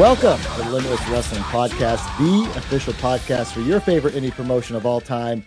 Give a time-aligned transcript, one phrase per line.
[0.00, 4.86] Welcome to the Limitless Wrestling Podcast, the official podcast for your favorite indie promotion of
[4.86, 5.44] all time,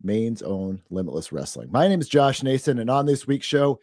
[0.00, 1.68] Maine's own Limitless Wrestling.
[1.72, 3.80] My name is Josh Nason, and on this week's show,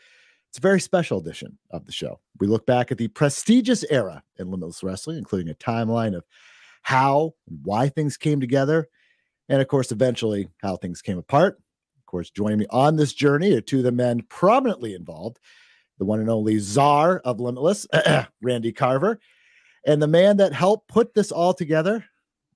[0.47, 2.21] it's a very special edition of the show.
[2.39, 6.23] We look back at the prestigious era in Limitless Wrestling, including a timeline of
[6.83, 8.87] how and why things came together,
[9.49, 11.59] and of course, eventually how things came apart.
[11.99, 15.39] Of course, joining me on this journey are two of the men prominently involved
[15.97, 17.87] the one and only czar of Limitless,
[18.41, 19.19] Randy Carver,
[19.85, 22.05] and the man that helped put this all together,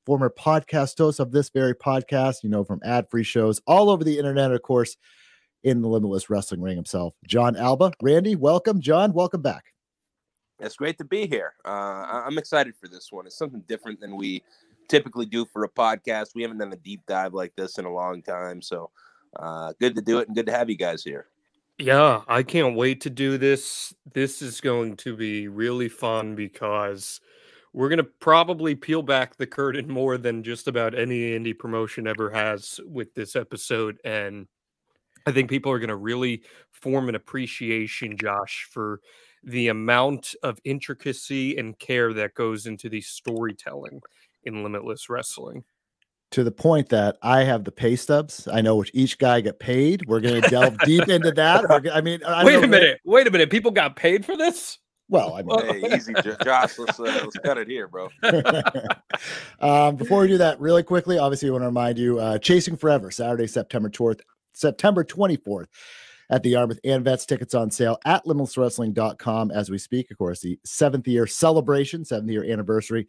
[0.06, 4.04] former podcast host of this very podcast, you know, from ad free shows all over
[4.04, 4.98] the internet, of course,
[5.64, 7.92] in the Limitless Wrestling Ring himself, Jon Alba.
[8.02, 8.82] Randy, welcome.
[8.82, 9.66] Jon, welcome back.
[10.60, 11.54] It's great to be here.
[11.64, 13.26] Uh, I'm excited for this one.
[13.26, 14.44] It's something different than we
[14.90, 16.36] typically do for a podcast.
[16.36, 18.62] We haven't done a deep dive like this in a long time.
[18.62, 18.90] So
[19.38, 21.28] uh, good to do it and good to have you guys here.
[21.80, 23.94] Yeah, I can't wait to do this.
[24.14, 27.22] This is going to be really fun because
[27.74, 32.06] we're going to probably peel back the curtain more than just about any indie promotion
[32.08, 34.00] ever has with this episode.
[34.04, 34.48] And
[35.28, 39.02] I think people are going to really form an appreciation, Josh, for
[39.44, 44.02] the amount of intricacy and care that goes into the storytelling
[44.44, 45.64] in Limitless Wrestling
[46.32, 48.48] to the point that I have the pay stubs.
[48.52, 50.06] I know which each guy got paid.
[50.06, 51.68] We're going to delve deep into that.
[51.68, 53.00] We're, I mean, I wait a minute.
[53.04, 53.50] Wait a minute.
[53.50, 54.78] People got paid for this?
[55.10, 56.14] Well, I mean, hey, easy,
[56.44, 56.78] Josh.
[56.78, 58.10] Let's, uh, let's cut it here, bro.
[59.60, 62.78] um, before we do that, really quickly, obviously, I want to remind you: uh, Chasing
[62.78, 64.22] Forever, Saturday, September fourth,
[64.54, 65.68] September twenty fourth,
[66.30, 67.26] at the Yarmouth and Vets.
[67.26, 70.12] Tickets on sale at limitlesswrestling.com as we speak.
[70.12, 73.08] Of course, the seventh year celebration, seventh year anniversary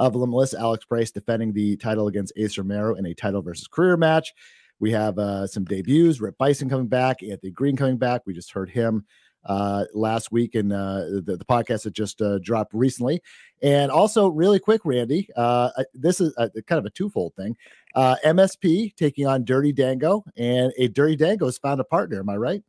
[0.00, 0.54] of Limitless.
[0.54, 4.32] Alex Price defending the title against Ace Romero in a title versus career match.
[4.80, 6.20] We have uh, some debuts.
[6.20, 7.22] Rip Bison coming back.
[7.22, 8.22] Anthony Green coming back.
[8.24, 9.04] We just heard him
[9.44, 13.22] uh, last week in uh, the, the podcast that just uh, dropped recently.
[13.62, 17.56] And also, really quick, Randy, uh, this is a, kind of a twofold thing.
[17.94, 22.20] Uh, MSP taking on Dirty Dango, and a Dirty Dango has found a partner.
[22.20, 22.62] Am I right?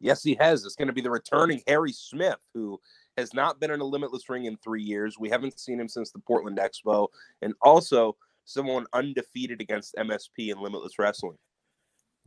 [0.00, 0.64] Yes, he has.
[0.64, 2.80] It's going to be the returning Harry Smith, who
[3.16, 5.16] has not been in a limitless ring in three years.
[5.18, 7.08] We haven't seen him since the Portland Expo,
[7.42, 11.38] and also someone undefeated against MSP in limitless wrestling.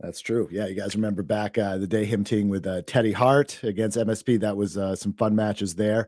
[0.00, 0.48] That's true.
[0.50, 3.96] Yeah, you guys remember back uh, the day him teaming with uh, Teddy Hart against
[3.96, 4.40] MSP.
[4.40, 6.06] That was uh, some fun matches there,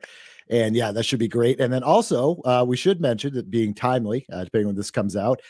[0.48, 1.60] and yeah, that should be great.
[1.60, 5.16] And then also, uh, we should mention that being timely, uh, depending when this comes
[5.16, 5.40] out,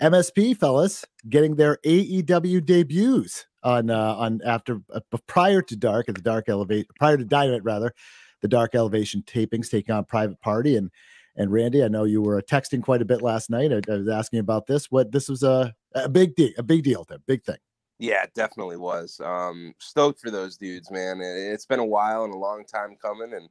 [0.00, 4.80] MSP fellas getting their AEW debuts on uh, on after
[5.26, 7.92] prior to Dark at the Dark Elevate prior to Dynamite rather
[8.40, 10.76] the Dark Elevation tapings, taking on Private Party.
[10.76, 10.90] And
[11.36, 13.72] and Randy, I know you were texting quite a bit last night.
[13.72, 14.90] I, I was asking about this.
[14.90, 17.58] What this was a a big deal, a big deal, a big thing.
[18.00, 19.20] Yeah, it definitely was.
[19.24, 21.20] Um, stoked for those dudes, man.
[21.20, 23.48] It's been a while and a long time coming, and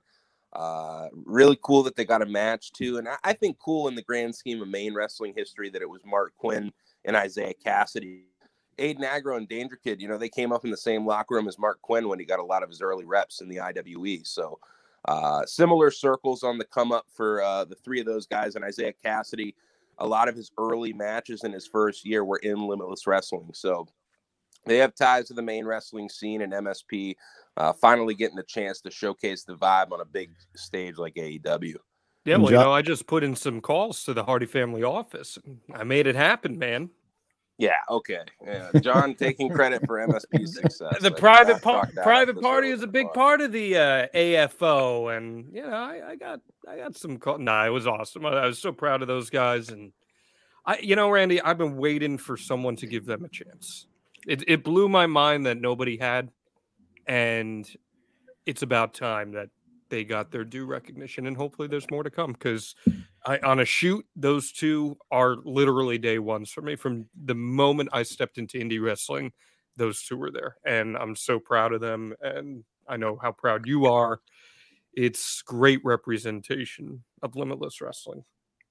[0.54, 2.98] uh, really cool that they got a match too.
[2.98, 5.90] And I, I think cool in the grand scheme of Maine wrestling history that it
[5.90, 6.72] was Mark Quinn
[7.06, 8.24] and Isaiah Cassidy.
[8.80, 11.48] Aiden Agro and Danger Kid, you know, they came up in the same locker room
[11.48, 14.20] as Mark Quinn when he got a lot of his early reps in the IWE.
[14.24, 14.60] So
[15.08, 18.64] uh, similar circles on the come up for uh, the three of those guys and
[18.64, 19.56] Isaiah Cassidy.
[20.00, 23.50] A lot of his early matches in his first year were in Limitless Wrestling.
[23.54, 23.88] So
[24.66, 27.16] they have ties to the Maine wrestling scene and MSP
[27.56, 31.76] uh, finally getting a chance to showcase the vibe on a big stage like AEW.
[32.26, 35.40] Yeah, well, you know, I just put in some calls to the Hardy family office.
[35.74, 36.90] I made it happen, man.
[37.58, 37.78] Yeah.
[37.90, 38.22] Okay.
[38.46, 38.70] Yeah.
[38.82, 41.02] Jon taking credit for MSP success.
[41.02, 45.64] the private part, private party is a big part of the uh, AFO, and you
[45.64, 47.18] know, I, I got I got some.
[47.18, 48.26] Call- nah, it was awesome.
[48.26, 49.92] I, I, was so proud of those guys, and
[50.66, 53.88] I, you know, Randy, I've been waiting for someone to give them a chance.
[54.28, 56.30] It it blew my mind that nobody had,
[57.08, 57.68] and
[58.46, 59.50] it's about time that
[59.90, 62.76] they got their due recognition, and hopefully, there's more to come because
[63.26, 66.76] I, on a shoot, those two are literally day ones for me.
[66.76, 69.32] From the moment I stepped into indie wrestling,
[69.76, 72.14] those two were there, and I'm so proud of them.
[72.22, 74.22] And I know how proud you are.
[74.94, 78.24] It's great representation of limitless wrestling.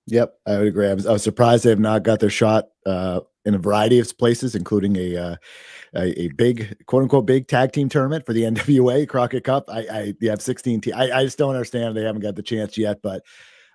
[0.06, 0.88] Yep, I would agree.
[0.88, 3.98] I was, I was surprised they have not got their shot uh, in a variety
[3.98, 5.36] of places, including a, uh,
[5.94, 9.64] a, a big quote unquote big tag team tournament for the NWA Crockett Cup.
[9.68, 12.42] I, I you have 16 te- I, I just don't understand they haven't got the
[12.42, 13.22] chance yet, but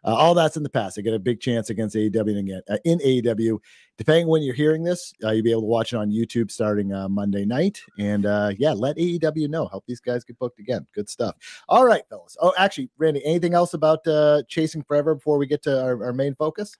[0.03, 0.95] uh, all that's in the past.
[0.95, 3.59] They get a big chance against AEW again uh, in AEW.
[3.97, 6.91] Depending when you're hearing this, uh, you'll be able to watch it on YouTube starting
[6.91, 7.81] uh, Monday night.
[7.99, 9.67] And uh, yeah, let AEW know.
[9.67, 10.87] Help these guys get booked again.
[10.95, 11.35] Good stuff.
[11.69, 12.35] All right, fellas.
[12.41, 16.13] Oh, actually, Randy, anything else about uh, Chasing Forever before we get to our, our
[16.13, 16.75] main focus?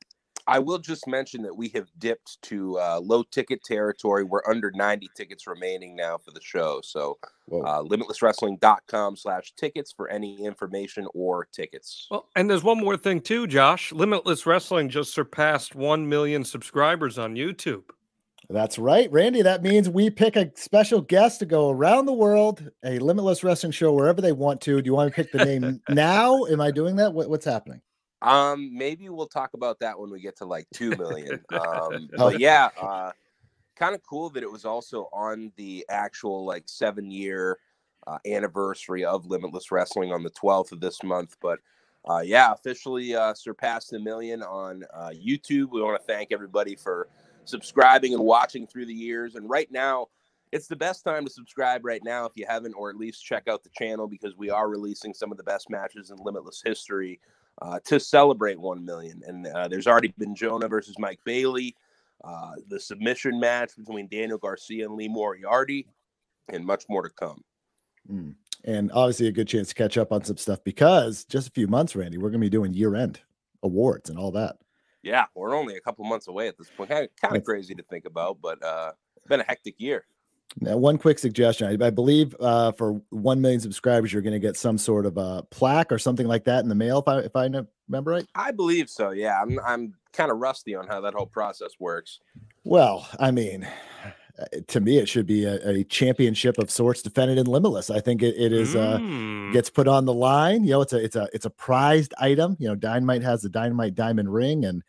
[0.52, 4.24] I will just mention that we have dipped to uh, low ticket territory.
[4.24, 6.82] We're under 90 tickets remaining now for the show.
[6.84, 7.18] So
[7.52, 12.08] uh, limitlesswrestling.com slash tickets for any information or tickets.
[12.12, 13.92] Well, and there's one more thing too, Josh.
[13.92, 17.84] Limitless Wrestling just surpassed 1 million subscribers on YouTube.
[18.50, 19.42] That's right, Randy.
[19.42, 23.72] That means we pick a special guest to go around the world, a Limitless Wrestling
[23.72, 24.82] show wherever they want to.
[24.82, 26.46] Do you want to pick the name now?
[26.46, 27.14] Am I doing that?
[27.14, 27.82] What, what's happening?
[28.22, 31.44] Um, maybe we'll talk about that when we get to like two million.
[31.52, 33.12] um, but yeah, uh,
[33.76, 37.58] kind of cool that it was also on the actual like seven year
[38.08, 41.38] uh, anniversary of Limitless Wrestling on the 12th of this month.
[41.42, 41.60] But
[42.10, 45.72] uh, yeah, officially uh, surpassed a million on uh, YouTube.
[45.72, 47.08] We want to thank everybody for
[47.46, 49.36] subscribing and watching through the years.
[49.36, 50.08] And right now,
[50.52, 53.48] it's the best time to subscribe right now if you haven't, or at least check
[53.48, 57.20] out the channel because we are releasing some of the best matches in Limitless history
[57.62, 59.22] uh, to celebrate 1 million.
[59.26, 61.76] And uh, there's already been Jonah versus Mike Bailey,
[62.24, 65.88] uh, the submission match between Daniel Garcia and Lee Moriarty,
[66.50, 67.44] and much more to come.
[68.12, 68.36] Mm.
[68.64, 71.68] And obviously, a good chance to catch up on some stuff because just a few
[71.68, 73.20] months, Randy, we're going to be doing year end
[73.64, 74.58] awards and all that.
[75.02, 76.92] Yeah, we're only a couple months away at this point.
[76.92, 80.06] Kind of, kind of crazy to think about, but uh, it's been a hectic year.
[80.60, 81.68] Now, one quick suggestion.
[81.68, 85.18] I, I believe uh, for one million subscribers, you're going to get some sort of
[85.18, 87.00] a plaque or something like that in the mail.
[87.00, 87.50] If I if I
[87.88, 89.12] remember right, I believe so.
[89.12, 92.20] Yeah, I'm I'm kind of rusty on how that whole process works.
[92.64, 93.68] Well, I mean,
[94.68, 97.90] to me, it should be a, a championship of sorts defended in Limitless.
[97.90, 99.54] I think it, it is uh, mm.
[99.54, 100.64] gets put on the line.
[100.64, 102.56] You know, it's a it's a it's a prized item.
[102.60, 104.84] You know, Dynamite has the Dynamite Diamond Ring and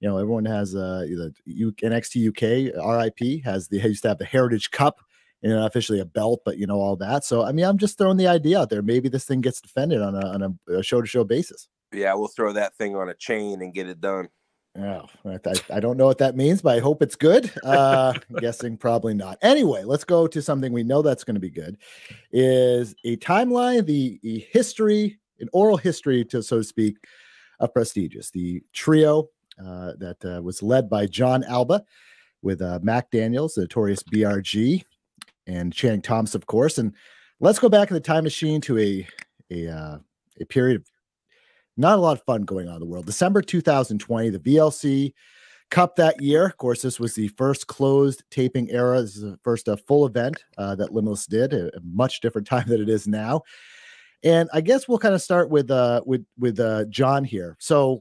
[0.00, 4.18] you know, everyone has uh the U- NXT UK RIP has the used to have
[4.18, 5.00] the Heritage Cup
[5.42, 7.24] and officially a belt, but you know all that.
[7.24, 8.82] So I mean, I'm just throwing the idea out there.
[8.82, 11.68] Maybe this thing gets defended on a on a show to show basis.
[11.92, 14.28] Yeah, we'll throw that thing on a chain and get it done.
[14.78, 15.38] Oh, I,
[15.74, 17.50] I don't know what that means, but I hope it's good.
[17.64, 19.36] Uh, guessing probably not.
[19.42, 21.76] Anyway, let's go to something we know that's going to be good.
[22.30, 26.98] Is a timeline, the, the history, an oral history, to so to speak,
[27.58, 28.30] of prestigious.
[28.30, 29.28] The trio
[29.64, 31.84] uh, that uh, was led by Jon Alba
[32.42, 34.82] with uh, Mac Daniels, the notorious BRG,
[35.46, 36.78] and Channing Thomas, of course.
[36.78, 36.94] And
[37.40, 39.06] let's go back in the time machine to a
[39.50, 39.98] a uh,
[40.40, 40.86] a period of
[41.76, 43.06] not a lot of fun going on in the world.
[43.06, 45.12] December 2020, the VLC
[45.70, 46.46] Cup that year.
[46.46, 49.00] Of course, this was the first closed taping era.
[49.00, 51.52] This is the first uh, full event that Limitless did.
[51.52, 53.42] A, a, much different time than it is now.
[54.22, 57.56] And I guess we'll kind of start with uh with with uh Jon here.
[57.58, 58.00] So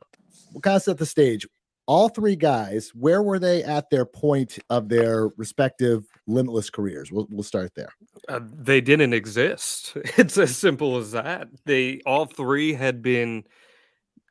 [0.53, 1.47] we'll kind of set the stage.
[1.87, 7.11] All three guys, where were they at their point of their respective limitless careers?
[7.11, 7.89] We'll, we'll start there.
[8.27, 9.97] Uh, they didn't exist.
[10.17, 11.47] It's as simple as that.
[11.65, 13.43] They all three had been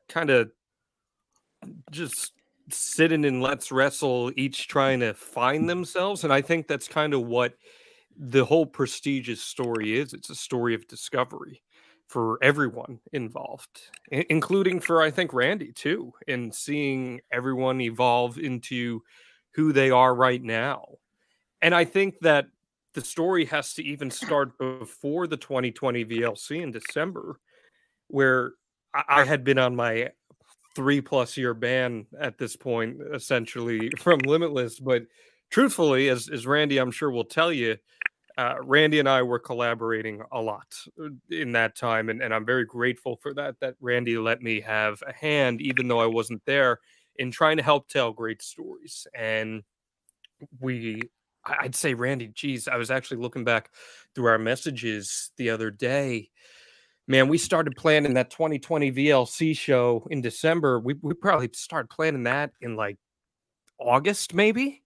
[0.07, 0.51] kind of
[1.91, 2.31] just
[2.69, 6.23] sitting in let's wrestle, each trying to find themselves.
[6.23, 7.55] And I think that's kind of what
[8.17, 10.13] the whole prestigious story is.
[10.13, 11.61] It's a story of discovery
[12.09, 19.03] for everyone involved, including for I think Randy too, in seeing everyone evolve into
[19.53, 20.85] who they are right now.
[21.61, 22.47] And I think that
[22.95, 27.39] the story has to even start before the 2020 VLC in December,
[28.07, 28.53] where
[29.07, 30.09] I had been on my
[30.75, 34.79] three plus year ban at this point, essentially from Limitless.
[34.79, 35.03] But
[35.51, 37.77] truthfully, as, as Randy, I'm sure will tell you,
[38.39, 42.45] uh, Randy and I were collaborating a lot uh, in that time, and, and I'm
[42.45, 43.59] very grateful for that.
[43.59, 46.79] That Randy let me have a hand, even though I wasn't there,
[47.17, 49.05] in trying to help tell great stories.
[49.13, 49.63] And
[50.61, 51.01] we,
[51.43, 53.71] I'd say, Randy, geez, I was actually looking back
[54.15, 56.29] through our messages the other day.
[57.09, 60.79] Man, we started planning that 2020 VLC show in December.
[60.79, 62.99] We, we probably started planning that in like
[63.81, 64.81] August, maybe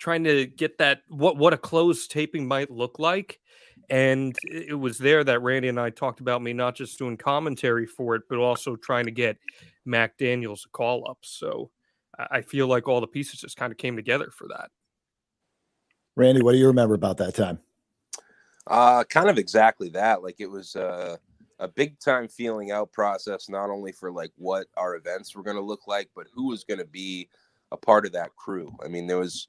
[0.00, 3.38] trying to get that what what a closed taping might look like
[3.90, 7.86] and it was there that Randy and I talked about me not just doing commentary
[7.86, 9.36] for it but also trying to get
[9.84, 11.70] Mac Daniels a call up so
[12.30, 14.70] I feel like all the pieces just kind of came together for that.
[16.16, 17.60] Randy what do you remember about that time?
[18.66, 21.16] Uh kind of exactly that like it was uh
[21.58, 25.56] a big time feeling out process not only for like what our events were going
[25.56, 27.28] to look like but who was going to be
[27.70, 28.74] a part of that crew.
[28.82, 29.46] I mean there was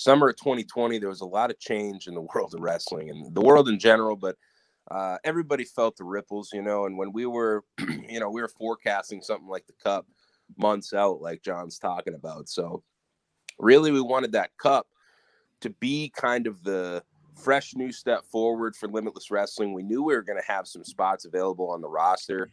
[0.00, 3.34] summer of 2020, there was a lot of change in the world of wrestling and
[3.34, 4.36] the world in general, but
[4.90, 6.86] uh, everybody felt the ripples, you know.
[6.86, 7.64] And when we were,
[8.08, 10.06] you know, we were forecasting something like the Cup
[10.56, 12.48] months out, like Jon's talking about.
[12.48, 12.82] So,
[13.58, 14.86] really, we wanted that Cup
[15.60, 17.04] to be kind of the
[17.36, 19.74] fresh new step forward for Limitless Wrestling.
[19.74, 22.50] We knew we were going to have some spots available on the roster.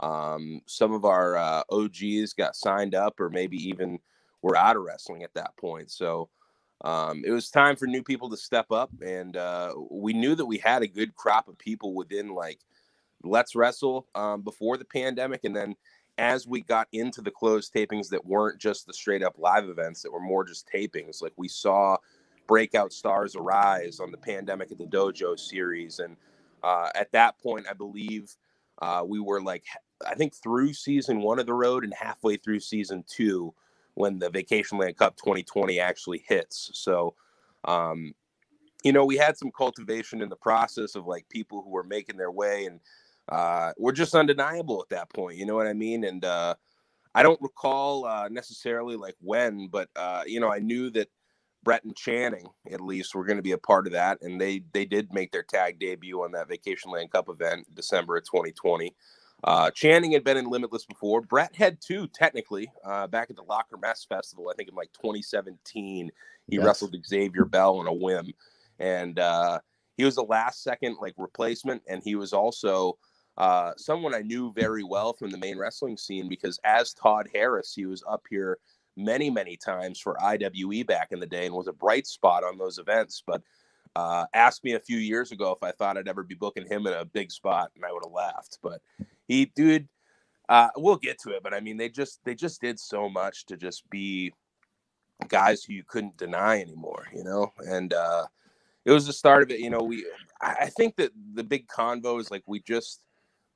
[0.00, 3.98] Um, some of our uh, OGs got signed up, or maybe even
[4.42, 5.90] were out of wrestling at that point.
[5.90, 6.28] So
[6.82, 10.46] um, it was time for new people to step up, and uh, we knew that
[10.46, 12.60] we had a good crop of people within like
[13.24, 15.74] Let's Wrestle um, before the pandemic, and then
[16.18, 20.02] as we got into the closed tapings that weren't just the straight up live events
[20.02, 21.96] that were more just tapings, like we saw
[22.46, 26.16] breakout stars arise on the pandemic at the dojo series, and
[26.62, 28.36] uh, at that point, I believe
[28.80, 29.64] uh, we were like
[30.06, 33.52] I think through season one of the road and halfway through season two
[33.98, 36.70] when the Vacationland Cup 2020 actually hits.
[36.74, 37.14] So,
[37.64, 38.14] um,
[38.84, 42.16] you know, we had some cultivation in the process of like people who were making
[42.16, 42.78] their way and
[43.28, 45.36] uh, we're just undeniable at that point.
[45.36, 46.04] You know what I mean?
[46.04, 46.54] And uh,
[47.12, 51.08] I don't recall uh, necessarily like when, but uh, you know, I knew that
[51.64, 54.62] Brett and Channing at least were going to be a part of that, and they
[54.72, 58.94] they did make their tag debut on that Vacationland Cup event December of 2020.
[59.44, 61.20] Uh, Channing had been in Limitless before.
[61.20, 64.92] Brett had two, technically, uh, back at the Locker Mess Festival, I think in like
[64.94, 66.10] 2017.
[66.48, 66.64] He yes.
[66.64, 68.32] wrestled Xavier Bell on a whim.
[68.80, 69.60] And uh,
[69.96, 71.82] he was a last second like replacement.
[71.88, 72.98] And he was also
[73.36, 77.72] uh, someone I knew very well from the Maine wrestling scene because as Todd Harris,
[77.74, 78.58] he was up here
[78.96, 82.58] many, many times for IWE back in the day and was a bright spot on
[82.58, 83.22] those events.
[83.24, 83.42] But
[83.94, 86.86] uh, asked me a few years ago if I thought I'd ever be booking him
[86.86, 88.58] in a big spot, and I would have laughed.
[88.62, 88.80] But
[89.28, 89.88] he, dude,
[90.48, 91.42] uh, we'll get to it.
[91.42, 94.32] But I mean, they just they just did so much to just be
[95.28, 97.52] guys who you couldn't deny anymore, you know.
[97.58, 98.26] And uh,
[98.84, 99.60] it was the start of it.
[99.60, 100.04] You know, we
[100.40, 103.00] I think that the big convo is like we just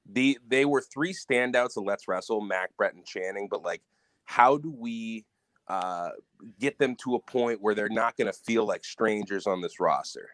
[0.06, 3.48] the they were three standouts of Let's Wrestle, Mac, Brett, and Channing.
[3.50, 3.82] But like,
[4.24, 5.24] how do we
[5.68, 6.10] uh,
[6.60, 9.80] get them to a point where they're not going to feel like strangers on this
[9.80, 10.30] roster.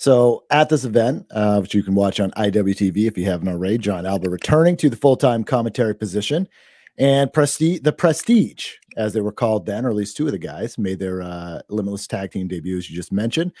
[0.00, 3.76] So at this event, uh, which you can watch on IWTV if you haven't already,
[3.76, 6.48] Jon Alba returning to the full-time commentary position,
[6.96, 10.38] and Prestige, the Prestige, as they were called then, or at least two of the
[10.38, 12.88] guys, made their uh, Limitless tag team debuts.
[12.88, 13.52] You just mentioned,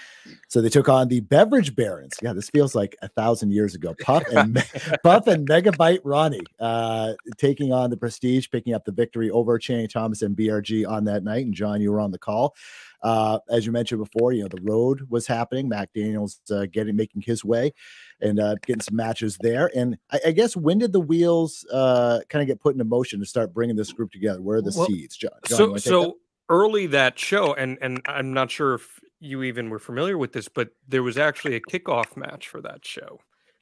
[0.48, 2.14] so they took on the Beverage Barons.
[2.22, 3.94] Yeah, this feels like a thousand years ago.
[4.00, 4.54] Puff and
[5.04, 9.88] Puff and Megabyte Ronnie uh, taking on the Prestige, picking up the victory over Channing
[9.88, 11.44] Thomas and BRG on that night.
[11.44, 12.54] And Jon, you were on the call.
[13.02, 15.68] Uh, as you mentioned before, you know the road was happening.
[15.68, 17.72] Mac Daniels uh, getting making his way
[18.20, 19.70] and uh, getting some matches there.
[19.74, 23.20] And I, I guess when did the wheels uh, kind of get put into motion
[23.20, 24.42] to start bringing this group together?
[24.42, 25.30] Where are the well, seeds, John?
[25.46, 26.12] Jon so so that?
[26.48, 30.48] early that show, and and I'm not sure if you even were familiar with this,
[30.48, 33.20] but there was actually a kickoff match for that show,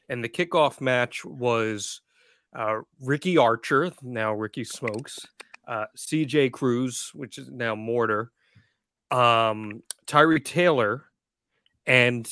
[0.09, 2.01] and the kickoff match was
[2.55, 5.27] uh, Ricky Archer, now Ricky Smokes,
[5.67, 6.51] uh, C.J.
[6.51, 8.33] Cruz, which is now Mortar,
[9.11, 11.05] um, Tyree Taylor,
[11.87, 12.31] and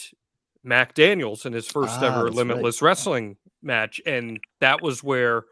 [0.63, 2.89] Mac Daniels in his first ah, ever Limitless right.
[2.89, 5.45] Wrestling match, and that was where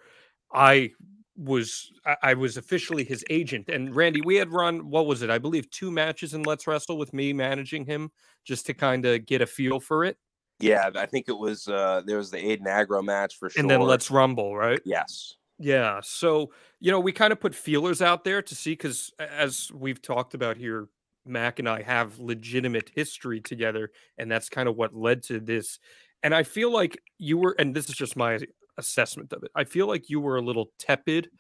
[0.53, 0.91] I
[1.37, 3.69] was I was officially his agent.
[3.69, 5.31] And Randy, we had run what was it?
[5.31, 8.11] I believe two matches in Let's Wrestle with me managing him
[8.45, 10.17] just to kind of get a feel for it.
[10.61, 13.61] Yeah, I think it was uh there was the Aiden Agro match for sure.
[13.61, 14.81] And then Let's Rumble, right?
[14.85, 15.35] Yes.
[15.59, 16.01] Yeah.
[16.03, 20.03] So, you know, we kind of put feelers out there to see because as we've
[20.03, 20.89] talked about here
[21.27, 25.79] Mac and I have legitimate history together, and that's kind of what led to this.
[26.23, 28.39] And I feel like you were, and this is just my
[28.79, 29.51] assessment of it.
[29.55, 31.31] I feel like you were a little tepid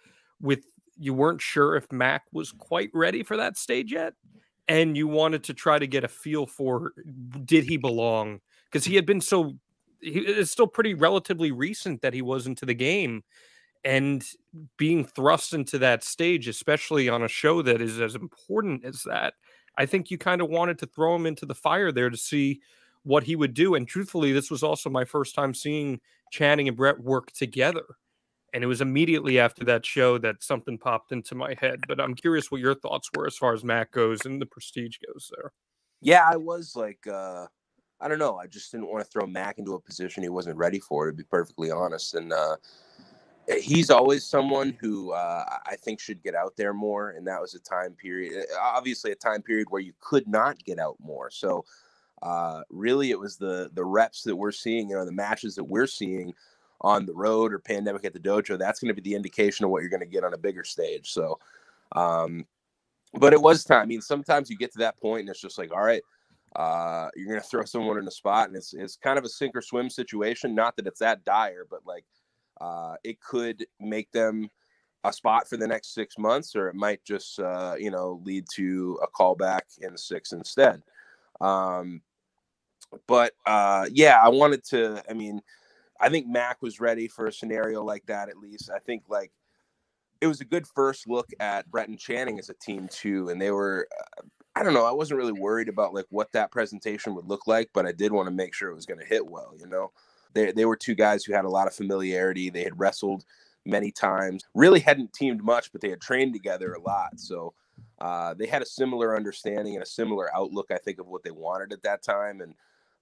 [0.41, 0.64] with
[0.97, 4.14] you weren't sure if Mac was quite ready for that stage yet,
[4.69, 6.93] and you wanted to try to get a feel for
[7.45, 9.55] did he belong because he had been so.
[10.00, 13.23] He, it's still pretty relatively recent that he was into the game,
[13.85, 14.25] and
[14.76, 19.35] being thrust into that stage, especially on a show that is as important as that,
[19.76, 22.61] I think you kind of wanted to throw him into the fire there to see
[23.02, 23.75] what he would do.
[23.75, 26.00] And truthfully, this was also my first time seeing
[26.31, 27.85] Channing and Brett work together.
[28.52, 31.81] And it was immediately after that show that something popped into my head.
[31.88, 34.97] But I'm curious what your thoughts were as far as Mac goes and the prestige
[35.07, 35.52] goes there.
[36.00, 37.47] Yeah, I was like, uh,
[38.00, 38.37] I don't know.
[38.37, 41.12] I just didn't want to throw Mac into a position he wasn't ready for, to
[41.12, 42.14] be perfectly honest.
[42.14, 42.57] And uh,
[43.49, 47.55] he's always someone who uh, I think should get out there more, and that was
[47.55, 51.31] a time period, eh, obviously a time period where you could not get out more.
[51.31, 51.65] So,
[52.23, 55.65] uh, really, it was the the reps that we're seeing, you know, the matches that
[55.65, 56.33] we're seeing
[56.81, 58.59] on the road or pandemic at the dojo.
[58.59, 60.65] That's going to be the indication of what you're going to get on a bigger
[60.65, 61.11] stage.
[61.13, 61.39] So,
[61.93, 62.47] um,
[63.15, 63.83] but it was time.
[63.83, 66.03] I mean, sometimes you get to that point, and it's just like, all right.
[66.57, 69.57] Uh, you're gonna throw someone in a spot, and it's it's kind of a sink
[69.57, 70.55] or swim situation.
[70.55, 72.05] Not that it's that dire, but like
[72.61, 74.50] uh, it could make them
[75.04, 78.46] a spot for the next six months, or it might just uh, you know lead
[78.54, 80.82] to a callback in six instead.
[81.40, 82.02] Um,
[83.06, 85.02] but uh, yeah, I wanted to.
[85.08, 85.40] I mean,
[86.00, 88.70] I think Mac was ready for a scenario like that at least.
[88.75, 89.30] I think like
[90.20, 93.40] it was a good first look at Brett and Channing as a team too, and
[93.40, 93.87] they were.
[94.18, 94.23] Uh,
[94.56, 94.87] I don't know.
[94.87, 98.12] I wasn't really worried about like what that presentation would look like, but I did
[98.12, 99.52] want to make sure it was going to hit well.
[99.58, 99.90] You know,
[100.35, 102.50] they they were two guys who had a lot of familiarity.
[102.50, 103.25] They had wrestled
[103.64, 104.45] many times.
[104.55, 107.19] Really hadn't teamed much, but they had trained together a lot.
[107.19, 107.55] So
[108.00, 111.31] uh, they had a similar understanding and a similar outlook, I think, of what they
[111.31, 112.41] wanted at that time.
[112.41, 112.55] And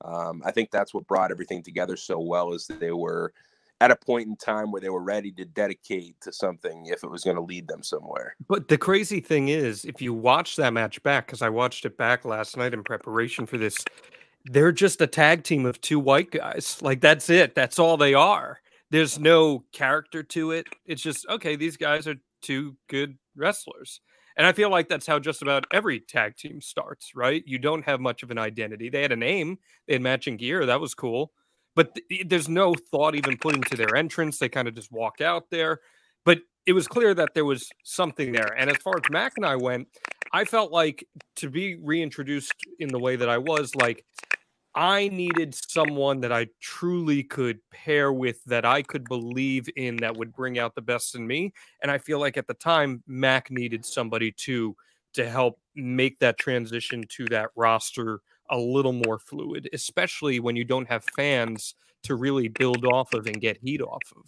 [0.05, 3.33] um, I think that's what brought everything together so well is that they were
[3.81, 7.11] at a point in time where they were ready to dedicate to something if it
[7.11, 8.37] was going to lead them somewhere.
[8.47, 11.97] But the crazy thing is, if you watch that match back, because I watched it
[11.97, 13.85] back last night in preparation for this,
[14.45, 16.79] they're just a tag team of two white guys.
[16.81, 17.55] Like that's it.
[17.55, 18.61] That's all they are.
[18.91, 20.67] There's no character to it.
[20.87, 21.57] It's just okay.
[21.57, 24.01] These guys are two good wrestlers.
[24.37, 27.43] And I feel like that's how just about every tag team starts, right?
[27.47, 28.89] You don't have much of an identity.
[28.89, 30.65] They had a name, they had matching gear.
[30.67, 31.33] That was cool
[31.75, 34.39] but th- there's no thought even put into their entrance.
[34.39, 35.81] They kind of just walk out there.
[36.25, 38.55] But it was clear that there was something there.
[38.57, 39.89] And as far as Mac and I went,
[40.33, 41.07] I felt like
[41.37, 44.05] to be reintroduced in the way that I was, like
[44.75, 50.17] I needed someone that I truly could pair with, that I could believe in, that
[50.17, 51.53] would bring out the best in me.
[51.83, 54.77] And I feel like at the time, Mac needed somebody to
[55.15, 60.65] to help make that transition to that roster a little more fluid, especially when you
[60.65, 61.75] don't have fans
[62.05, 64.25] to really build off of and get heat off of.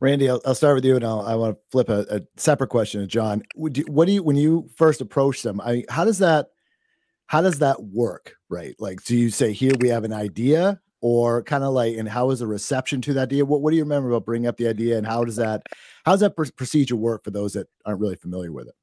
[0.00, 2.68] Randy, I'll, I'll start with you, and I'll, I want to flip a, a, separate
[2.68, 3.42] question to Jon.
[3.56, 5.60] Would you, what do you when you first approach them?
[5.60, 6.48] I how does that
[7.26, 8.36] how does that work?
[8.48, 12.08] Right, like do you say here we have an idea, or kind of like, and
[12.08, 13.44] how is the reception to that idea?
[13.44, 15.62] What What do you remember about bringing up the idea, and how does that
[16.04, 18.74] how does that pr- procedure work for those that aren't really familiar with it?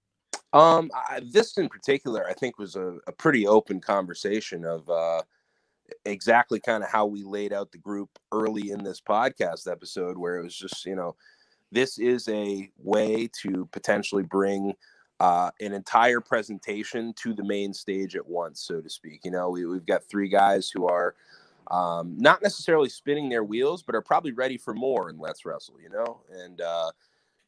[0.54, 5.22] Um, I, this in particular, I think, was a, a pretty open conversation of uh,
[6.06, 10.38] exactly kind of how we laid out the group early in this podcast episode, where
[10.38, 11.16] it was just, you know,
[11.72, 14.74] this is a way to potentially bring
[15.22, 19.22] uh, an entire presentation to the main stage at once, so to speak.
[19.24, 21.14] You know, we, we've got three guys who are
[21.70, 25.76] um, not necessarily spinning their wheels, but are probably ready for more in Let's Wrestle,
[25.80, 26.22] you know?
[26.32, 26.90] And uh,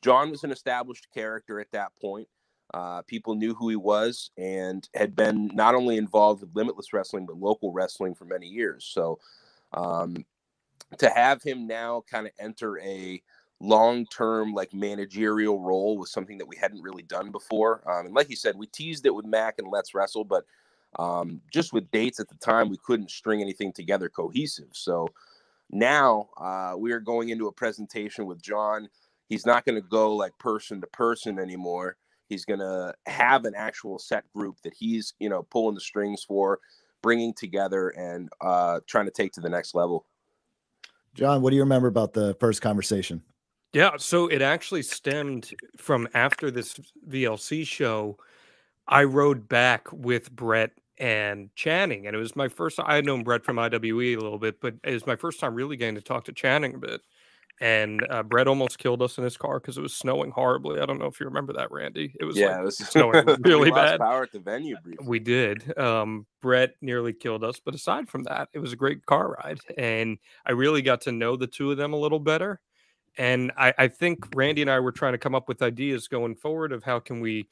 [0.03, 2.27] Jon was an established character at that point.
[2.75, 7.25] Uh, people knew who he was and had been not only involved with Limitless Wrestling,
[7.25, 8.85] but local wrestling for many years.
[8.85, 9.17] So
[9.73, 10.25] um,
[10.99, 13.19] to have him now kind of enter a
[13.63, 17.81] long term, like managerial role was something that we hadn't really done before.
[17.89, 20.45] Um, and like you said, we teased it with Mac and Let's Wrestle, but
[20.99, 24.67] um, just with dates at the time, we couldn't string anything together cohesive.
[24.73, 25.07] So
[25.71, 28.89] now uh, we are going into a presentation with Jon.
[29.29, 31.95] He's not going to go like person to person anymore.
[32.27, 36.23] He's going to have an actual set group that he's, you know, pulling the strings
[36.23, 36.59] for,
[37.01, 40.05] bringing together and uh, trying to take to the next level.
[41.13, 43.23] Jon, what do you remember about the first conversation?
[43.73, 48.17] Yeah, so it actually stemmed from after this VLC show.
[48.87, 52.79] I rode back with Brett and Channing, and it was my first.
[52.79, 55.55] I had known Brett from IWE a little bit, but it was my first time
[55.55, 57.01] really getting to talk to Channing a bit
[57.61, 60.79] and uh, Brett almost killed us in his car because it was snowing horribly.
[60.79, 62.13] I don't know if you remember that, Randy.
[62.19, 63.99] It was yeah, like it was snowing really bad.
[63.99, 64.75] Power at the venue.
[64.83, 65.05] Briefly.
[65.07, 65.77] We did.
[65.77, 69.59] Um, Brett nearly killed us, but aside from that, it was a great car ride,
[69.77, 72.59] and I really got to know the two of them a little better.
[73.17, 76.35] And I, I think Randy and I were trying to come up with ideas going
[76.35, 77.47] forward of how can we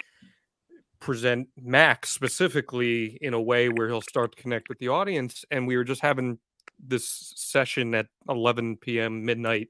[1.00, 5.44] present Max specifically in a way where he'll start to connect with the audience.
[5.52, 6.40] And we were just having
[6.80, 9.26] this session at 11 p.m.
[9.26, 9.70] midnight,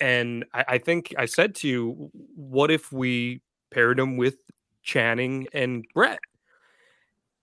[0.00, 3.40] and I, I think I said to you, "What if we
[3.70, 4.36] paired him with
[4.82, 6.20] Channing and Brett?"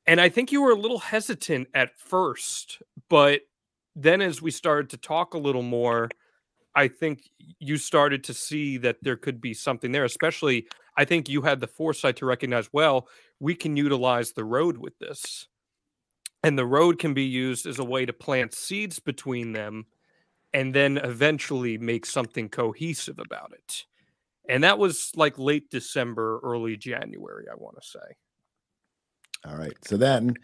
[0.06, 3.42] And I think you were a little hesitant at first, but
[3.96, 6.10] then as we started to talk a little more,
[6.80, 10.06] I think you started to see that there could be something there.
[10.06, 13.08] Especially, I think you had the foresight to recognize, well,
[13.40, 15.48] we can utilize the road with this
[16.44, 19.86] and the road can be used as a way to plant seeds between them
[20.54, 23.86] and then eventually make something cohesive about it.
[24.48, 28.16] And that was like late December, early January, I want to say.
[29.46, 29.76] All right.
[29.86, 30.36] So then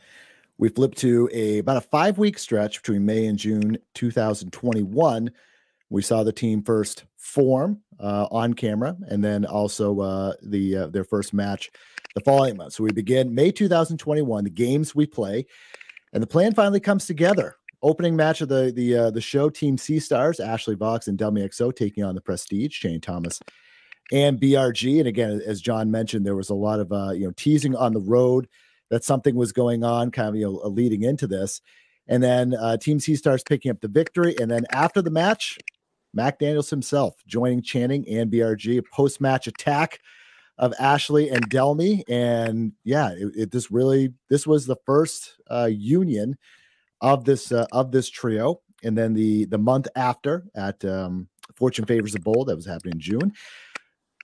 [0.57, 5.31] we flip to a about a five week stretch between May and June 2021.
[5.89, 10.87] We saw the team first form uh, on camera, and then also uh, the uh,
[10.87, 11.69] their first match
[12.15, 12.73] the following month.
[12.73, 14.43] So we begin May 2021.
[14.43, 15.45] The games we play
[16.15, 17.57] and the plan finally comes together.
[17.83, 21.41] Opening match of the the uh, the show, Team Sea Stars, Ashley Vox and Delmi
[21.41, 23.39] Exo taking on the Prestige, Shane Thomas
[24.11, 24.99] and BRG.
[24.99, 27.93] And again, as Jon mentioned, there was a lot of uh, you know teasing on
[27.93, 28.47] the road
[28.89, 31.61] that something was going on, kind of you know leading into this.
[32.07, 34.35] And then uh, Team Sea Stars picking up the victory.
[34.39, 35.57] And then after the match,
[36.15, 39.99] Mac Daniels himself joining Channing and BRG, a post match attack
[40.57, 42.03] of Ashley and Delmi.
[42.07, 46.37] And yeah, it, it, this really this was the first uh, union
[47.01, 48.61] of this uh, of this trio.
[48.83, 52.93] And then the the month after at um, Fortune Favors the Bold that was happening
[52.93, 53.33] in June.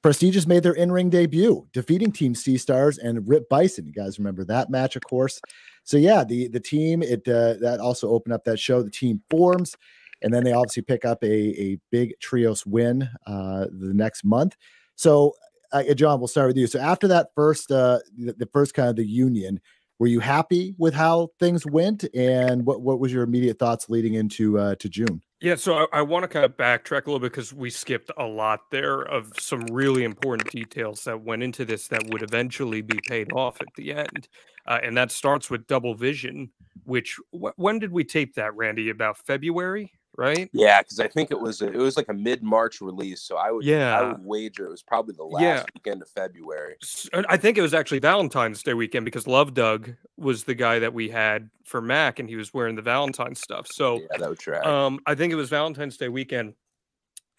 [0.01, 3.85] Prestigious made their in-ring debut, defeating Team Sea Stars and Rip Bison.
[3.85, 5.39] You guys remember that match, of course.
[5.83, 8.81] So yeah, the the team it uh, that also opened up that show.
[8.81, 9.75] The team forms,
[10.21, 14.55] and then they obviously pick up a a big trios win uh, the next month.
[14.95, 15.33] So
[15.71, 16.67] uh, Jon, we'll start with you.
[16.67, 19.59] So after that first uh, the, the first kind of the union,
[19.99, 24.15] were you happy with how things went, and what what was your immediate thoughts leading
[24.15, 25.21] into uh, to June?
[25.41, 28.11] Yeah, so I, I want to kind of backtrack a little bit because we skipped
[28.15, 32.81] a lot there of some really important details that went into this that would eventually
[32.81, 34.27] be paid off at the end.
[34.67, 36.51] Uh, and that starts with Double Vision,
[36.83, 38.91] which wh- when did we tape that, Randy?
[38.91, 39.91] About February?
[40.17, 40.49] Right?
[40.53, 43.37] Yeah, because I think it was a, it was like a mid March release, so
[43.37, 45.63] I would yeah I would wager it was probably the last yeah.
[45.73, 46.75] weekend of February.
[47.13, 50.93] I think it was actually Valentine's Day weekend because Love Doug was the guy that
[50.93, 53.67] we had for Mac, and he was wearing the Valentine stuff.
[53.71, 54.65] So yeah, that would track.
[54.65, 56.53] Um, I think it was Valentine's Day weekend,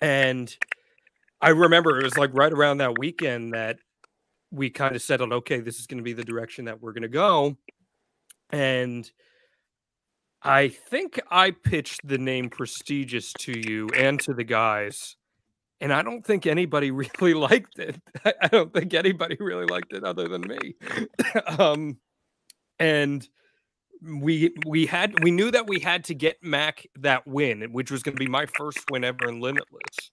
[0.00, 0.54] and
[1.40, 3.78] I remember it was like right around that weekend that
[4.50, 5.32] we kind of settled.
[5.32, 7.56] Okay, this is going to be the direction that we're going to go,
[8.50, 9.10] and
[10.44, 15.16] I think I pitched the name prestigious to you and to the guys,
[15.80, 18.00] and I don't think anybody really liked it.
[18.24, 20.74] I don't think anybody really liked it other than me.
[21.58, 21.98] um,
[22.78, 23.26] and
[24.02, 28.02] we we had we knew that we had to get Mac that win, which was
[28.02, 30.10] going to be my first win ever in Limitless.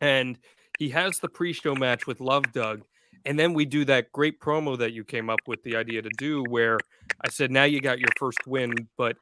[0.00, 0.38] And
[0.78, 2.82] he has the pre-show match with Love Doug,
[3.24, 6.10] and then we do that great promo that you came up with the idea to
[6.18, 6.78] do, where
[7.24, 9.16] I said, "Now you got your first win, but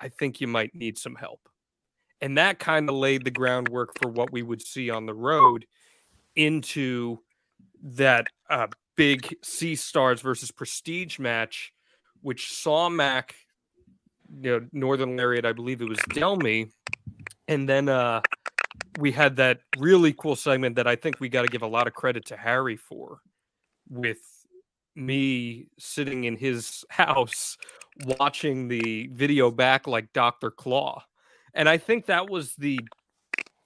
[0.00, 1.40] I think you might need some help.
[2.20, 5.66] And that kind of laid the groundwork for what we would see on the road
[6.36, 7.18] into
[7.82, 11.72] that uh, big Sea Stars versus Prestige match,
[12.20, 13.34] which saw Mac,
[14.42, 16.70] you know, Northern Lariat, I believe it was Delmi.
[17.48, 18.20] And then uh,
[18.98, 21.86] we had that really cool segment that I think we got to give a lot
[21.86, 23.20] of credit to Harry for
[23.88, 24.18] with
[24.94, 27.56] me sitting in his house
[28.04, 30.50] watching the video back like Dr.
[30.50, 31.02] Claw.
[31.54, 32.80] And I think that was the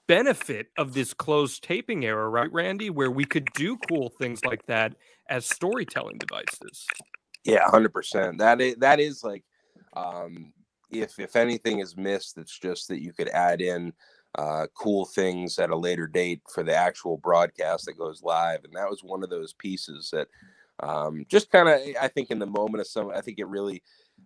[0.07, 4.67] benefit of this closed taping era, right, Randy, where we could do cool things like
[4.67, 4.95] that
[5.29, 6.87] as storytelling devices.
[7.45, 8.39] Yeah, hundred percent.
[8.39, 9.45] That is that is like,
[9.95, 10.53] um,
[10.91, 13.93] if if anything is missed, it's just that you could add in
[14.37, 18.75] uh, cool things at a later date for the actual broadcast that goes live, and
[18.75, 20.29] that was one of those pieces that
[20.83, 23.83] um, just kind of I think in the moment of some, I think it really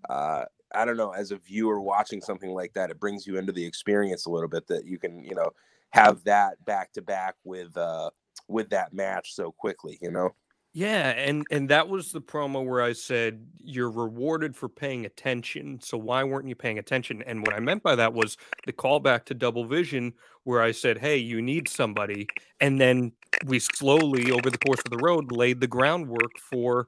[0.09, 3.53] uh, I don't know, as a viewer watching something like that, it brings you into
[3.53, 5.51] the experience a little bit that you can, you know,
[5.91, 8.11] have that back to back with uh
[8.49, 10.31] with that match so quickly, you know.
[10.75, 15.81] Yeah, and and that was the promo where I said you're rewarded for paying attention.
[15.81, 17.23] So why weren't you paying attention?
[17.23, 20.13] And what I meant by that was the callback to Double Vision,
[20.45, 22.29] where I said, "Hey, you need somebody,"
[22.61, 23.13] and then
[23.47, 26.87] we slowly over the course of the road laid the groundwork for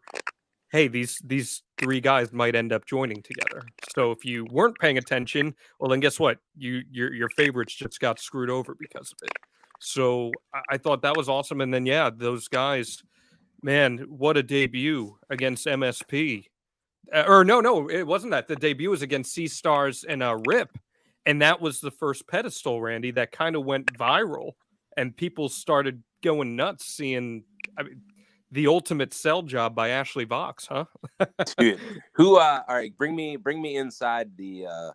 [0.72, 3.62] hey, these these three guys might end up joining together.
[3.94, 6.38] So if you weren't paying attention, well, then guess what?
[6.56, 9.32] You your your favorites just got screwed over because of it.
[9.80, 11.60] So I, I thought that was awesome.
[11.60, 13.02] And then yeah, those guys,
[13.62, 16.46] man, what a debut against MSP.
[17.12, 18.49] Uh, or no, no, it wasn't that.
[18.49, 20.79] The debut was against Sea Stars and uh, Rip,
[21.27, 24.53] and that was the first pedestal, Randy, that kind of went viral,
[24.96, 27.44] and people started going nuts seeing.
[27.77, 28.03] I mean,
[28.53, 30.85] the ultimate sell job by Ashley Vox, huh?
[31.59, 31.81] Dude,
[32.14, 32.37] who?
[32.37, 34.90] Uh, all right, bring me bring me inside the uh,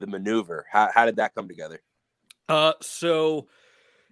[0.00, 0.66] the maneuver.
[0.70, 1.80] How how did that come together?
[2.48, 3.48] Uh, so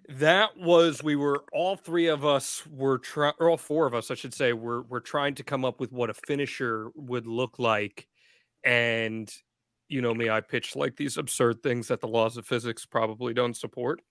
[0.09, 4.11] that was we were all three of us were trying, or all four of us,
[4.11, 7.59] I should say, were were trying to come up with what a finisher would look
[7.59, 8.07] like,
[8.63, 9.33] and
[9.89, 13.33] you know me, I pitched like these absurd things that the laws of physics probably
[13.33, 14.01] don't support.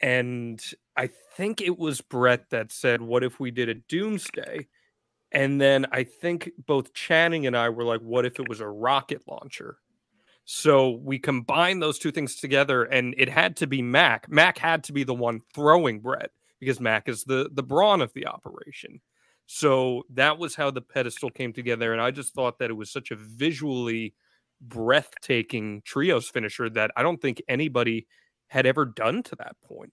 [0.00, 0.62] And
[0.96, 4.68] I think it was Brett that said, What if we did a doomsday?
[5.32, 8.68] And then I think both Channing and I were like, What if it was a
[8.68, 9.78] rocket launcher?
[10.48, 14.30] So we combined those two things together, and it had to be Mac.
[14.30, 16.30] Mac had to be the one throwing Brett
[16.60, 19.00] because Mac is the the brawn of the operation.
[19.46, 22.92] So that was how the pedestal came together, and I just thought that it was
[22.92, 24.14] such a visually
[24.60, 28.06] breathtaking trios finisher that I don't think anybody
[28.46, 29.92] had ever done to that point.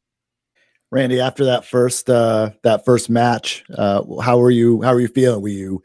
[0.91, 4.83] Randy, after that first uh, that first match, uh, how were you?
[4.83, 5.41] How were you feeling?
[5.41, 5.81] Were you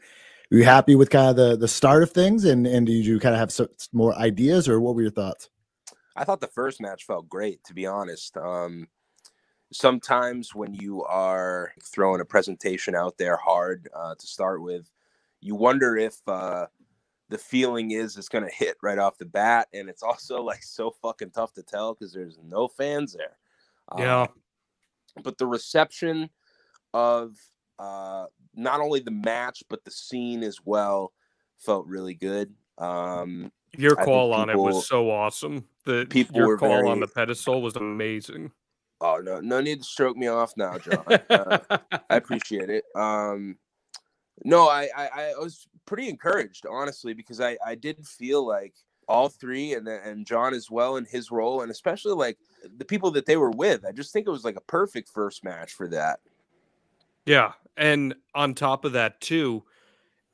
[0.51, 3.19] Are you happy with kind of the the start of things, and and did you
[3.19, 5.49] kind of have some more ideas, or what were your thoughts?
[6.15, 8.35] I thought the first match felt great, to be honest.
[8.35, 8.87] Um,
[9.71, 14.89] sometimes when you are throwing a presentation out there hard uh, to start with,
[15.39, 16.65] you wonder if uh,
[17.29, 20.63] the feeling is it's going to hit right off the bat, and it's also like
[20.63, 23.37] so fucking tough to tell because there's no fans there.
[23.97, 24.21] Yeah.
[24.21, 24.29] Um,
[25.23, 26.29] but the reception
[26.93, 27.35] of
[27.79, 31.13] uh, not only the match but the scene as well
[31.57, 32.53] felt really good.
[32.77, 35.65] Um, Your call on it was so awesome.
[35.85, 38.51] The people your were call on the pedestal was amazing.
[39.01, 41.03] oh no, no need to stroke me off now, Jon.
[41.29, 41.59] Uh,
[42.09, 42.83] I appreciate it.
[42.95, 43.57] Um,
[44.43, 48.73] no, I, I I was pretty encouraged, honestly, because I I did feel like
[49.07, 52.37] all three and and Jon as well in his role, and especially like
[52.77, 53.85] the people that they were with.
[53.85, 56.19] I just think it was like a perfect first match for that.
[57.29, 59.63] Yeah, and on top of that too,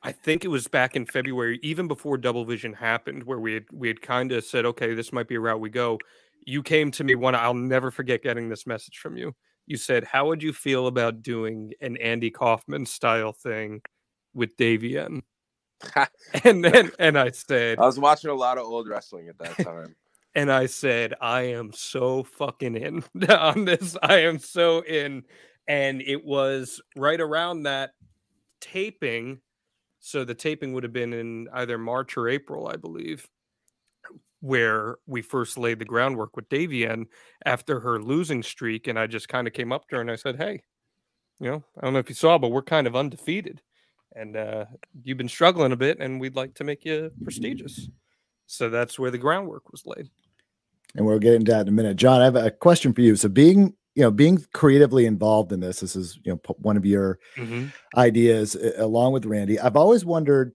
[0.02, 3.64] I think it was back in February, even before Double Vision happened, where we had
[3.70, 5.98] we had kind of said, okay, this might be a route we go.
[6.46, 7.34] You came to me one.
[7.34, 9.34] I'll never forget getting this message from you.
[9.66, 13.82] You said, "How would you feel about doing an Andy Kaufman style thing
[14.32, 15.20] with Davienne?"
[16.44, 19.62] and then and I said, I was watching a lot of old wrestling at that
[19.62, 19.96] time.
[20.34, 23.98] and I said, I am so fucking in on this.
[24.02, 25.24] I am so in.
[25.68, 27.90] And it was right around that
[28.60, 29.40] taping.
[30.00, 33.26] So the taping would have been in either March or April, I believe,
[34.40, 37.06] where we first laid the groundwork with Davienne
[37.44, 38.86] after her losing streak.
[38.86, 40.62] And I just kind of came up to her and I said, Hey,
[41.40, 43.60] you know, I don't know if you saw, but we're kind of undefeated.
[44.14, 44.64] And uh,
[45.02, 47.90] you've been struggling a bit, and we'd like to make you prestigious.
[48.46, 50.08] So that's where the groundwork was laid.
[50.94, 51.96] and we'll get into that in a minute.
[51.96, 53.16] Jon, I have a question for you.
[53.16, 56.84] So being, you know, being creatively involved in this, this is, you know, one of
[56.84, 57.18] your
[57.96, 59.58] ideas uh, along with Randy.
[59.58, 60.52] I've always wondered,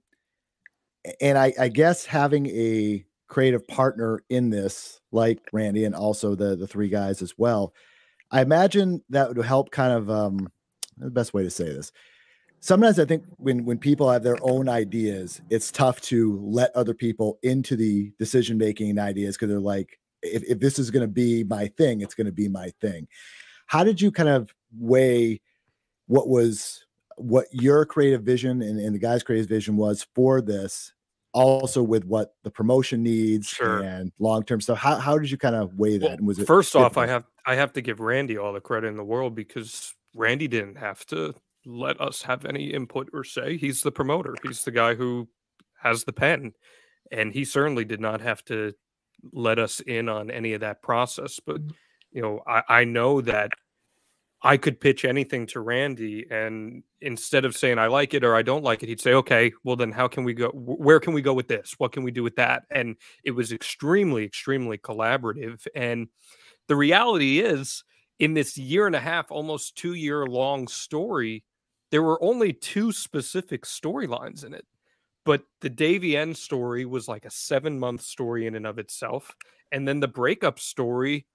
[1.19, 6.55] and I, I guess having a creative partner in this, like Randy, and also the
[6.55, 7.73] the three guys as well,
[8.29, 10.51] I imagine that would help kind of um
[10.97, 11.91] the best way to say this.
[12.59, 16.93] Sometimes I think when when people have their own ideas, it's tough to let other
[16.93, 21.11] people into the decision making ideas because they're like, if, if this is going to
[21.11, 23.07] be my thing, it's going to be my thing.
[23.67, 25.41] How did you kind of weigh
[26.07, 26.85] what was
[27.17, 30.93] what your creative vision and, and the guy's creative vision was for this,
[31.33, 33.81] also with what the promotion needs Sure.
[33.81, 34.77] and long term stuff?
[34.77, 36.05] How how did you kind of weigh that?
[36.05, 38.61] Well, and was it first off, I have I have to give Randy all the
[38.61, 41.33] credit in the world because Randy didn't have to
[41.65, 43.55] let us have any input or say.
[43.55, 44.35] He's the promoter.
[44.43, 45.29] He's the guy who
[45.81, 46.53] has the pen,
[47.11, 48.73] and he certainly did not have to
[49.31, 51.39] let us in on any of that process.
[51.45, 51.71] But mm-hmm.
[52.11, 53.51] you know, I, I know that
[54.43, 58.41] I could pitch anything to Randy, and instead of saying I like it or I
[58.41, 60.49] don't like it, he'd say, "Okay, well then, how can we go?
[60.49, 61.75] Where can we go with this?
[61.77, 65.67] What can we do with that?" And it was extremely, extremely collaborative.
[65.75, 66.07] And
[66.67, 67.83] the reality is,
[68.19, 71.43] in this year and a half, almost two year long story,
[71.91, 74.65] there were only two specific storylines in it.
[75.23, 79.35] But the Davienne story was like a seven month story in and of itself.
[79.71, 81.25] And then the breakup story,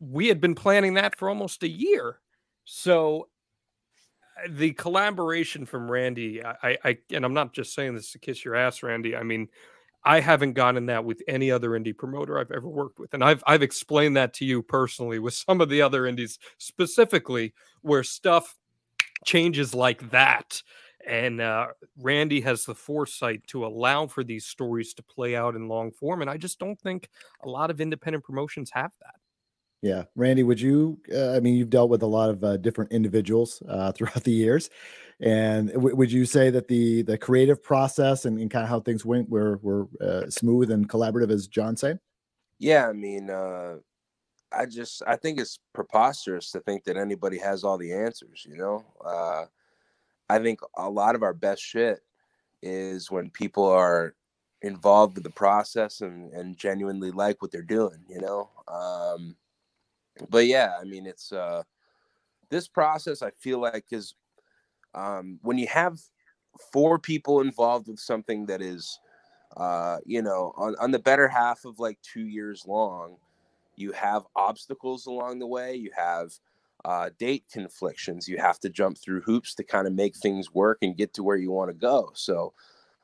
[0.00, 2.20] we had been planning that for almost a year.
[2.64, 3.28] So
[4.36, 8.44] uh, the collaboration from Randy, I, I and I'm not just saying this to kiss
[8.44, 9.16] your ass, Randy.
[9.16, 9.48] I mean,
[10.04, 13.14] I haven't gotten that with any other indie promoter I've ever worked with.
[13.14, 17.54] And I've I've explained that to you personally with some of the other indies specifically
[17.82, 18.56] where stuff
[19.24, 20.62] changes like that.
[21.08, 25.66] And uh, Randy has the foresight to allow for these stories to play out in
[25.66, 26.20] long form.
[26.20, 27.08] And I just don't think
[27.42, 29.14] a lot of independent promotions have that.
[29.80, 30.98] Yeah, Randy, would you?
[31.12, 34.32] Uh, I mean, you've dealt with a lot of uh, different individuals uh, throughout the
[34.32, 34.70] years,
[35.20, 38.80] and w- would you say that the the creative process and, and kind of how
[38.80, 42.00] things went were were uh, smooth and collaborative, as Jon said?
[42.58, 43.76] Yeah, I mean, uh,
[44.50, 48.44] I just I think it's preposterous to think that anybody has all the answers.
[48.48, 49.44] You know, uh,
[50.28, 52.00] I think a lot of our best shit
[52.62, 54.14] is when people are
[54.62, 58.04] involved with the process and and genuinely like what they're doing.
[58.08, 59.36] You know, um,
[60.28, 61.62] but yeah, I mean, it's uh,
[62.50, 63.22] this process.
[63.22, 64.14] I feel like is
[64.94, 65.98] um, when you have
[66.72, 68.98] four people involved with something that is
[69.56, 73.16] uh, you know, on, on the better half of like two years long,
[73.76, 75.74] you have obstacles along the way.
[75.74, 76.32] You have
[76.88, 78.26] uh, date conflictions.
[78.26, 81.22] You have to jump through hoops to kind of make things work and get to
[81.22, 82.10] where you want to go.
[82.14, 82.54] So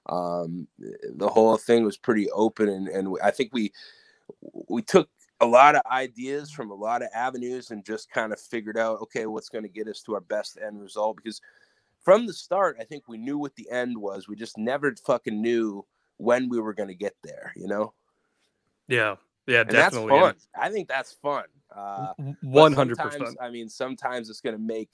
[0.09, 3.73] um, the whole thing was pretty open, and, and I think we
[4.71, 5.11] we took
[5.43, 9.03] a lot of ideas from a lot of avenues and just kind of figured out
[9.03, 11.43] okay what's going to get us to our best end result because
[12.03, 14.29] from the start, I think we knew what the end was.
[14.29, 15.85] We just never fucking knew
[16.17, 17.93] when we were going to get there, you know?
[18.89, 19.17] Yeah.
[19.47, 20.19] Yeah, and definitely.
[20.21, 20.63] That's fun.
[20.63, 21.45] I think that's fun.
[21.75, 23.37] Uh, One hundred percent.
[23.41, 24.91] I mean, sometimes it's going to make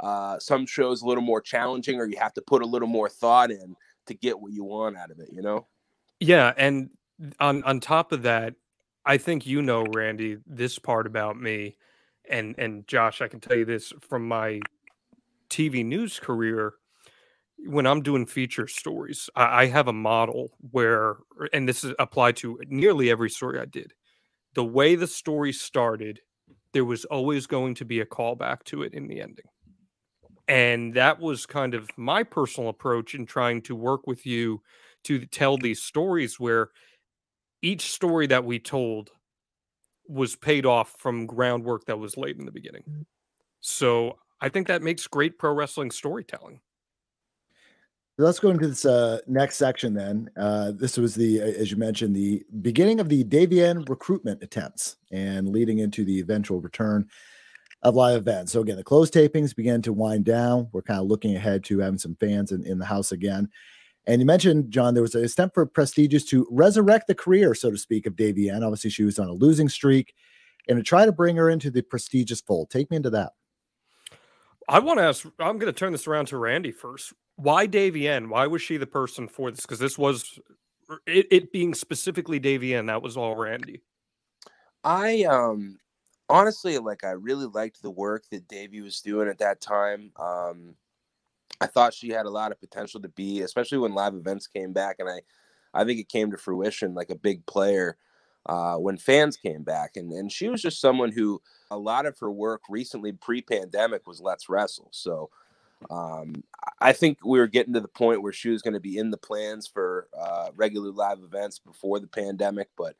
[0.00, 3.08] uh, some shows a little more challenging, or you have to put a little more
[3.08, 3.74] thought in
[4.06, 5.28] to get what you want out of it.
[5.32, 5.66] You know?
[6.18, 6.90] Yeah, and
[7.38, 8.54] on on top of that,
[9.04, 11.76] I think you know, Randy, this part about me,
[12.28, 14.60] and and Josh, I can tell you this from my
[15.48, 16.74] TV news career.
[17.66, 21.16] When I'm doing feature stories, I, I have a model where,
[21.52, 23.92] and this is applied to nearly every story I did.
[24.54, 26.20] The way the story started,
[26.72, 29.44] there was always going to be a callback to it in the ending.
[30.48, 34.62] And that was kind of my personal approach in trying to work with you
[35.04, 36.70] to tell these stories where
[37.62, 39.10] each story that we told
[40.08, 42.82] was paid off from groundwork that was laid in the beginning.
[43.60, 46.60] So I think that makes great pro wrestling storytelling.
[48.20, 50.30] Let's go into this uh, next section then.
[50.36, 55.48] Uh, this was the, as you mentioned, the beginning of the Davienne recruitment attempts and
[55.48, 57.08] leading into the eventual return
[57.82, 58.52] of live events.
[58.52, 60.68] So again, the closed tapings began to wind down.
[60.72, 63.48] We're kind of looking ahead to having some fans in, in the house again.
[64.06, 67.70] And you mentioned, Jon, there was an attempt for prestigious to resurrect the career, so
[67.70, 68.62] to speak, of Davienne.
[68.62, 70.14] Obviously, she was on a losing streak
[70.68, 72.68] and to try to bring her into the prestigious fold.
[72.68, 73.32] Take me into that.
[74.68, 77.12] I want to ask, I'm going to turn this around to Randy first.
[77.42, 78.28] Why Davienne?
[78.28, 79.62] Why was she the person for this?
[79.62, 80.38] Because this was
[81.06, 83.80] it, it being specifically Davienne, that was all Randy.
[84.84, 85.78] I um
[86.28, 90.12] honestly like I really liked the work that Davy was doing at that time.
[90.18, 90.74] Um
[91.62, 94.72] I thought she had a lot of potential to be, especially when live events came
[94.72, 95.20] back, and I,
[95.74, 97.98] I think it came to fruition like a big player
[98.46, 102.18] uh, when fans came back, and and she was just someone who a lot of
[102.18, 105.30] her work recently pre-pandemic was Let's Wrestle, so.
[105.88, 106.44] Um,
[106.80, 109.10] I think we were getting to the point where she was going to be in
[109.10, 112.94] the plans for uh, regular live events before the pandemic, but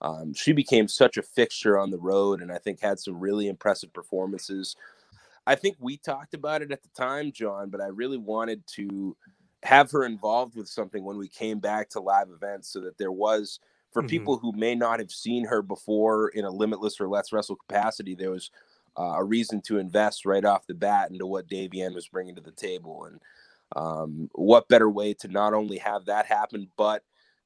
[0.00, 3.48] um, she became such a fixture on the road, and I think had some really
[3.48, 4.76] impressive performances.
[5.46, 9.16] I think we talked about it at the time, Jon, but I really wanted to
[9.62, 13.12] have her involved with something when we came back to live events so that there
[13.12, 13.60] was
[13.92, 14.08] for mm-hmm.
[14.08, 18.14] people who may not have seen her before in a limitless or let's wrestle capacity
[18.14, 18.50] there was
[18.98, 22.40] uh, a reason to invest right off the bat into what Davienne was bringing to
[22.40, 23.20] the table and
[23.74, 27.02] um, what better way to not only have that happen but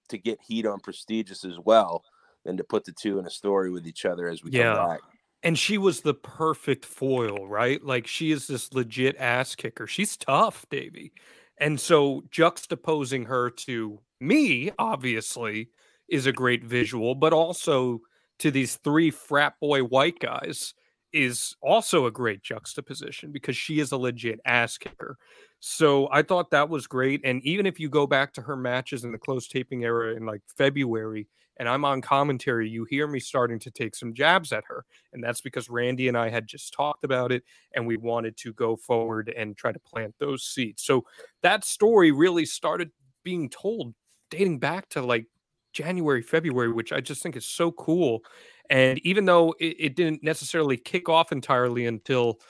[0.08, 2.04] to get heat on prestigious as well
[2.44, 4.74] than to put the two in a story with each other as we yeah.
[4.74, 5.00] come back
[5.46, 7.80] and she was the perfect foil, right?
[7.84, 9.86] Like she is this legit ass kicker.
[9.86, 11.12] She's tough, Davy.
[11.58, 15.70] And so juxtaposing her to me, obviously,
[16.08, 18.00] is a great visual, but also
[18.40, 20.74] to these three frat boy white guys
[21.12, 25.16] is also a great juxtaposition because she is a legit ass kicker.
[25.60, 27.20] So I thought that was great.
[27.24, 30.26] And even if you go back to her matches in the close taping era in
[30.26, 34.64] like February, and I'm on commentary, you hear me starting to take some jabs at
[34.68, 34.84] her.
[35.12, 38.52] And that's because Randy and I had just talked about it and we wanted to
[38.52, 40.82] go forward and try to plant those seeds.
[40.82, 41.04] So
[41.42, 42.90] that story really started
[43.22, 43.94] being told
[44.30, 45.26] dating back to like
[45.72, 48.20] January, February, which I just think is so cool.
[48.70, 52.40] And even though it, it didn't necessarily kick off entirely until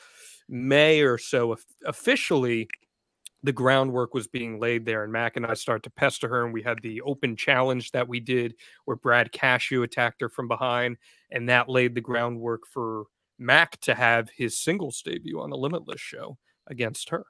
[0.49, 2.69] May or so officially,
[3.43, 5.05] the groundwork was being laid there.
[5.05, 8.09] And Mac and I started to pester her, and we had the open challenge that
[8.09, 10.97] we did where Brad Cashew attacked her from behind,
[11.31, 13.05] and that laid the groundwork for
[13.39, 17.27] Mac to have his singles debut on the Limitless show against her.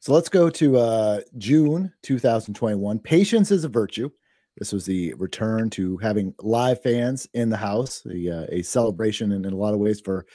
[0.00, 2.98] So let's go to uh, June 2021.
[3.00, 4.10] Patience is a virtue.
[4.58, 9.32] This was the return to having live fans in the house, a, uh, a celebration
[9.32, 10.26] in, in a lot of ways for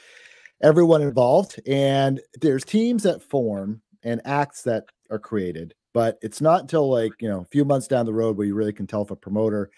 [0.61, 1.59] everyone involved.
[1.65, 5.73] And there's teams that form and acts that are created.
[5.93, 8.55] But it's not until like you know a few months down the road where you
[8.55, 9.71] really can tell if a promoter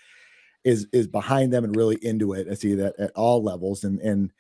[0.64, 2.48] is is behind them and really into it.
[2.50, 4.32] I see that at all levels, and and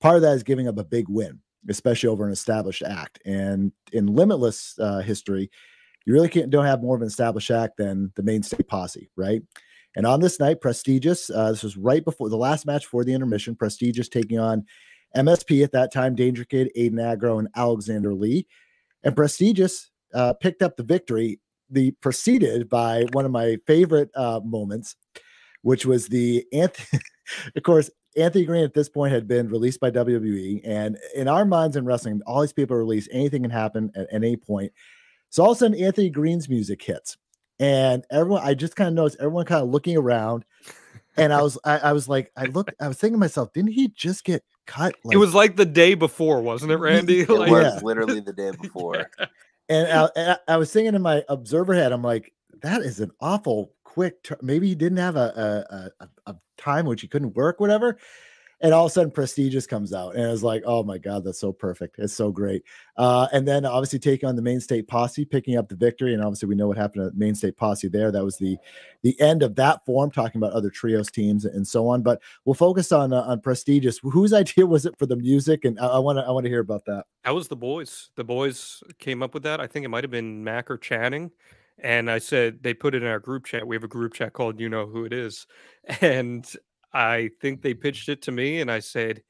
[0.00, 3.20] part of that is giving up a big win, especially over an established act.
[3.26, 5.50] And in Limitless uh, history,
[6.08, 9.10] you really can't don't have more of an established act than the Maine State Posse,
[9.14, 9.42] right?
[9.94, 13.12] And on this night, Prestigious, uh, this was right before the last match for the
[13.12, 13.54] intermission.
[13.54, 14.64] Prestigious taking on
[15.16, 18.46] MSP at that time, Danger Kid, Aiden Aggro, and Alexander Lee
[19.04, 21.40] and prestigious uh, picked up the victory.
[21.70, 24.96] The preceded by one of my favorite uh, moments,
[25.60, 27.02] which was the Anthony.
[27.56, 31.44] of course, Anthony Green at this point had been released by WWE, and in our
[31.44, 34.72] minds in wrestling, all these people released anything can happen at, at any point.
[35.30, 37.16] So all of a sudden, Anthony Green's music hits,
[37.58, 40.44] and everyone, I just kind of noticed everyone kind of looking around,
[41.16, 43.72] and I was, I, I was like, I looked, I was thinking to myself, didn't
[43.72, 44.94] he just get cut.
[45.04, 47.20] Like, it was like the day before, wasn't it, Randy?
[47.20, 47.80] It like, was yeah.
[47.82, 49.10] literally the day before.
[49.68, 53.10] and I, and I was thinking in my observer head, I'm like, that is an
[53.20, 54.22] awful quick.
[54.22, 57.98] Ter- Maybe he didn't have a, a, a, a time which he couldn't work, whatever
[58.60, 61.40] and all of a sudden prestigious comes out and it's like oh my god that's
[61.40, 61.96] so perfect.
[61.98, 62.62] It's so great.
[62.96, 66.22] Uh, and then obviously taking on the Maine State Posse picking up the victory and
[66.22, 68.10] obviously we know what happened at Maine State Posse there.
[68.10, 68.56] That was the
[69.02, 72.54] the end of that form talking about other trios teams and so on but we'll
[72.54, 73.98] focus on uh, on prestigious.
[74.02, 75.64] Whose idea was it for the music?
[75.64, 77.04] And i want to i want to hear about that.
[77.24, 78.10] That was the boys.
[78.16, 79.60] The boys came up with that.
[79.60, 81.30] I think it might have been mac or channing
[81.80, 83.66] and I said they put it in our group chat.
[83.66, 85.46] We have a group chat called "You Know Who It Is,"
[86.00, 86.44] and
[86.92, 89.22] I think they pitched it to me, and I said,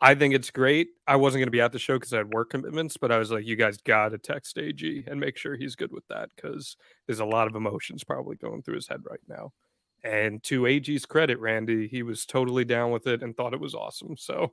[0.00, 0.88] I think it's great.
[1.06, 3.18] I wasn't going to be at the show because I had work commitments, but I
[3.18, 6.28] was like, you guys got to text AG and make sure he's good with that
[6.34, 9.52] because there's a lot of emotions probably going through his head right now.
[10.02, 13.74] And to AG's credit, Randy, he was totally down with it and thought it was
[13.74, 14.16] awesome.
[14.18, 14.52] So,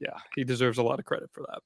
[0.00, 1.60] yeah, he deserves a lot of credit for that.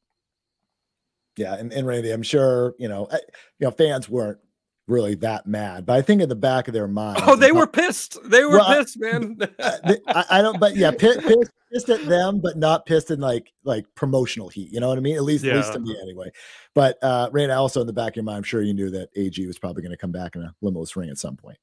[1.36, 3.18] Yeah, and, and Randy, I'm sure you know, eh,
[3.58, 4.38] you know, fans weren't
[4.86, 5.86] really that mad.
[5.86, 8.18] But I think in the back of their mind, oh, they were pissed.
[8.24, 9.38] They were well, pissed, man.
[9.58, 13.52] I, I, don't, but yeah, pissed, pissed, pissed, at them, but not pissed in like
[13.64, 14.72] like promotional heat.
[14.72, 15.16] You know what I mean?
[15.16, 15.52] At least, yeah.
[15.52, 16.30] at least to me, anyway.
[16.74, 19.10] But uh Raina, also in the back of your mind, I'm sure you knew that
[19.16, 21.58] AG was probably going to come back in a limitless ring at some point.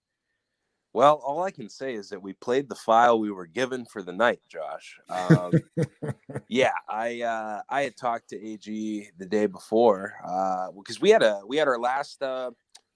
[0.92, 4.02] Well, all I can say is that we played the file we were given for
[4.02, 4.98] the night, Josh.
[5.08, 5.52] Um,
[6.48, 11.10] yeah, I uh, I had talked to AG the day before uh because uh, we
[11.12, 12.50] had a we had our last uh,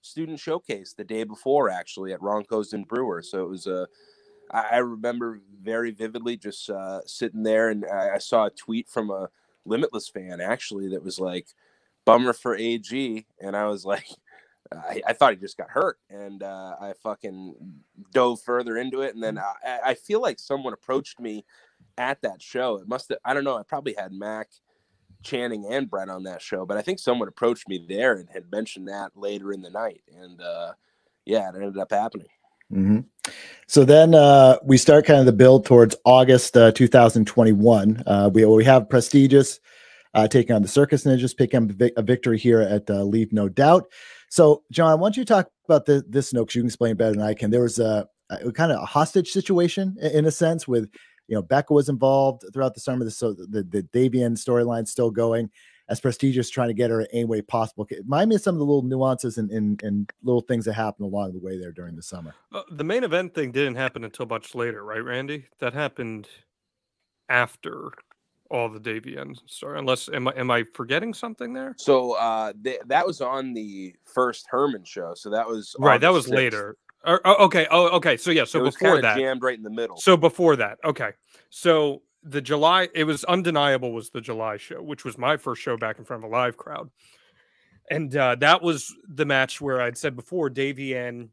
[0.04, 3.22] student showcase the day before, actually, at Ronco's and Brewer.
[3.22, 3.88] So it was a,
[4.52, 9.30] I remember very vividly just uh, sitting there and I, saw a tweet from a
[9.66, 11.48] Limitless fan actually that was like,
[12.06, 13.26] bummer for AG.
[13.40, 14.08] And I was like,
[14.72, 17.56] I, I, thought he just got hurt, and uh, I fucking
[18.12, 19.14] dove further into it.
[19.14, 21.46] And then I, I, feel like someone approached me
[21.98, 22.78] at that show.
[22.78, 24.50] It must have, I don't know, I probably had Mac
[25.24, 28.52] Channing and Brett on that show, but I think someone approached me there and had
[28.52, 30.74] mentioned that later in the night, and uh,
[31.26, 32.28] yeah, it ended up happening.
[32.72, 33.00] Mm-hmm.
[33.68, 38.04] So then uh, we start kind of the build towards August uh, 2021.
[38.06, 39.60] Uh, we we have prestigious
[40.14, 43.50] uh, taking on the Circus Ninjas, picking up a victory here at uh, Leave No
[43.50, 43.86] Doubt.
[44.30, 46.46] So, Jon, why don't you talk about the, this note?
[46.46, 47.52] Because you can explain better than I can.
[47.52, 50.90] There was a, a kind of a hostage situation in a sense with
[51.34, 53.10] you know, Becca was involved throughout the summer.
[53.10, 55.50] So the, the Davienne storyline still going
[55.90, 57.88] as prestigious, trying to get her any way possible.
[57.90, 61.08] Remind me of some of the little nuances and, and, and little things that happened
[61.08, 62.36] along the way there during the summer.
[62.54, 65.48] Uh, the main event thing didn't happen until much later, right, Randy?
[65.58, 66.30] That happened
[67.30, 67.90] after
[68.52, 69.80] all the Davienne story.
[69.80, 71.74] Unless am I am I forgetting something there?
[71.80, 75.14] So uh, th- that was on the first Hermon show.
[75.16, 76.00] So that was right.
[76.00, 76.36] That was 6th.
[76.36, 76.78] later.
[77.06, 77.68] Or, oh, okay.
[77.70, 78.16] Oh, okay.
[78.16, 78.46] So yeah.
[78.46, 79.98] So before that, jammed right in the middle.
[79.98, 81.12] So before that, okay.
[81.50, 85.76] So the July, it was undeniable was the July show, which was my first show
[85.76, 86.90] back in front of a live crowd,
[87.90, 91.30] and uh, that was the match where I'd said before Davienne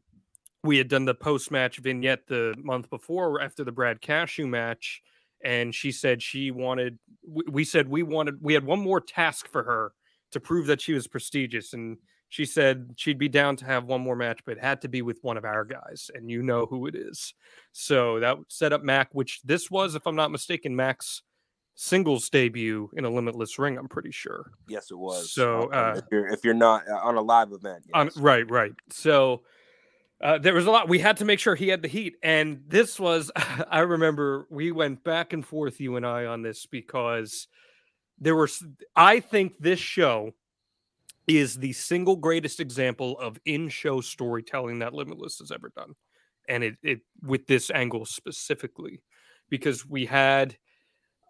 [0.63, 5.01] We had done the post match vignette the month before after the Brad Cashew match,
[5.43, 6.99] and she said she wanted.
[7.25, 8.39] We said we wanted.
[8.41, 9.93] We had one more task for her
[10.31, 11.97] to prove that she was prestigious, and
[12.31, 15.01] she said she'd be down to have one more match, but it had to be
[15.01, 17.33] with one of our guys, and you know who it is.
[17.73, 21.23] So that set up Mac, which this was, if I'm not mistaken, Mac's
[21.75, 23.77] singles debut in a limitless ring.
[23.77, 24.53] I'm pretty sure.
[24.69, 25.33] Yes, it was.
[25.33, 28.15] So uh, if you're if you're not uh, on a live event, yes.
[28.15, 28.73] on, right, right.
[28.89, 29.43] So.
[30.23, 30.87] Uh, there was a lot.
[30.87, 33.31] We had to make sure he had the heat, and this was.
[33.35, 37.47] I remember we went back and forth, you and I, on this because
[38.19, 38.47] there were.
[38.95, 40.33] I think this show
[41.27, 45.93] is the single greatest example of in-show storytelling that Limitless has ever done,
[46.49, 49.01] and it, it with this angle specifically,
[49.49, 50.57] because we had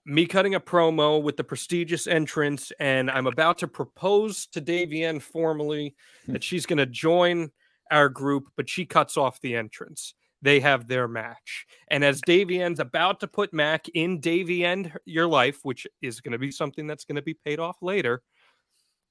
[0.06, 5.22] me cutting a promo with the prestigious entrance, and I'm about to propose to Davienne
[5.22, 6.34] formally hmm.
[6.34, 7.52] that she's going to join
[7.92, 10.14] our group, but she cuts off the entrance.
[10.42, 11.68] They have their match.
[11.90, 16.40] And as Davienne's about to put Mac in Davienne Your Life, which is going to
[16.40, 18.24] be something that's going to be paid off later,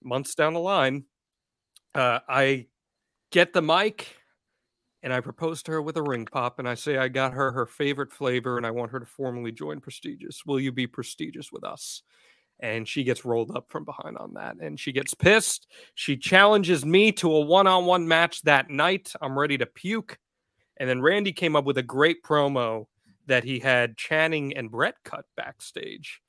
[0.02, 1.04] months down the line,
[1.94, 2.66] uh, I
[3.30, 4.16] get the mic
[5.02, 7.50] and I propose to her with a ring pop and I say I got her
[7.52, 10.44] her favorite flavor and I want her to formally join Prestigious.
[10.44, 12.02] Will you be prestigious with us?
[12.62, 15.66] And she gets rolled up from behind on that and she gets pissed.
[15.94, 19.12] She challenges me to a one on one match that night.
[19.22, 20.18] I'm ready to puke.
[20.76, 22.86] And then Randy came up with a great promo
[23.26, 26.20] that he had Channing and Brett cut backstage,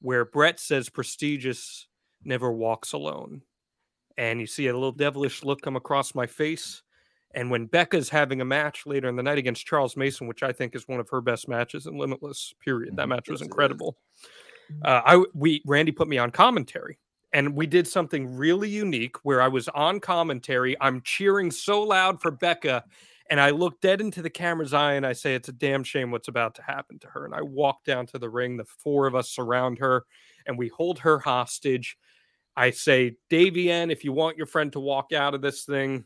[0.00, 1.88] where Brett says Prestigious
[2.24, 3.42] never walks alone.
[4.16, 6.82] And you see a little devilish look come across my face.
[7.34, 10.52] And when Becca's having a match later in the night against Charles Mason, which I
[10.52, 12.96] think is one of her best matches in Limitless, period.
[12.96, 13.10] That mm-hmm.
[13.10, 13.96] match was incredible.
[14.84, 16.98] Uh, I we Randy put me on commentary,
[17.32, 20.76] and we did something really unique where I was on commentary.
[20.80, 22.84] I'm cheering so loud for Becca,
[23.32, 26.10] and I look dead into the camera's eye and I say, It's a damn shame
[26.10, 27.24] what's about to happen to her.
[27.24, 28.58] And I walk down to the ring.
[28.58, 30.04] The four of us surround her
[30.46, 31.96] and we hold her hostage.
[32.56, 36.04] I say, Davienne, if you want your friend to walk out of this thing,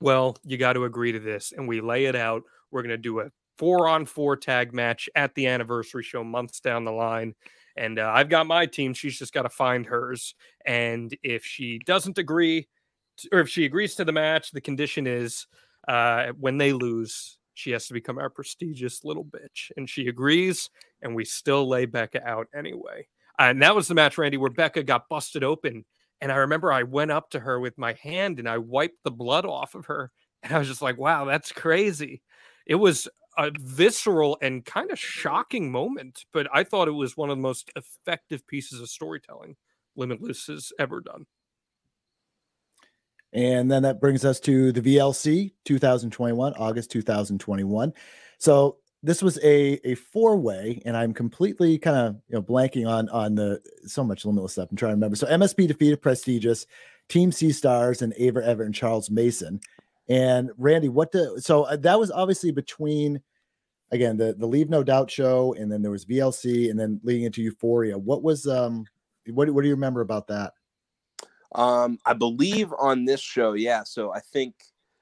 [0.00, 1.52] well, you got to agree to this.
[1.56, 2.42] And we lay it out.
[2.70, 6.60] We're going to do a four on four tag match at the anniversary show months
[6.60, 7.34] down the line.
[7.76, 8.94] And uh, I've got my team.
[8.94, 10.34] She's just got to find hers.
[10.64, 12.68] And if she doesn't agree,
[13.32, 15.46] or if she agrees to the match, the condition is
[15.88, 19.70] uh, when they lose, she has to become our prestigious little bitch.
[19.76, 20.70] And she agrees,
[21.02, 23.06] and we still lay Becca out anyway.
[23.38, 25.84] And that was the match, Randy, where Becca got busted open.
[26.20, 29.10] And I remember I went up to her with my hand and I wiped the
[29.10, 30.10] blood off of her.
[30.42, 32.22] And I was just like, wow, that's crazy.
[32.66, 37.30] It was a visceral and kind of shocking moment, but I thought it was one
[37.30, 39.56] of the most effective pieces of storytelling
[39.96, 41.26] Limitless has ever done.
[43.32, 47.92] And then that brings us to the VLC 2021, August 2021.
[48.38, 52.88] So this was a a four way, and I'm completely kind of you know blanking
[52.88, 54.68] on on the so much limitless stuff.
[54.70, 55.16] I'm trying to remember.
[55.16, 56.66] So MSP defeated Prestigious,
[57.08, 59.60] Team Sea Stars, and Ava Everett and Charles Mason.
[60.08, 63.20] And Randy, what the so uh, that was obviously between
[63.90, 67.24] again the the Leave No Doubt show, and then there was VLC, and then leading
[67.24, 67.98] into Euphoria.
[67.98, 68.86] What was um
[69.28, 70.54] what what do you remember about that?
[71.54, 73.84] Um, I believe on this show, yeah.
[73.84, 74.54] So I think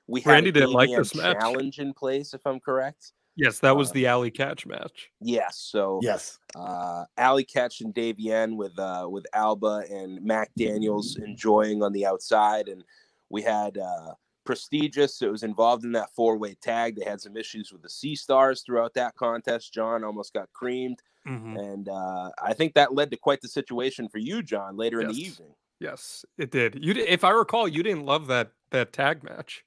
[0.08, 3.12] we had Randy didn't like this challenge in place, if I'm correct.
[3.36, 5.10] Yes, that was uh, the Allie Katch match.
[5.20, 5.56] Yes.
[5.58, 11.82] So yes, uh, Allie Katch and Davienne with uh, with Alba and Mac Daniels enjoying
[11.82, 12.84] on the outside, and
[13.30, 14.14] we had uh,
[14.44, 15.22] prestigious.
[15.22, 16.96] It was involved in that four way tag.
[16.96, 19.72] They had some issues with the Sea Stars throughout that contest.
[19.72, 21.56] Jon almost got creamed, mm-hmm.
[21.56, 25.10] and uh, I think that led to quite the situation for you, Jon, later yes.
[25.10, 25.54] in the evening.
[25.80, 26.78] Yes, it did.
[26.80, 29.64] You, if I recall, you didn't love that that tag match.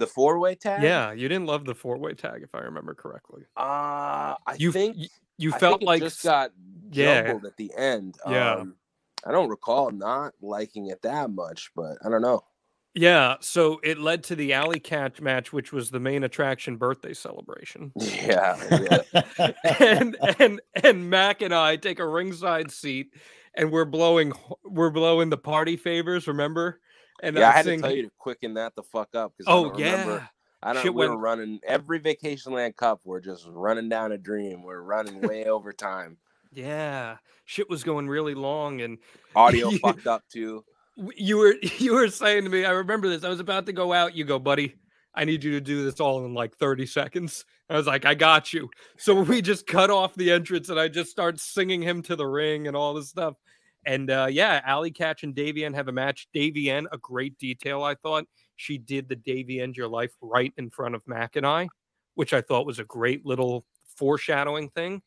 [0.00, 0.82] The four way tag?
[0.82, 3.42] Yeah, you didn't love the four way tag, if I remember correctly.
[3.56, 6.52] Uh I you, think you, you felt like just got
[6.88, 7.48] jumbled yeah.
[7.48, 8.16] at the end.
[8.26, 8.54] Yeah.
[8.54, 8.76] Um,
[9.26, 12.42] I don't recall not liking it that much, but I don't know.
[12.94, 17.14] Yeah, so it led to the Allie Katch match, which was the main attraction birthday
[17.14, 17.92] celebration.
[18.00, 19.02] Yeah,
[19.36, 19.52] yeah.
[19.80, 23.14] and and and Mac and I take a ringside seat,
[23.54, 24.32] and we're blowing
[24.64, 26.26] we're blowing the party favors.
[26.26, 26.80] Remember?
[27.22, 27.82] And yeah, I had singing...
[27.82, 29.90] to tell you to quicken that the fuck up because oh I yeah.
[29.92, 30.30] Remember,
[30.62, 30.82] I don't.
[30.82, 33.00] Shit we were running every Vacationland Cup.
[33.04, 34.62] We're just running down a dream.
[34.62, 36.18] We're running way over time.
[36.52, 38.98] Yeah, shit was going really long, and
[39.36, 40.64] audio fucked up too.
[41.16, 43.24] You were you were saying to me, I remember this.
[43.24, 44.14] I was about to go out.
[44.14, 44.74] You go, buddy.
[45.12, 47.44] I need you to do this all in like 30 seconds.
[47.68, 48.70] I was like, I got you.
[48.96, 52.26] So we just cut off the entrance and I just start singing him to the
[52.26, 53.34] ring and all this stuff.
[53.86, 56.28] And uh, yeah, Allie Katch and Davienne have a match.
[56.34, 58.26] Davienne, a great detail, I thought.
[58.56, 61.68] She did the Davienne Your Life right in front of Mac and I,
[62.14, 63.64] which I thought was a great little
[63.96, 65.02] foreshadowing thing.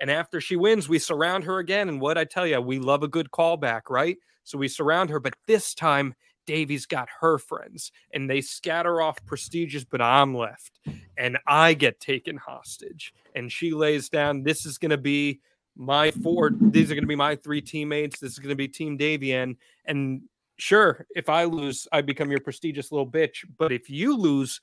[0.00, 1.88] And after she wins, we surround her again.
[1.88, 4.16] And what I tell you, we love a good callback, right?
[4.44, 6.14] So we surround her, but this time
[6.46, 10.80] Davy's got her friends and they scatter off prestigious, but I'm left
[11.18, 13.12] and I get taken hostage.
[13.34, 15.40] And she lays down, this is going to be
[15.78, 18.18] my four, these are going to be my three teammates.
[18.18, 19.56] This is going to be Team Davienne.
[19.84, 20.22] And
[20.56, 23.44] sure, if I lose, I become your prestigious little bitch.
[23.56, 24.60] But if you lose,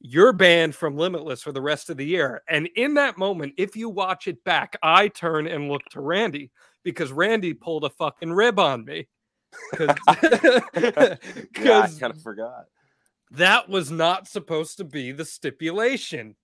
[0.00, 2.42] you're banned from Limitless for the rest of the year.
[2.48, 6.50] And in that moment, if you watch it back, I turn and look to Randy
[6.82, 9.08] because Randy pulled a fucking rib on me.
[9.72, 9.96] Because
[11.58, 12.64] yeah, I kind of forgot.
[13.32, 16.36] That was not supposed to be the stipulation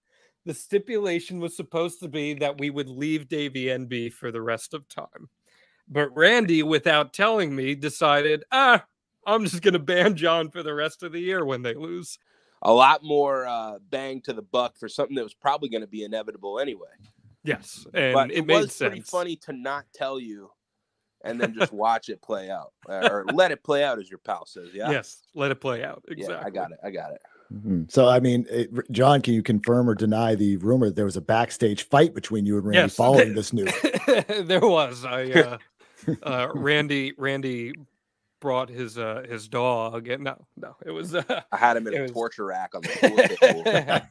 [0.47, 4.73] the stipulation was supposed to be that we would leave Davy NB for the rest
[4.73, 5.29] of time.
[5.89, 8.85] But Randy, without telling me, decided, ah,
[9.27, 12.19] I'm just going to ban Jon for the rest of the year when they lose.
[12.63, 15.89] A lot more uh, bang to the buck for something that was probably going to
[15.89, 16.89] be inevitable anyway.
[17.45, 18.79] Yes, and but it, it was sense.
[18.79, 20.51] pretty funny to not tell you
[21.25, 24.47] and then just watch it play out, or let it play out, as your pal
[24.47, 24.71] says.
[24.73, 24.91] Yeah.
[24.91, 26.05] Yes, let it play out.
[26.09, 26.35] Exactly.
[26.35, 26.79] Yeah, I got it.
[26.85, 27.21] I got it.
[27.53, 27.85] Mm-hmm.
[27.89, 31.17] So, I mean, it, Jon, can you confirm or deny the rumor that there was
[31.17, 32.95] a backstage fight between you and Randy yes.
[32.97, 33.73] following this news?
[34.45, 35.05] there was.
[35.05, 35.59] I, uh,
[36.23, 37.73] uh, Randy, Randy
[38.41, 41.97] brought his uh his dog and no no it was uh, I had him in
[41.97, 42.11] a was...
[42.11, 44.03] torture rack on the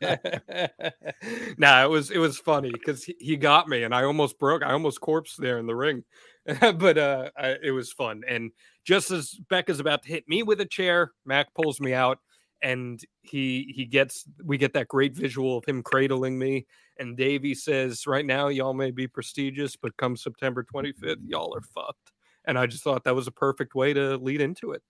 [1.30, 1.56] floor.
[1.58, 4.64] nah, it was it was funny because he, he, got me and I almost broke
[4.64, 6.04] I almost corpse there in the ring.
[6.60, 8.24] but uh I, it was fun.
[8.28, 8.52] And
[8.84, 12.20] just as Becca's about to hit me with a chair, Mac pulls me out
[12.66, 16.66] and he he gets we get that great visual of him cradling me
[17.00, 21.62] and davey says right now y'all may be prestigious but come september 25th y'all are
[21.62, 22.12] fucked
[22.48, 24.82] And I just thought that was a perfect way to lead into it.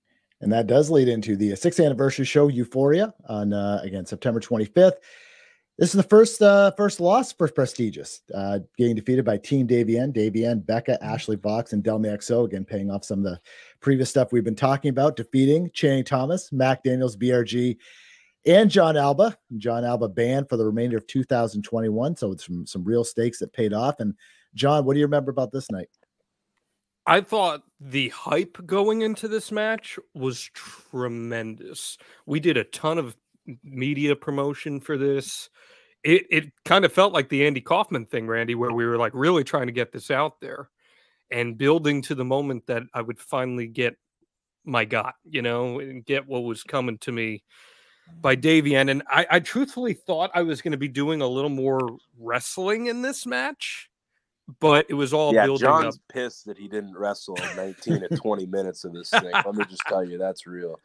[0.41, 4.97] And that does lead into the sixth anniversary show Euphoria on uh, again September 25th.
[5.78, 10.13] This is the first uh, first loss for Prestigious, uh, getting defeated by Team Davienne,
[10.15, 11.05] Davienne, Becca, mm-hmm.
[11.05, 12.45] Ashley Vox, and Delmi Exo.
[12.45, 13.39] Again, paying off some of the
[13.82, 17.76] previous stuff we've been talking about, defeating Channing Thomas, Mac Daniels, BRG,
[18.45, 19.38] and Jon Alba.
[19.57, 22.15] Jon Alba banned for the remainder of 2021.
[22.15, 23.99] So it's some, some real stakes that paid off.
[23.99, 24.13] And
[24.53, 25.89] Jon, what do you remember about this night?
[27.05, 31.97] I thought the hype going into this match was tremendous.
[32.26, 33.15] We did a ton of
[33.63, 35.49] media promotion for this.
[36.03, 39.13] It it kind of felt like the Andy Kaufman thing, Randy, where we were like
[39.15, 40.69] really trying to get this out there
[41.31, 43.95] and building to the moment that I would finally get
[44.63, 47.43] my got, you know, and get what was coming to me
[48.21, 48.89] by Davienne.
[48.89, 52.87] And I, I truthfully thought I was going to be doing a little more wrestling
[52.87, 53.89] in this match,
[54.59, 56.01] but it was all yeah, building Jon's up.
[56.09, 59.31] pissed that he didn't wrestle 19 to 20 minutes of this thing.
[59.31, 60.79] Let me just tell you, that's real.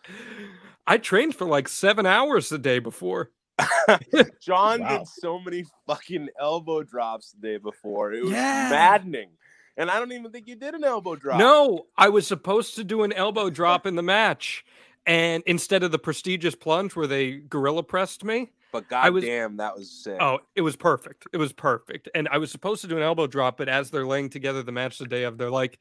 [0.86, 3.30] I trained for like seven hours the day before.
[4.40, 4.98] Jon wow.
[4.98, 8.12] did so many fucking elbow drops the day before.
[8.12, 8.68] It was yeah.
[8.70, 9.30] maddening.
[9.76, 11.38] And I don't even think you did an elbow drop.
[11.38, 14.64] No, I was supposed to do an elbow drop in the match.
[15.06, 19.90] And instead of the prestigious plunge where they gorilla pressed me, but goddamn, that was
[19.90, 20.18] sick.
[20.20, 21.26] Oh, it was perfect.
[21.32, 22.08] It was perfect.
[22.14, 24.72] And I was supposed to do an elbow drop, but as they're laying together the
[24.72, 25.78] match the day of, they're like,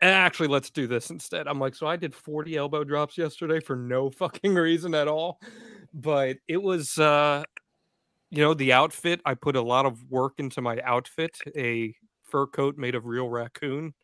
[0.00, 1.46] actually, let's do this instead.
[1.48, 5.40] I'm like, so I did 40 elbow drops yesterday for no fucking reason at all.
[5.92, 7.44] But it was, uh,
[8.30, 9.20] you know, the outfit.
[9.24, 11.38] I put a lot of work into my outfit.
[11.56, 11.94] A
[12.24, 13.94] fur coat made of real raccoon.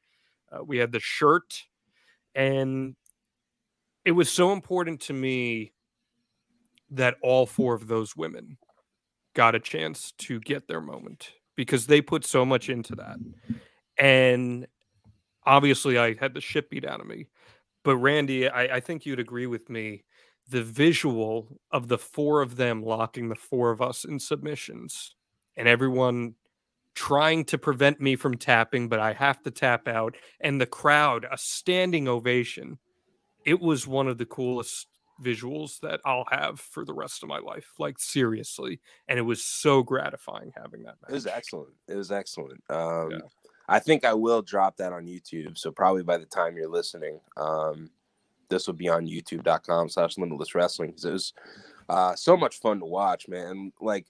[0.53, 1.65] Uh, we had the shirt,
[2.35, 2.95] and
[4.05, 5.73] it was so important to me
[6.91, 8.57] that all four of those women
[9.35, 13.17] got a chance to get their moment because they put so much into that.
[13.99, 14.67] And
[15.45, 17.27] obviously, I had the shit beat out of me.
[17.85, 20.05] But Randy, I, I think you'd agree with me.
[20.49, 25.15] The visual of the four of them locking the four of us in submissions
[25.57, 26.35] and everyone
[26.95, 31.25] trying to prevent me from tapping, but I have to tap out, and the crowd,
[31.31, 32.79] a standing ovation
[33.45, 34.87] it was one of the coolest
[35.23, 37.73] visuals that I'll have for the rest of my life.
[37.79, 40.97] Like seriously, and it was so gratifying having that.
[41.03, 41.11] Match.
[41.11, 41.75] It was excellent.
[41.89, 42.63] It was excellent.
[42.69, 43.19] Um, yeah.
[43.69, 45.57] I think I will drop that on YouTube.
[45.57, 47.91] So probably by the time you're listening, um,
[48.49, 50.91] this will be on YouTube.com/slash Limitless Wrestling.
[50.91, 51.33] because It was
[51.89, 53.73] uh, so much fun to watch, man.
[53.81, 54.07] Like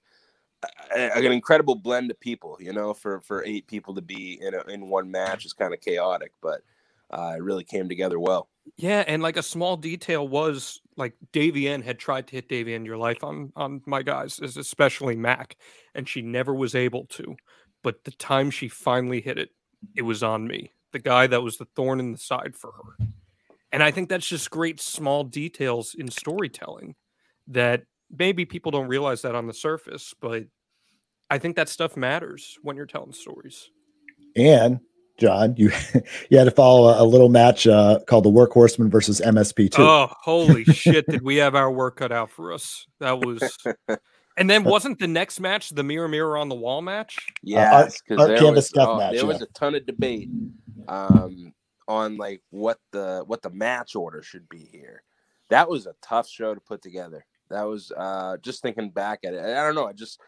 [0.97, 2.57] an incredible blend of people.
[2.61, 5.75] You know, for for eight people to be in a, in one match is kind
[5.75, 6.63] of chaotic, but
[7.11, 8.49] uh, it really came together well.
[8.77, 12.97] Yeah, and like a small detail was like Davienne had tried to hit Davienne your
[12.97, 15.57] life on on my guys, especially Mac,
[15.95, 17.37] and she never was able to.
[17.83, 19.51] But the time she finally hit it,
[19.97, 23.07] it was on me, the guy that was the thorn in the side for her.
[23.73, 26.97] And I think that's just great small details in storytelling
[27.49, 30.45] that maybe people don't realize that on the surface, but
[31.31, 33.71] I think that stuff matters when you're telling stories.
[34.37, 34.81] And
[35.21, 35.71] Jon, you
[36.31, 39.79] you had to follow a, a little match uh, called the Workhorsemen versus MSP2.
[39.79, 41.07] Oh, holy shit!
[41.07, 42.87] Did we have our work cut out for us?
[42.99, 43.43] That was.
[44.37, 47.19] And then wasn't the next match the mirror mirror on the wall match?
[47.43, 49.27] Yeah, because uh, there, was, oh, match, there yeah.
[49.27, 50.31] was a ton of debate
[50.89, 51.53] um,
[51.87, 55.03] on like what the what the match order should be here.
[55.51, 57.27] That was a tough show to put together.
[57.51, 59.45] That was uh, just thinking back at it.
[59.45, 59.87] I don't know.
[59.87, 60.19] I just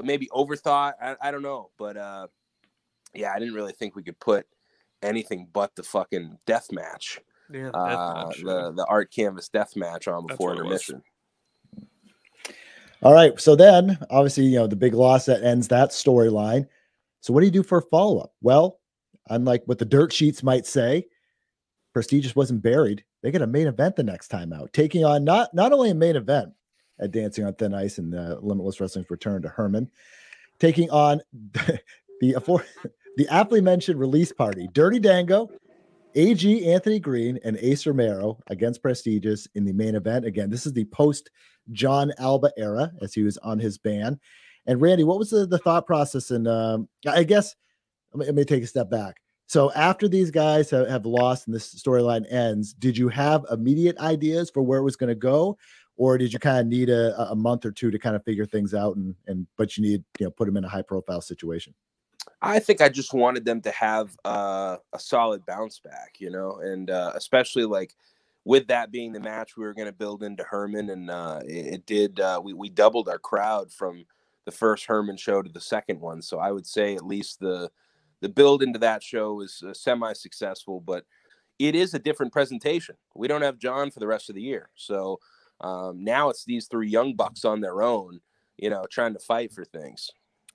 [0.00, 0.92] maybe overthought.
[1.02, 2.28] I, I don't know, but uh,
[3.14, 4.46] yeah, I didn't really think we could put
[5.02, 7.20] anything but the fucking death match.
[7.52, 8.70] Yeah, uh, match, the yeah.
[8.74, 11.02] the art canvas death match on before intermission.
[13.02, 16.66] All right, so then obviously you know the big loss that ends that storyline.
[17.20, 18.32] So what do you do for a follow up?
[18.40, 18.80] Well,
[19.28, 21.06] unlike what the dirt sheets might say,
[21.92, 23.04] Prestigious wasn't buried.
[23.22, 25.94] They get a main event the next time out, taking on not not only a
[25.94, 26.52] main event
[27.00, 29.90] at Dancing on Thin Ice and the Limitless Wrestling's return to Hermon,
[30.58, 31.20] taking on
[31.52, 31.80] the
[32.20, 32.36] the
[33.28, 35.50] aptly mentioned release party, Dirty Dango,
[36.14, 40.24] AG Anthony Green, and Ace Romero against Prestigious in the main event.
[40.24, 41.30] Again, this is the post
[41.70, 44.18] Jon Alba era as he was on his ban.
[44.66, 46.30] And Randy, what was the, the thought process?
[46.30, 47.54] And um, I guess
[48.12, 49.16] let me, let me, take a step back.
[49.46, 53.98] So after these guys have, have lost and this storyline ends, did you have immediate
[53.98, 55.58] ideas for where it was going to go?
[55.96, 58.46] Or did you kind of need a, a month or two to kind of figure
[58.46, 61.20] things out and, and but you need, you know, put them in a high profile
[61.20, 61.74] situation?
[62.42, 66.56] I think I just wanted them to have uh, a solid bounce back, you know,
[66.56, 67.94] and uh, especially like
[68.44, 71.74] with that being the match we were going to build into Hermon, and uh, it,
[71.74, 72.18] it, did.
[72.18, 74.04] Uh, we we doubled our crowd from
[74.44, 77.70] the first Hermon show to the second one, so I would say at least the
[78.20, 81.04] the build into that show was uh, semi successful, but
[81.60, 82.96] it is a different presentation.
[83.14, 85.20] We don't have Jon for the rest of the year, so
[85.60, 88.20] um, now it's these three young bucks on their own,
[88.56, 90.10] you know, trying to fight for things.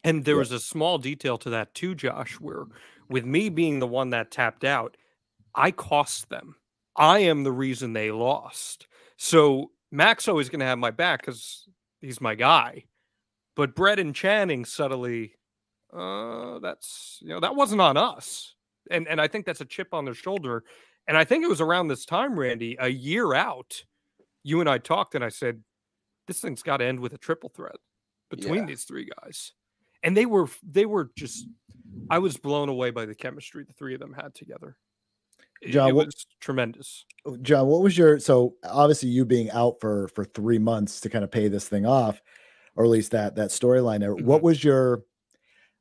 [0.07, 0.39] And there yeah.
[0.39, 2.63] was a small detail to that too, Josh, where
[3.09, 4.95] with me being the one that tapped out,
[5.53, 6.55] I cost them.
[6.95, 8.87] I am the reason they lost.
[9.17, 11.67] So Max always going to have my back because
[11.99, 12.85] he's my guy.
[13.55, 15.33] But Brett and Channing subtly,
[15.93, 18.55] uh, that's you know that wasn't on us,
[18.89, 20.63] and and I think that's a chip on their shoulder.
[21.07, 23.83] And I think it was around this time, Randy, a year out,
[24.43, 25.63] you and I talked, and I said,
[26.27, 27.77] this thing's got to end with a triple threat
[28.29, 28.65] between yeah.
[28.65, 29.53] these three guys.
[30.03, 31.47] And they were they were just
[32.09, 34.77] I was blown away by the chemistry the three of them had together.
[35.65, 37.05] Jon, it, what, was tremendous.
[37.25, 41.09] Oh, Jon, what was your so obviously you being out for for three months to
[41.09, 42.21] kind of pay this thing off,
[42.75, 44.15] or at least that that storyline there.
[44.15, 44.25] Mm-hmm.
[44.25, 45.03] What was your?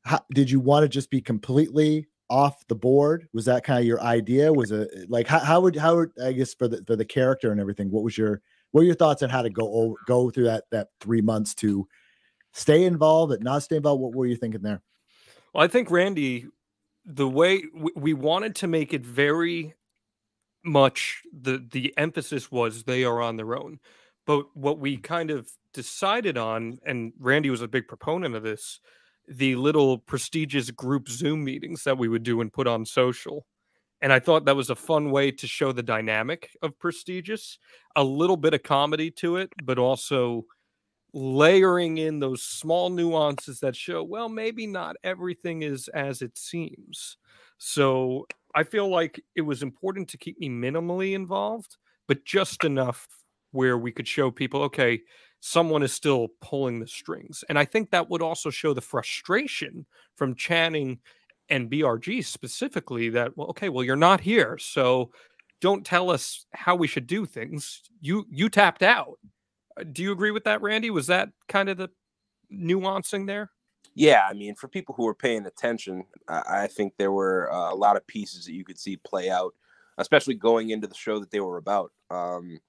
[0.05, 3.29] How, did you want to just be completely off the board?
[3.35, 4.53] Was that kind of your idea?
[4.53, 7.51] Was it like how, how would how would I guess for the for the character
[7.53, 7.91] and everything?
[7.91, 8.41] What was your
[8.71, 11.87] what were your thoughts on how to go go through that that three months to
[12.57, 14.03] stay involved, but not stay involved?
[14.03, 14.83] What were you thinking there?
[15.53, 16.47] Well, I think Randy
[17.07, 17.63] the way
[17.95, 19.75] we wanted to make it very
[20.65, 23.79] much the the emphasis was they are on their own
[24.27, 28.81] but what we kind of decided on and randy was a big proponent of this
[29.29, 33.47] the little prestigious group zoom meetings that we would do and put on social
[34.01, 37.59] and i thought that was a fun way to show the dynamic of prestigious
[37.95, 40.45] a little bit of comedy to it but also
[41.17, 47.17] layering in those small nuances that show, well, maybe not everything is as it seems.
[47.57, 53.09] So I feel like it was important to keep me minimally involved, but just enough
[53.53, 55.01] where we could show people, okay,
[55.41, 57.43] someone is still pulling the strings.
[57.49, 59.87] And I think that would also show the frustration
[60.17, 60.99] from Channing
[61.49, 64.59] and BRG specifically that, well, okay, well, you're not here.
[64.59, 65.13] So
[65.63, 67.81] don't tell us how we should do things.
[68.03, 69.19] You you tapped out.
[69.79, 70.91] Uh, do you agree with that, Randy?
[70.91, 71.91] Was that kind of the
[72.53, 73.51] nuancing there?
[73.95, 77.73] Yeah, I mean, for people who were paying attention, I, I think there were uh,
[77.73, 79.55] a lot of pieces that you could see play out,
[79.99, 81.93] especially going into the show that they were about.
[82.11, 82.61] Um,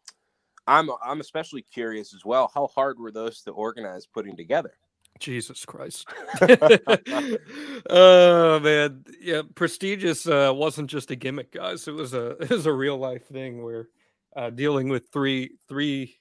[0.67, 2.51] I'm I'm especially curious as well.
[2.53, 4.73] How hard were those to organize putting together?
[5.19, 6.07] Jesus Christ.
[7.89, 9.03] oh man.
[9.19, 11.87] Yeah, prestigious uh, wasn't just a gimmick, guys.
[11.87, 13.89] It was a it was a real life thing where
[14.35, 16.17] uh, dealing with three three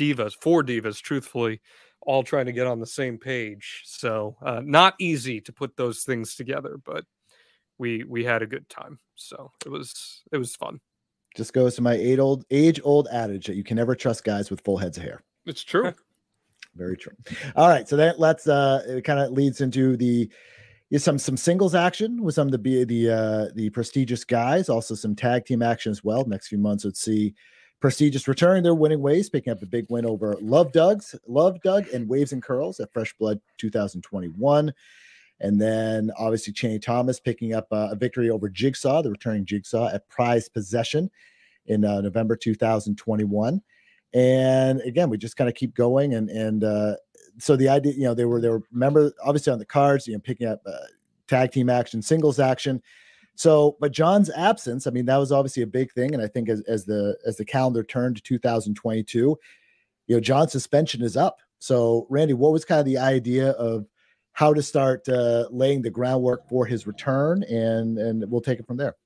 [0.00, 1.60] divas, four divas, truthfully,
[2.02, 3.82] all trying to get on the same page.
[3.84, 7.04] So uh, not easy to put those things together, but
[7.78, 8.98] we we had a good time.
[9.16, 10.80] So it was it was fun.
[11.36, 14.50] Just goes to my age old age old adage that you can never trust guys
[14.50, 15.22] with full heads of hair.
[15.46, 15.92] It's true.
[16.76, 17.14] Very true.
[17.56, 20.30] All right, so that let's uh it kind of leads into the
[20.96, 25.14] some some singles action with some of the the uh the prestigious guys, also some
[25.14, 26.24] tag team action as well.
[26.26, 27.34] Next few months, let's see
[27.80, 31.88] Prestigious returning their winning ways, picking up a big win over Love Doug's Love Doug
[31.94, 34.72] and Waves and Curls at Fresh Blood 2021.
[35.40, 39.88] And then obviously Channing Thomas picking up uh, a victory over Jigsaw, the returning Jigsaw
[39.88, 41.10] at Prize Possession
[41.66, 43.62] in uh, November 2021.
[44.12, 46.14] And again, we just kind of keep going.
[46.14, 46.96] And and uh,
[47.38, 50.14] so the idea, you know, they were they were remember obviously on the cards, you
[50.14, 50.72] know, picking up uh,
[51.28, 52.82] tag team action, singles action.
[53.40, 56.12] So, but Jon's absence, I mean, that was obviously a big thing.
[56.12, 60.52] And I think as, as the as the calendar turned to 2022, you know, Jon's
[60.52, 61.38] suspension is up.
[61.58, 63.86] So, Randy, what was kind of the idea of
[64.32, 68.66] how to start uh, laying the groundwork for his return, and and we'll take it
[68.66, 68.96] from there.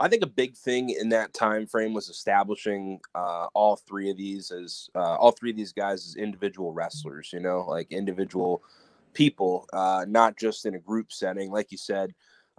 [0.00, 4.18] I think a big thing in that time frame was establishing uh, all three of
[4.18, 7.30] these as uh, all three of these guys as individual wrestlers.
[7.32, 8.62] You know, like individual
[9.14, 11.50] people, uh, not just in a group setting.
[11.50, 12.12] Like you said,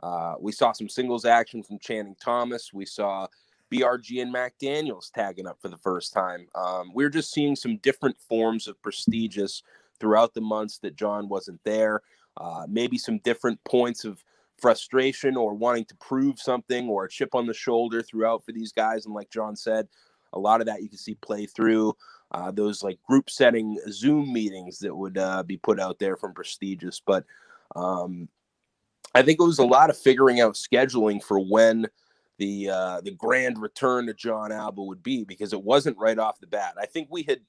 [0.03, 2.71] uh, we saw some singles action from Channing Thomas.
[2.73, 3.27] We saw
[3.71, 6.47] BRG and Mac Daniels tagging up for the first time.
[6.55, 9.63] Um, we are just seeing some different forms of prestigious
[9.99, 12.01] throughout the months that Jon wasn't there.
[12.37, 14.23] Uh, maybe some different points of
[14.57, 18.71] frustration or wanting to prove something or a chip on the shoulder throughout for these
[18.71, 19.05] guys.
[19.05, 19.87] And like John said,
[20.33, 21.95] a lot of that you can see play through
[22.31, 26.33] uh, those like group setting Zoom meetings that would uh, be put out there from
[26.33, 27.01] prestigious.
[27.03, 27.25] But
[27.75, 28.27] um,
[29.16, 31.88] I think it was a lot of figuring out scheduling for when
[32.38, 36.39] the uh, the grand return to Jon Alba would be because it wasn't right off
[36.39, 36.76] the bat.
[36.80, 37.39] I think we had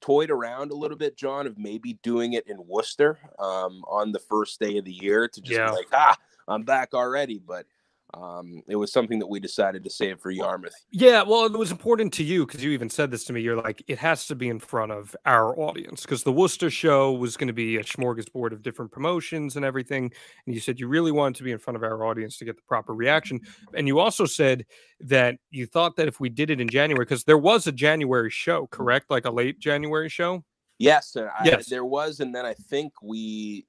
[0.00, 4.18] toyed around a little bit, Jon, of maybe doing it in Worcester um, on the
[4.18, 5.70] first day of the year to just yeah.
[5.70, 6.16] like, ah,
[6.46, 7.38] I'm back already.
[7.44, 7.66] But
[8.14, 10.74] um, it was something that we decided to save for Yarmouth.
[10.90, 13.42] Yeah, well, it was important to you because you even said this to me.
[13.42, 17.12] You're like, it has to be in front of our audience because the Worcester show
[17.12, 20.10] was going to be a smorgasbord of different promotions and everything.
[20.46, 22.56] And you said you really wanted to be in front of our audience to get
[22.56, 23.40] the proper reaction.
[23.74, 24.64] And you also said
[25.00, 28.30] that you thought that if we did it in January, because there was a January
[28.30, 29.10] show, correct?
[29.10, 30.44] Like a late January show?
[30.78, 33.66] Yes, I, yes, there was, and then I think we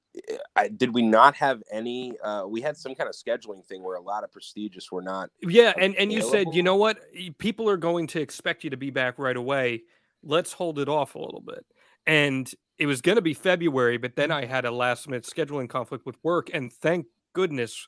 [0.56, 0.94] I, did.
[0.94, 2.18] We not have any.
[2.22, 5.30] Uh, we had some kind of scheduling thing where a lot of prestigious were not.
[5.40, 6.98] Yeah, and and you said, you know what,
[7.38, 9.82] people are going to expect you to be back right away.
[10.22, 11.64] Let's hold it off a little bit,
[12.06, 15.68] and it was going to be February, but then I had a last minute scheduling
[15.68, 17.86] conflict with work, and thank goodness.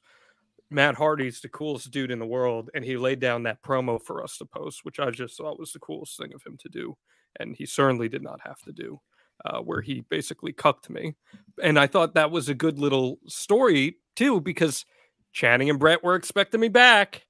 [0.70, 4.24] Matt Hardy's the coolest dude in the world, and he laid down that promo for
[4.24, 6.96] us to post, which I just thought was the coolest thing of him to do,
[7.38, 8.98] and he certainly did not have to do
[9.44, 11.14] uh, where he basically cucked me.
[11.62, 14.84] And I thought that was a good little story too, because
[15.32, 17.26] Channing and Brett were expecting me back.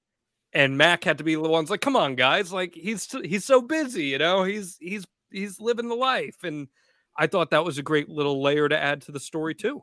[0.55, 3.63] And Mac had to be the ones like, come on, guys, like he's he's so
[3.63, 6.45] busy, you know, he's he's he's living the life.
[6.45, 6.69] And
[7.17, 9.81] I thought that was a great little layer to add to the story too.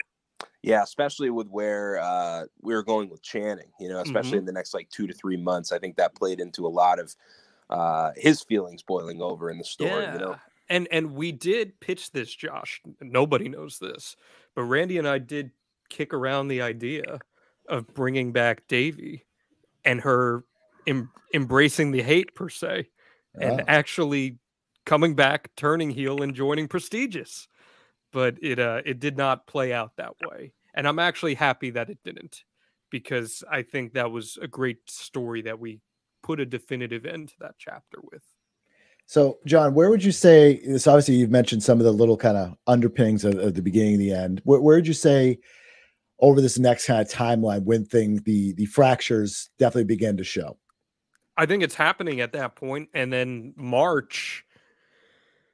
[0.61, 4.39] Yeah, especially with where uh, we were going with Channing, you know, especially mm-hmm.
[4.39, 5.71] in the next like two to three months.
[5.71, 7.15] I think that played into a lot of
[7.69, 10.03] uh, his feelings boiling over in the story.
[10.03, 10.13] Yeah.
[10.13, 10.35] You know,
[10.69, 12.81] and and we did pitch this, Josh.
[13.01, 14.15] Nobody knows this,
[14.55, 15.51] but Randy and I did
[15.89, 17.19] kick around the idea
[17.67, 19.25] of bringing back Davy
[19.85, 20.43] and her
[20.87, 22.89] em- embracing the hate per se,
[23.39, 23.65] and ah.
[23.67, 24.37] actually
[24.85, 27.47] coming back, turning heel, and joining prestigious.
[28.11, 31.89] But it uh, it did not play out that way, and I'm actually happy that
[31.89, 32.43] it didn't,
[32.89, 35.79] because I think that was a great story that we
[36.23, 38.23] put a definitive end to that chapter with.
[39.09, 40.85] So, Jon, where would you say this?
[40.85, 44.01] Obviously, you've mentioned some of the little kind of underpinnings of, of the beginning and
[44.01, 44.39] the end.
[44.43, 45.39] Where, where would you say
[46.19, 50.59] over this next kind of timeline when thing the the fractures definitely begin to show?
[51.35, 54.45] I think it's happening at that point, and then March.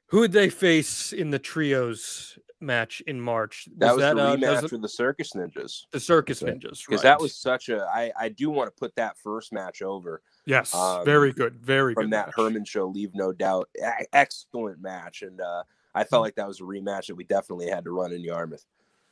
[0.08, 3.70] Who would they face in the trios match in March?
[3.70, 5.84] Was that was that, the uh, rematch with the Circus Ninjas.
[5.93, 7.03] The Circus Ninjas, because right.
[7.03, 7.86] that was such a.
[7.86, 11.93] I I do want to put that first match over Yes, um, very good, very
[11.93, 12.06] from good.
[12.06, 12.36] From that match.
[12.38, 13.70] Hermon show, leave no doubt.
[13.82, 15.64] A- excellent match, and uh,
[15.96, 16.26] I felt mm.
[16.26, 18.66] like that was a rematch that we definitely had to run in Yarmouth.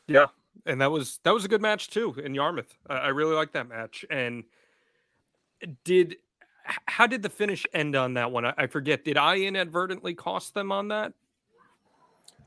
[0.07, 0.27] Yeah,
[0.65, 2.75] and that was that was a good match too in Yarmouth.
[2.87, 4.05] I, I really like that match.
[4.09, 4.43] And
[5.83, 6.17] did
[6.85, 8.45] how did the finish end on that one?
[8.45, 9.03] I, I forget.
[9.03, 11.13] Did I inadvertently cost them on that?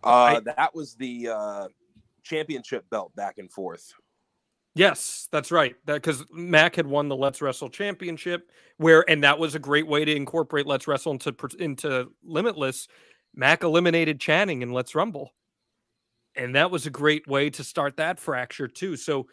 [0.04, 1.68] Uh, I, that was the uh,
[2.22, 3.92] championship belt back and forth.
[4.76, 5.74] Yes, that's right.
[5.86, 9.86] That because Mac had won the Let's Wrestle championship, where and that was a great
[9.86, 12.86] way to incorporate Let's Wrestle into into Limitless.
[13.34, 15.32] Mac eliminated Channing in Let's Rumble,
[16.34, 18.96] and that was a great way to start that fracture too.
[18.96, 19.28] So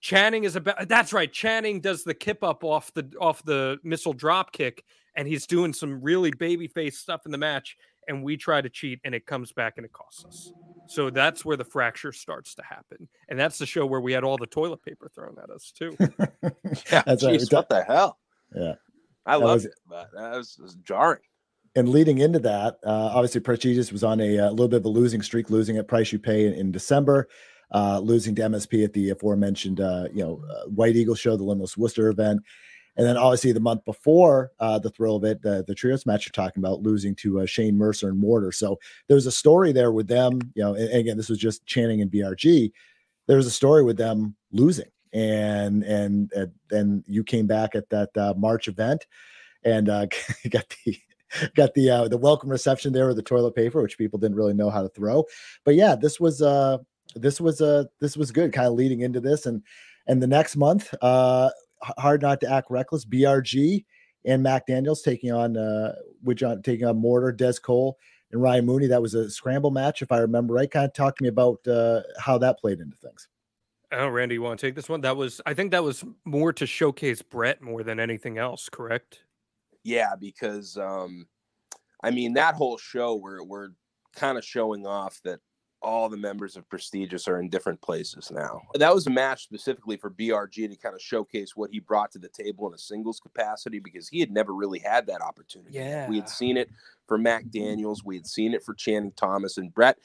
[0.00, 1.32] Channing is about that's right.
[1.32, 4.82] Channing does the kip up off the off the missile drop kick,
[5.14, 7.76] and he's doing some really babyface stuff in the match.
[8.08, 10.52] And we try to cheat, and it comes back and it costs us.
[10.88, 13.08] So that's where the fracture starts to happen.
[13.28, 15.96] And that's the show where we had all the toilet paper thrown at us too.
[16.90, 17.52] yeah, that's geez, right.
[17.52, 18.18] what the hell?
[18.54, 18.74] Yeah.
[19.26, 21.20] I loved it, but that was, was, jarring.
[21.76, 24.86] And leading into that, uh, obviously Prestigious was on a, a, uh, little bit of
[24.86, 27.28] a losing streak, losing at Price You Pay in, in December,
[27.74, 31.44] uh, losing to MSP at the aforementioned, uh, you know, uh, White Eagle show, the
[31.44, 32.40] Limitless Worcester event.
[32.98, 36.26] And then obviously the month before uh, the thrill of it, the, the trios match
[36.26, 38.50] you're talking about, losing to uh, Shane Mercer and Mortar.
[38.50, 40.40] So there's a story there with them.
[40.54, 42.72] You know, and, again, this was just Channing and BRG.
[43.28, 46.32] There was a story with them losing, and and
[46.70, 49.06] then you came back at that uh, March event,
[49.62, 50.06] and uh,
[50.50, 50.98] got the
[51.54, 54.54] got the uh, the welcome reception there with the toilet paper, which people didn't really
[54.54, 55.24] know how to throw.
[55.64, 56.78] But yeah, this was uh
[57.14, 59.62] this was uh this was good, kind of leading into this, and
[60.06, 61.50] and the next month, uh,
[61.82, 63.04] hard not to act reckless.
[63.04, 63.84] BRG
[64.24, 67.98] and Mac Daniels taking on uh which on taking on Mortar, Des Cole,
[68.32, 68.86] and Ryan Mooney.
[68.86, 70.70] That was a scramble match, if I remember right.
[70.70, 73.28] Kind of talk to me about uh how that played into things.
[73.90, 75.00] Oh, Randy, you want to take this one?
[75.00, 79.22] That was I think that was more to showcase Brett more than anything else, correct?
[79.82, 81.26] Yeah, because um
[82.02, 83.70] I mean that whole show we're we're
[84.14, 85.40] kind of showing off that
[85.80, 88.62] all the members of Prestigious are in different places now.
[88.74, 92.18] That was a match specifically for BRG to kind of showcase what he brought to
[92.18, 95.78] the table in a singles capacity because he had never really had that opportunity.
[95.78, 96.08] Yeah.
[96.08, 96.70] We had seen it
[97.06, 97.58] for Mac mm-hmm.
[97.58, 99.98] Daniels, we had seen it for Channing Thomas and Brett.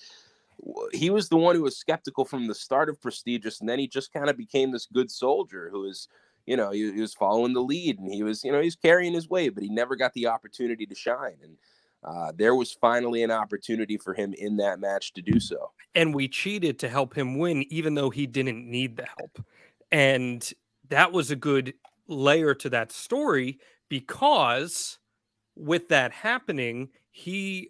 [0.93, 3.87] He was the one who was skeptical from the start of Prestigious, and then he
[3.87, 6.07] just kind of became this good soldier who is,
[6.45, 9.13] you know, he, he was following the lead and he was, you know, he's carrying
[9.13, 11.37] his weight, but he never got the opportunity to shine.
[11.43, 11.57] And
[12.03, 15.71] uh, there was finally an opportunity for him in that match to do so.
[15.95, 19.45] And we cheated to help him win, even though he didn't need the help.
[19.91, 20.51] And
[20.89, 21.73] that was a good
[22.07, 24.99] layer to that story because
[25.55, 27.69] with that happening, he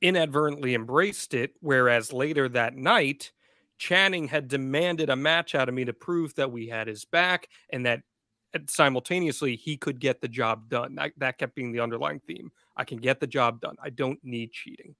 [0.00, 1.52] inadvertently embraced it.
[1.60, 3.32] Whereas later that night,
[3.78, 7.48] Channing had demanded a match out of me to prove that we had his back
[7.70, 8.02] and that
[8.66, 10.98] simultaneously he could get the job done.
[10.98, 12.50] I, that kept being the underlying theme.
[12.76, 13.76] I can get the job done.
[13.82, 14.94] I don't need cheating.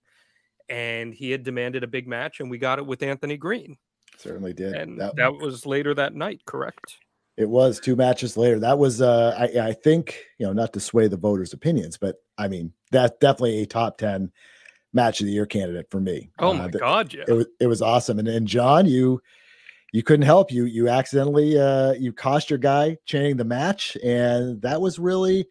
[0.69, 3.77] And he had demanded a big match, and we got it with Anthony Green.
[4.19, 4.75] Certainly did.
[4.75, 6.99] And that, that was later that night, correct?
[7.37, 8.61] It was two matches later.
[8.61, 12.17] That was, uh, I, I think, you know, not to sway the voters' opinions, but
[12.37, 14.31] I mean, that's definitely a top 10
[14.93, 16.31] match of the year candidate for me.
[16.39, 17.15] Oh uh, my uh, God.
[17.15, 17.25] Yeah.
[17.27, 18.19] It was, it was awesome.
[18.19, 19.23] And, and Jon, you,
[19.93, 23.97] you couldn't help you, you accidentally, uh, you cost your guy Channing the match.
[24.05, 25.47] And that was really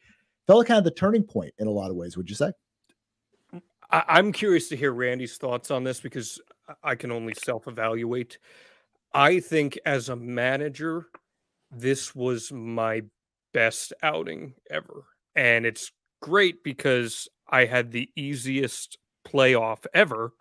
[0.47, 2.17] felt like kind of the turning point in a lot of ways.
[2.17, 2.51] Would you say?
[3.91, 6.39] I, I'm curious to hear Randy's thoughts on this because
[6.83, 8.37] I can only self evaluate.
[9.13, 11.07] I think as a manager,
[11.71, 13.03] this was my
[13.53, 15.05] best outing ever.
[15.35, 20.33] And it's great because I had the easiest playoff ever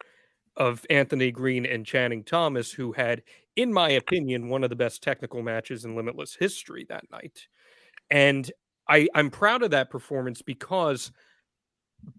[0.56, 3.22] of Anthony Green and Channing Thomas, who had,
[3.58, 7.46] in my opinion, one of the best technical matches in Limitless history that night.
[8.10, 8.50] And
[8.88, 11.12] I, I'm proud of that performance because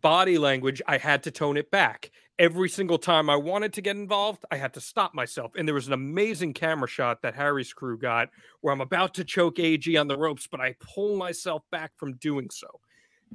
[0.02, 3.98] body language, I had to tone it back every single time I wanted to get
[3.98, 5.52] involved, I had to stop myself.
[5.58, 8.30] And there was an amazing camera shot that Harry's crew got
[8.62, 12.16] where I'm about to choke AG on the ropes, but I pull myself back from
[12.16, 12.68] doing so.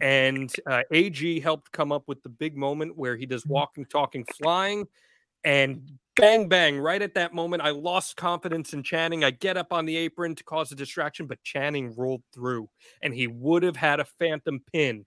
[0.01, 3.53] And uh, AG helped come up with the big moment where he does mm-hmm.
[3.53, 4.89] walking, talking, flying.
[5.45, 9.25] And bang, bang, right at that moment, I lost confidence in Channing.
[9.25, 12.69] I get up on the apron to cause a distraction, but Channing rolled through
[13.03, 15.05] and he would have had a phantom pin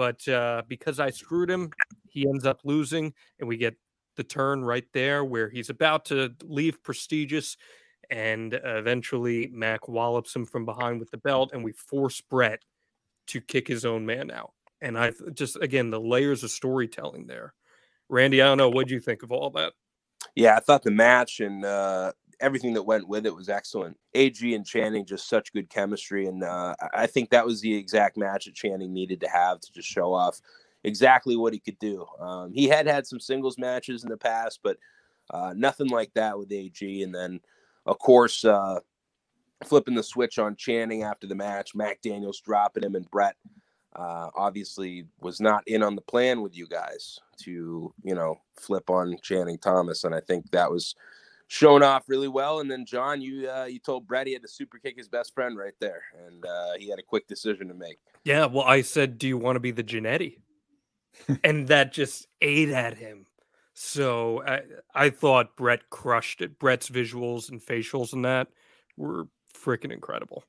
[0.00, 1.68] but uh, because I screwed him,
[2.08, 3.76] he ends up losing, and we get
[4.16, 7.58] the turn right there where he's about to leave prestigious,
[8.08, 12.64] and eventually Mac wallops him from behind with the belt, and we force brett
[13.26, 14.52] to kick his own man out.
[14.80, 17.52] And I just again the layers of storytelling there.
[18.08, 19.74] Randy, I don't know what do you think of all that.
[20.34, 23.96] Yeah, I thought the match and uh, everything that went with it was excellent.
[24.14, 28.16] AG and Channing just such good chemistry, and uh, I think that was the exact
[28.16, 30.40] match that Channing needed to have to just show off
[30.84, 32.06] exactly what he could do.
[32.18, 34.78] Um, he had had some singles matches in the past, but
[35.30, 37.02] uh, nothing like that with AG.
[37.02, 37.40] And then,
[37.86, 38.80] of course, uh,
[39.64, 43.36] flipping the switch on Channing after the match, Mac Daniels dropping him, and Brett
[43.96, 48.88] uh, obviously was not in on the plan with you guys to, you know, flip
[48.88, 50.04] on Channing Thomas.
[50.04, 50.94] And I think that was
[51.48, 52.60] shown off really well.
[52.60, 55.34] And then Jon, you uh, you told Brett he had to super kick his best
[55.34, 57.98] friend right there, and uh, he had a quick decision to make.
[58.24, 60.36] Yeah, well, I said, "Do you want to be the Jannetty?"
[61.44, 63.26] and that just ate at him.
[63.74, 64.60] So I,
[64.94, 66.58] I thought Brett crushed it.
[66.58, 68.48] Brett's visuals and facials and that
[68.96, 70.44] were freaking incredible.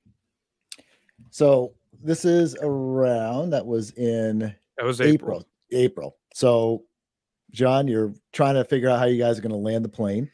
[1.30, 1.74] So
[2.04, 4.40] this is around that was in
[4.78, 5.46] that was April.
[5.72, 5.84] April.
[5.84, 6.18] April.
[6.34, 6.84] So
[7.52, 10.30] Jon, you're trying to figure out how you guys are going to land the plane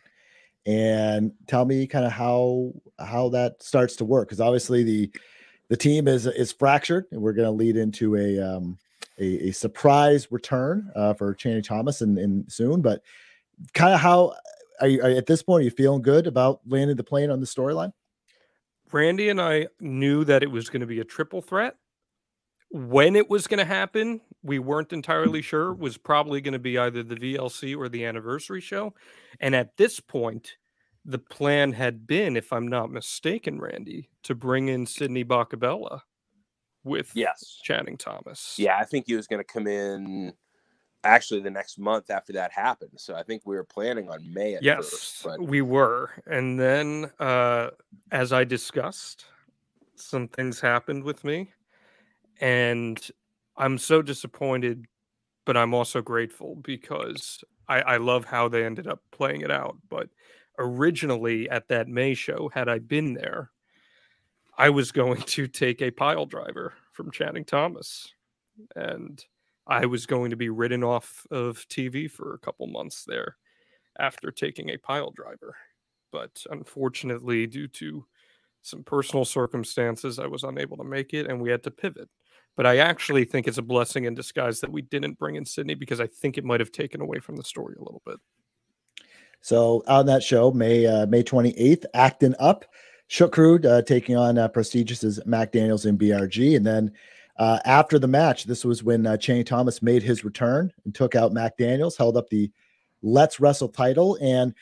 [0.67, 5.11] and tell me kind of how how that starts to work because obviously the
[5.69, 8.77] the team is is fractured and we're going to lead into a um
[9.19, 13.01] a, a surprise return uh, for Channing Thomas and in, in soon but
[13.73, 14.33] kind of how
[14.81, 17.39] are you, are at this point are you feeling good about landing the plane on
[17.39, 17.93] the storyline
[18.91, 21.75] Randy and I knew that it was going to be a triple threat
[22.69, 26.77] when it was going to happen we weren't entirely sure was probably going to be
[26.77, 28.93] either the VLC or the anniversary show.
[29.39, 30.57] And at this point,
[31.03, 36.03] the plan had been, if I'm not mistaken, Randy, to bring in Sidney Bakabella
[36.83, 38.55] with yes Channing Thomas.
[38.57, 40.33] Yeah, I think he was going to come in
[41.07, 42.91] actually the next month after that happened.
[42.97, 44.57] So I think we were planning on May.
[44.61, 45.41] yes, first, but...
[45.41, 46.11] we were.
[46.25, 47.69] And then, uh,
[48.11, 49.25] as I discussed,
[49.95, 51.51] some things happened with me,
[52.39, 52.99] and
[53.55, 54.85] I'm so disappointed,
[55.45, 59.77] but I'm also grateful because I, I love how they ended up playing it out.
[59.89, 60.09] But
[60.59, 63.51] originally at that May show, had I been there,
[64.57, 68.11] I was going to take a pile driver from Channing Thomas.
[68.75, 69.23] And
[69.67, 73.35] I was going to be ridden off of TV for a couple months there
[73.99, 75.55] after taking a pile driver.
[76.11, 78.05] But unfortunately, due to
[78.61, 82.09] some personal circumstances, I was unable to make it and we had to pivot.
[82.55, 85.75] But I actually think it's a blessing in disguise that we didn't bring in Sidney
[85.75, 88.17] because I think it might have taken away from the story a little bit.
[89.41, 92.65] So on that show, May uh, May 28th, acting up,
[93.07, 96.55] Shook Crew uh, taking on uh, Prestigious's Mac Daniels and BRG.
[96.55, 96.91] And then
[97.37, 101.15] uh, after the match, this was when uh, Channing Thomas made his return and took
[101.15, 102.51] out Mac Daniels, held up the
[103.01, 104.17] Let's Wrestle title.
[104.21, 104.53] And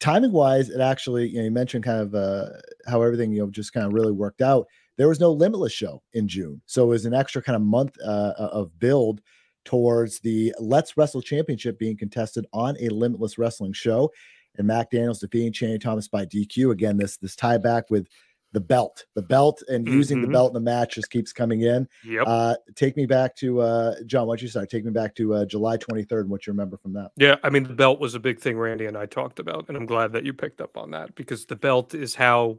[0.00, 2.50] timing wise, it actually, you know, you mentioned kind of uh,
[2.86, 4.66] how everything, you know, just kind of really worked out
[5.00, 6.60] there was no Limitless show in June.
[6.66, 9.22] So it was an extra kind of month uh, of build
[9.64, 14.12] towards the Let's Wrestle Championship being contested on a Limitless Wrestling show.
[14.58, 16.72] And Mac Daniels defeating Channing Thomas by DQ.
[16.72, 18.08] Again, this this tie back with
[18.52, 19.96] the belt, the belt, and mm-hmm.
[19.96, 20.32] using the mm-hmm.
[20.32, 21.88] belt in the match just keeps coming in.
[22.04, 22.24] Yep.
[22.26, 24.26] Uh, take me back to uh, Jon.
[24.26, 24.70] Why don't you start?
[24.70, 26.26] Take me back to uh, July 23rd.
[26.26, 27.12] What you remember from that?
[27.16, 29.76] Yeah, I mean the belt was a big thing Randy and I talked about, and
[29.76, 32.58] I'm glad that you picked up on that because the belt is how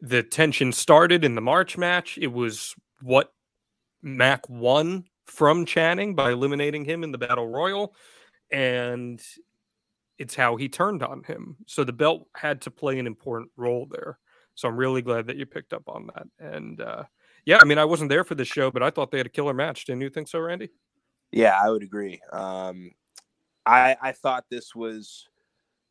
[0.00, 2.18] the tension started in the March match.
[2.20, 3.32] It was what
[4.02, 7.94] Mac won from Channing by eliminating him in the battle royal,
[8.50, 9.22] and
[10.18, 11.56] it's how he turned on him.
[11.66, 14.18] So the belt had to play an important role there.
[14.54, 16.26] So I'm really glad that you picked up on that.
[16.38, 17.04] And uh,
[17.44, 19.30] yeah, I mean, I wasn't there for the show, but I thought they had a
[19.30, 19.84] killer match.
[19.84, 20.70] Didn't you think so, Randy?
[21.32, 22.20] Yeah, I would agree.
[22.32, 22.92] Um,
[23.66, 25.28] I I thought this was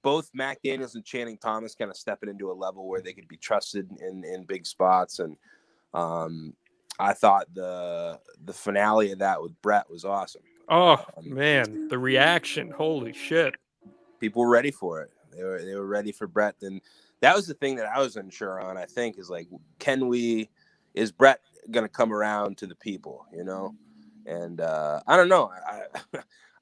[0.01, 3.27] both Mac Daniels and Channing Thomas kind of stepping into a level where they could
[3.27, 5.35] be trusted in in big spots, and
[5.93, 6.53] um,
[6.99, 10.43] I thought the the finale of that with Brett was awesome.
[10.69, 12.71] Oh um, man, the reaction!
[12.71, 13.55] Holy shit!
[14.19, 15.11] People were ready for it.
[15.35, 16.81] They were they were ready for Brett, And
[17.23, 18.77] that was the thing that I was unsure on.
[18.77, 19.47] I think is like,
[19.79, 20.49] can we?
[20.93, 21.39] Is Brett
[21.71, 23.25] to come around to the people?
[23.33, 23.75] You know,
[24.25, 25.49] and uh, I don't know.
[25.65, 25.83] I,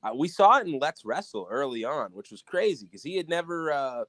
[0.03, 3.28] I, we saw it in Let's Wrestle early on, which was crazy because he had
[3.28, 4.03] never uh,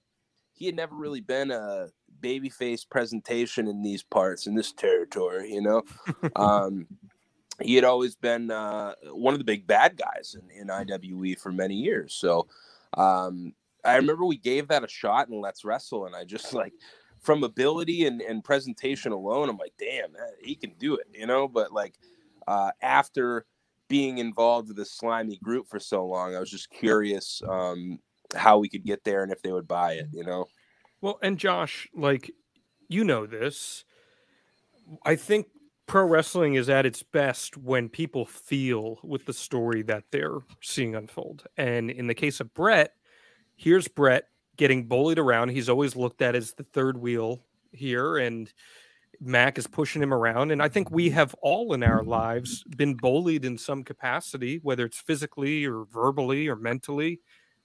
[0.52, 1.88] he had never really been a
[2.20, 5.50] babyface presentation in these parts in this territory.
[5.50, 5.82] You know,
[6.36, 6.86] um,
[7.62, 11.50] he had always been uh, one of the big bad guys in, in IWE for
[11.50, 12.12] many years.
[12.12, 12.46] So
[12.92, 16.72] um, I remember we gave that a shot and Let's Wrestle, and I just like
[17.20, 20.10] from ability and, and presentation alone, I'm like, damn,
[20.42, 21.48] he can do it, you know.
[21.48, 21.94] But like
[22.46, 23.46] uh, after
[23.88, 27.98] being involved with this slimy group for so long, I was just curious um,
[28.34, 30.46] how we could get there and if they would buy it, you know.
[31.00, 32.30] Well, and Josh, like
[32.88, 33.84] you know this,
[35.04, 35.46] I think
[35.86, 40.94] pro wrestling is at its best when people feel with the story that they're seeing
[40.94, 41.44] unfold.
[41.56, 42.94] And in the case of Brett,
[43.62, 44.24] here's Brett
[44.56, 45.50] getting bullied around.
[45.50, 48.52] He's always looked at as the third wheel here, and
[49.20, 50.50] Mac is pushing him around.
[50.50, 54.84] And I think we have all in our lives been bullied in some capacity, whether
[54.84, 57.20] it's physically or verbally or mentally.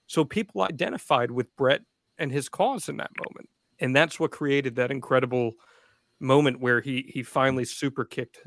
[0.06, 1.82] So people identified with Brett
[2.16, 3.48] and his cause in that moment.
[3.80, 5.54] And that's what created that incredible
[6.20, 8.38] moment where he he finally super kicked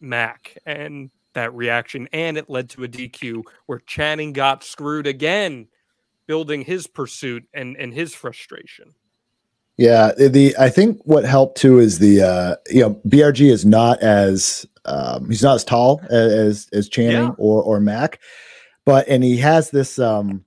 [0.00, 2.08] Mac and that reaction.
[2.12, 5.68] And it led to a DQ where Channing got screwed again
[6.30, 8.94] building his pursuit and and his frustration.
[9.76, 14.00] Yeah, the I think what helped too is the uh you know BRG is not
[14.00, 17.34] as um he's not as tall as as Channing yeah.
[17.36, 18.20] or or Mac,
[18.86, 20.44] but and he has this um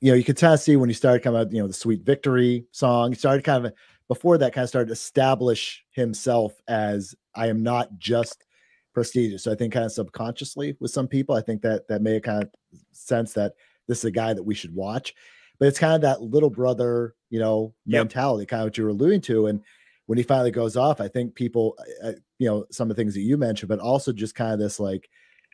[0.00, 1.72] you know you could kind of see when he started coming out you know the
[1.72, 3.72] sweet victory song he started kind of
[4.06, 8.44] before that kind of started to establish himself as I am not just
[8.92, 9.42] prestigious.
[9.42, 12.44] So I think kind of subconsciously with some people, I think that that made kind
[12.44, 12.50] of
[12.92, 13.54] sense that
[13.88, 15.14] this is a guy that we should watch.
[15.58, 18.48] But it's kind of that little brother, you know, mentality, yep.
[18.48, 19.46] kind of what you were alluding to.
[19.46, 19.60] And
[20.06, 23.00] when he finally goes off, I think people, uh, uh, you know, some of the
[23.00, 25.08] things that you mentioned, but also just kind of this like,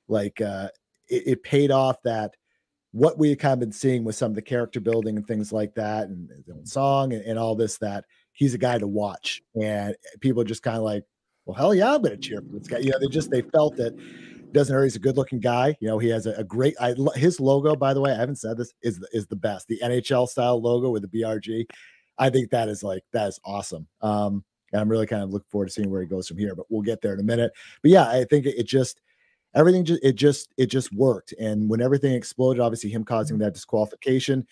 [0.08, 0.68] like uh,
[1.08, 2.34] it, it paid off that
[2.92, 5.52] what we had kind of been seeing with some of the character building and things
[5.52, 9.42] like that, and the song and, and all this that he's a guy to watch,
[9.60, 11.04] and people just kind of like,
[11.44, 12.78] well, hell yeah, I'm going to cheer for this guy.
[12.78, 13.96] You know, they just they felt that
[14.52, 14.84] doesn't hurt.
[14.84, 15.76] He's a good looking guy.
[15.80, 16.74] You know, he has a, a great.
[16.80, 19.68] I, his logo, by the way, I haven't said this is is the best.
[19.68, 21.66] The NHL style logo with the BRG.
[22.18, 23.86] I think that is like that is awesome.
[24.02, 26.54] Um, and I'm really kind of looking forward to seeing where he goes from here.
[26.54, 27.52] But we'll get there in a minute.
[27.82, 29.00] But yeah, I think it, it just
[29.54, 31.32] everything just it just it just worked.
[31.38, 34.46] And when everything exploded, obviously him causing that disqualification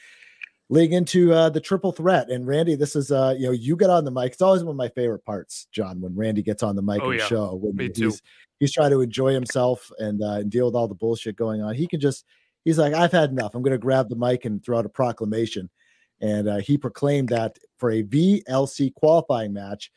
[0.71, 2.31] leading into uh, the triple threat.
[2.31, 4.33] And Randy, this is uh, you know, you get on the mic.
[4.33, 7.11] It's always one of my favorite parts, Jon, when Randy gets on the mic oh,
[7.11, 7.27] and yeah.
[7.27, 7.55] show.
[7.55, 8.13] When Me he's, too.
[8.61, 11.75] He's trying to enjoy himself and, uh, and deal with all the bullshit going on.
[11.75, 12.25] He can just
[12.65, 13.55] he's like, I've had enough.
[13.55, 15.71] I'm going to grab the mic and throw out a proclamation.
[16.21, 19.93] And uh, he proclaimed that for a VLC qualifying match,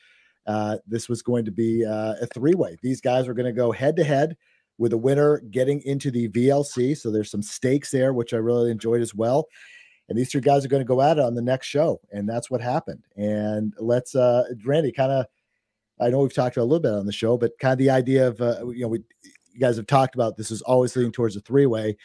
[0.46, 2.78] uh, this was going to be uh, a three way.
[2.84, 4.38] These guys were going to go head to head
[4.78, 6.96] with a winner getting into the VLC.
[6.96, 9.48] So there's some stakes there, which I really enjoyed as well
[10.12, 12.28] and these two guys are going to go at it on the next show and
[12.28, 13.02] that's what happened.
[13.16, 15.26] And let's uh randy kind of
[16.02, 18.28] i know we've talked a little bit on the show but kind of the idea
[18.28, 19.02] of uh, you know we
[19.54, 21.96] you guys have talked about this is always leading towards a three way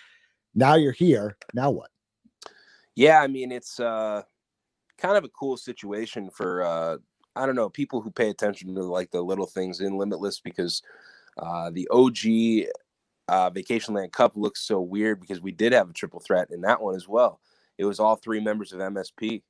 [0.55, 1.91] now you're here now what?
[2.95, 4.23] Yeah i mean it's uh
[4.99, 6.97] kind of a cool situation for uh
[7.35, 10.81] i don't know people who pay attention to like the little things in limitless because
[11.39, 12.17] uh the og
[13.29, 16.81] uh, Vacationland Cup looks so weird because we did have a triple threat in that
[16.81, 17.41] one as well
[17.79, 19.43] it was all three members of MSP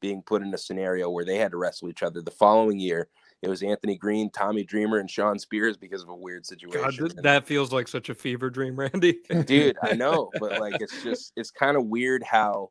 [0.00, 2.20] being put in a scenario where they had to wrestle each other.
[2.20, 3.08] The following year,
[3.40, 7.06] it was Anthony Green, Tommy Dreamer, and Shawn Spears because of a weird situation.
[7.06, 9.20] God, that feels like such a fever dream, Randy.
[9.46, 12.70] Dude, I know, but like it's just it's kind of weird how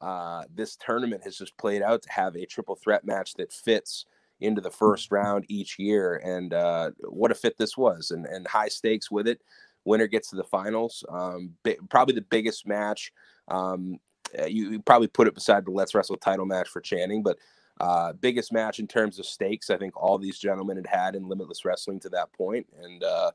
[0.00, 4.06] uh, this tournament has just played out to have a triple threat match that fits
[4.40, 8.46] into the first round each year, and uh, what a fit this was, and and
[8.46, 9.40] high stakes with it.
[9.84, 11.04] Winner gets to the finals.
[11.08, 11.54] Um,
[11.88, 13.12] probably the biggest match.
[13.48, 13.98] Um,
[14.46, 17.38] you, you probably put it beside the Let's Wrestle title match for Channing, but
[17.80, 19.70] uh, biggest match in terms of stakes.
[19.70, 23.30] I think all these gentlemen had had in Limitless Wrestling to that point, and uh,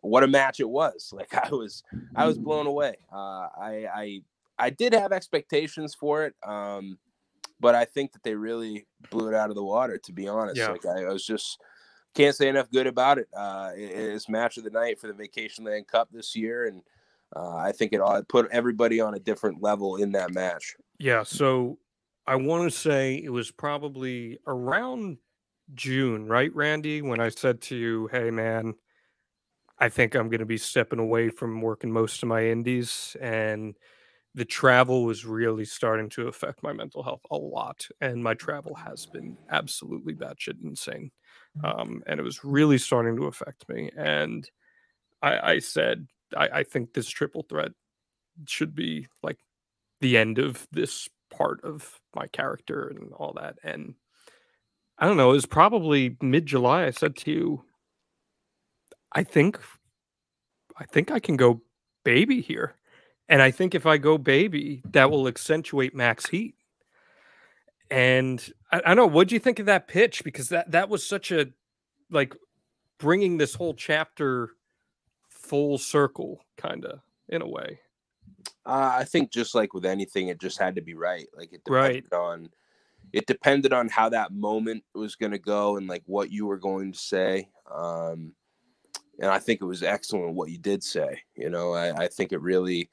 [0.00, 1.12] what a match it was!
[1.16, 1.82] Like I was,
[2.14, 2.96] I was blown away.
[3.12, 4.22] Uh, I, I,
[4.58, 6.98] I did have expectations for it, um,
[7.60, 9.98] but I think that they really blew it out of the water.
[9.98, 10.70] To be honest, yeah.
[10.70, 11.60] like I, I, was just
[12.14, 13.28] can't say enough good about it.
[13.36, 13.90] Uh, it.
[13.90, 16.82] It's match of the night for the Vacationland Cup this year, and
[17.34, 20.74] uh, I think it put everybody on a different level in that match.
[20.98, 21.22] Yeah.
[21.22, 21.78] So
[22.26, 25.18] I want to say it was probably around
[25.74, 28.74] June, right, Randy, when I said to you, "Hey, man,
[29.78, 33.76] I think I'm going to be stepping away from working most of my indies," and
[34.34, 38.74] the travel was really starting to affect my mental health a lot, and my travel
[38.74, 41.10] has been absolutely batshit insane,
[41.64, 43.90] um, and it was really starting to affect me.
[43.96, 44.48] And
[45.22, 46.06] I, I said,
[46.36, 47.72] I, I think this triple threat
[48.46, 49.38] should be like
[50.00, 53.58] the end of this part of my character and all that.
[53.62, 53.94] And
[54.98, 56.84] I don't know, it was probably mid July.
[56.84, 57.64] I said to you,
[59.12, 59.58] I think,
[60.76, 61.62] I think I can go
[62.04, 62.74] baby here.
[63.28, 66.54] And I think if I go baby, that will accentuate Mac's heat.
[67.90, 70.24] And I, I don't know, what do you think of that pitch?
[70.24, 71.46] Because that that was such a
[72.10, 72.34] like
[72.98, 74.50] bringing this whole chapter
[75.48, 77.80] full circle, kind of in a way.
[78.66, 81.26] Uh, I think just like with anything, it just had to be right.
[81.36, 82.18] Like it depended right.
[82.18, 82.50] on
[83.12, 86.58] it depended on how that moment was going to go and like what you were
[86.58, 87.48] going to say.
[87.72, 88.32] Um,
[89.20, 91.22] and I think it was excellent what you did say.
[91.34, 92.90] You know, I, I think it really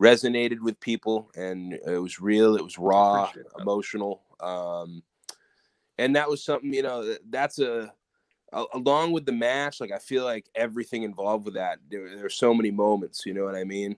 [0.00, 2.56] resonated with people and it was real.
[2.56, 4.22] It was raw, emotional.
[4.40, 5.02] Um,
[5.98, 7.92] and that was something, you know, that's a, a,
[8.52, 9.80] along with the match.
[9.80, 11.78] Like I feel like everything involved with that.
[11.90, 13.24] There, there are so many moments.
[13.26, 13.96] You know what I mean?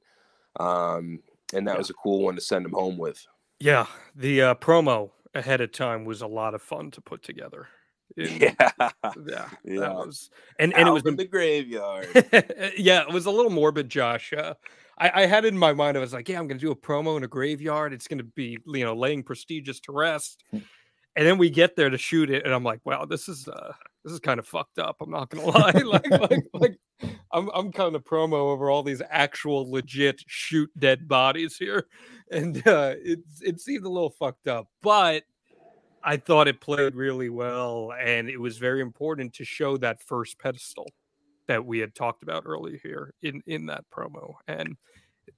[0.59, 1.21] Um,
[1.55, 1.79] and that yeah.
[1.79, 3.25] was a cool one to send him home with.
[3.61, 7.69] Yeah, the uh, promo ahead of time was a lot of fun to put together.
[8.17, 8.55] yeah,
[9.27, 9.93] yeah, yeah.
[9.93, 12.09] Was, and and Out it was in the graveyard.
[12.77, 14.33] yeah, it was a little morbid, Josh.
[14.33, 14.55] Uh,
[14.99, 15.97] I, I had it in my mind.
[15.97, 17.93] I was like, yeah, I'm going to do a promo in a graveyard.
[17.93, 20.43] It's going to be, you know, laying prestigious to rest.
[20.51, 20.59] Hmm.
[21.17, 23.73] and then we get there to shoot it, and I'm like, wow, this is uh,
[24.05, 24.97] this is kind of fucked up.
[25.01, 25.83] I'm not gonna lie.
[25.85, 26.79] like, like, like,
[27.33, 31.87] I'm I'm kind of promo over all these actual legit shoot dead bodies here,
[32.31, 35.25] and uh, it it seemed a little fucked up, but
[36.03, 40.39] I thought it played really well, and it was very important to show that first
[40.39, 40.91] pedestal
[41.49, 44.77] that we had talked about earlier here in in that promo, and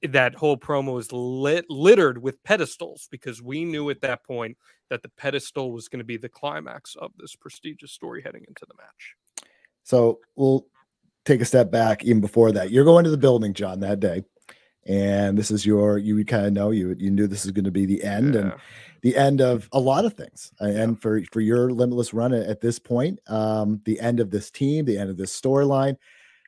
[0.03, 4.57] that whole promo is lit, littered with pedestals because we knew at that point
[4.91, 8.67] that the pedestal was going to be the climax of this prestigious story heading into
[8.69, 9.15] the match.
[9.85, 10.67] So we'll
[11.25, 12.71] take a step back even before that.
[12.71, 14.25] You're going to the building, Jon, that day.
[14.87, 17.71] And this is your you kind of know you you knew this is going to
[17.71, 18.41] be the end yeah.
[18.41, 18.53] and
[19.03, 20.53] the end of a lot of things.
[20.59, 24.51] And for for your limitless run at, at this point, um, the end of this
[24.51, 25.97] team, the end of this storyline.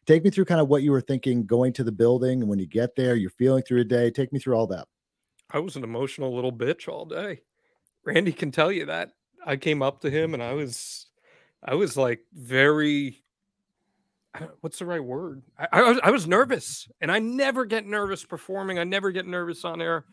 [0.04, 2.58] Take me through kind of what you were thinking going to the building and when
[2.58, 4.10] you get there, you're feeling through a day.
[4.10, 4.88] Take me through all that.
[5.50, 7.42] I was an emotional little bitch all day.
[8.04, 9.10] Randy can tell you that.
[9.44, 11.06] I came up to him and I was
[11.64, 13.22] I was like very
[14.60, 15.42] what's the right word?
[15.58, 18.78] I, I, was, I was nervous, and I never get nervous performing.
[18.78, 20.04] I never get nervous on air,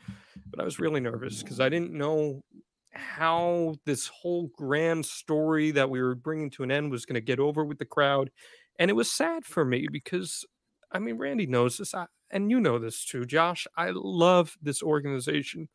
[0.49, 2.43] but I was really nervous because I didn't know
[2.91, 7.21] how this whole grand story that we were bringing to an end was going to
[7.21, 8.29] get over with the crowd,
[8.77, 10.45] and it was sad for me because,
[10.91, 13.67] I mean, Randy knows this, I, and you know this too, Josh.
[13.77, 15.69] I love this organization.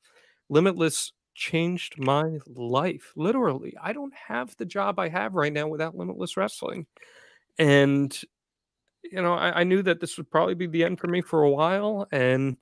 [0.51, 3.12] Limitless changed my life.
[3.16, 6.86] Literally, I don't have the job I have right now without Limitless Wrestling.
[7.59, 8.19] And,
[9.02, 11.43] you know, I, I, knew that this would probably be the end for me for
[11.43, 12.09] a while.
[12.11, 12.56] And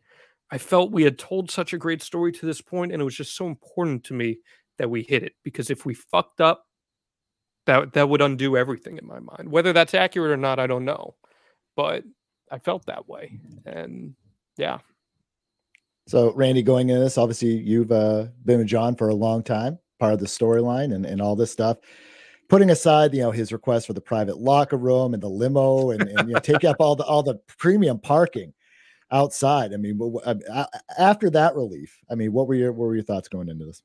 [0.51, 3.17] I felt we had told such a great story to this point, and it was
[3.17, 4.39] just so important to me
[4.79, 5.33] that we hit it.
[5.43, 6.67] Because if we fucked up,
[7.67, 9.51] that that would undo everything in my mind.
[9.51, 11.15] Whether that's accurate or not, I don't know.
[11.77, 12.05] But
[12.51, 13.39] I felt that way.
[13.65, 14.15] And
[14.59, 14.79] yeah,
[16.07, 19.79] so, Randy, going into this, obviously you've uh, been with Jon for a long time,
[19.99, 21.79] part of the storyline and, and all this stuff.
[22.49, 26.03] Putting aside, you know, his request for the private locker room and the limo, and,
[26.03, 28.53] and you know, take up all the all the premium parking
[29.11, 29.73] outside.
[29.73, 29.99] I mean,
[30.99, 33.83] after that relief, I mean, what were your what were your thoughts going into this?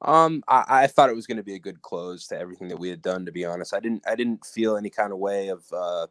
[0.00, 2.78] Um, I, I thought it was going to be a good close to everything that
[2.78, 3.26] we had done.
[3.26, 4.02] To be honest, I didn't.
[4.06, 6.06] I didn't feel any kind of way of uh,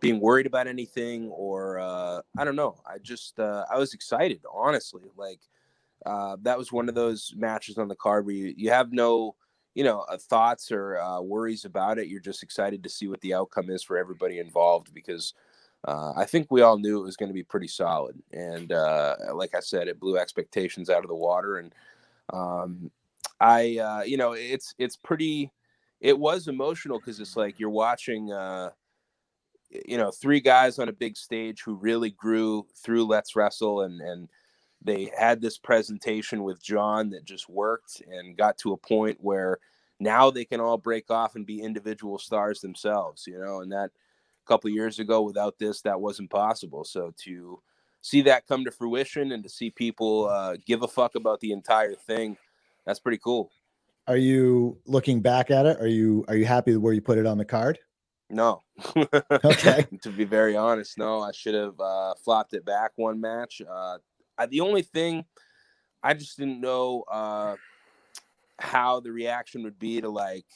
[0.00, 2.76] being worried about anything, or uh, I don't know.
[2.86, 5.02] I just uh, I was excited, honestly.
[5.16, 5.40] Like
[6.06, 9.34] uh, that was one of those matches on the card where you, you have no,
[9.74, 12.08] you know, uh, thoughts or uh, worries about it.
[12.08, 15.34] You're just excited to see what the outcome is for everybody involved because
[15.86, 18.20] uh, I think we all knew it was going to be pretty solid.
[18.32, 18.70] And
[19.34, 21.58] like I said, it blew expectations out of the water.
[21.58, 21.74] And
[22.32, 22.90] um,
[23.40, 25.52] I, you know, it's it's pretty.
[26.00, 28.32] It was emotional because it's like you're watching.
[29.70, 34.00] You know, three guys on a big stage who really grew through Let's Wrestle and
[34.00, 34.28] and
[34.82, 39.58] they had this presentation with Jon that just worked and got to a point where
[40.00, 43.90] now they can all break off and be individual stars themselves, you know, and that
[43.90, 46.84] a couple years ago without this that wasn't possible.
[46.84, 47.60] So to
[48.00, 51.52] see that come to fruition and to see people uh, give a fuck about the
[51.52, 52.36] entire thing,
[52.86, 53.50] that's pretty cool.
[54.06, 55.78] Are you looking back at it?
[55.80, 57.78] Are you are you happy where you put it on the card?
[58.30, 58.62] No.
[59.44, 59.86] okay.
[60.02, 61.20] to be very honest, no.
[61.20, 63.62] I should have uh, flopped it back one match.
[63.68, 63.98] Uh,
[64.36, 65.24] I, the only thing
[66.02, 67.56] I just didn't know uh,
[68.58, 70.46] how the reaction would be to like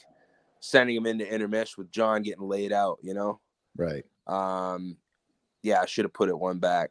[0.61, 3.41] sending him into intermission with Jon getting laid out, you know?
[3.77, 4.05] Right.
[4.27, 4.97] Um,
[5.63, 6.91] yeah, I should have put it one back.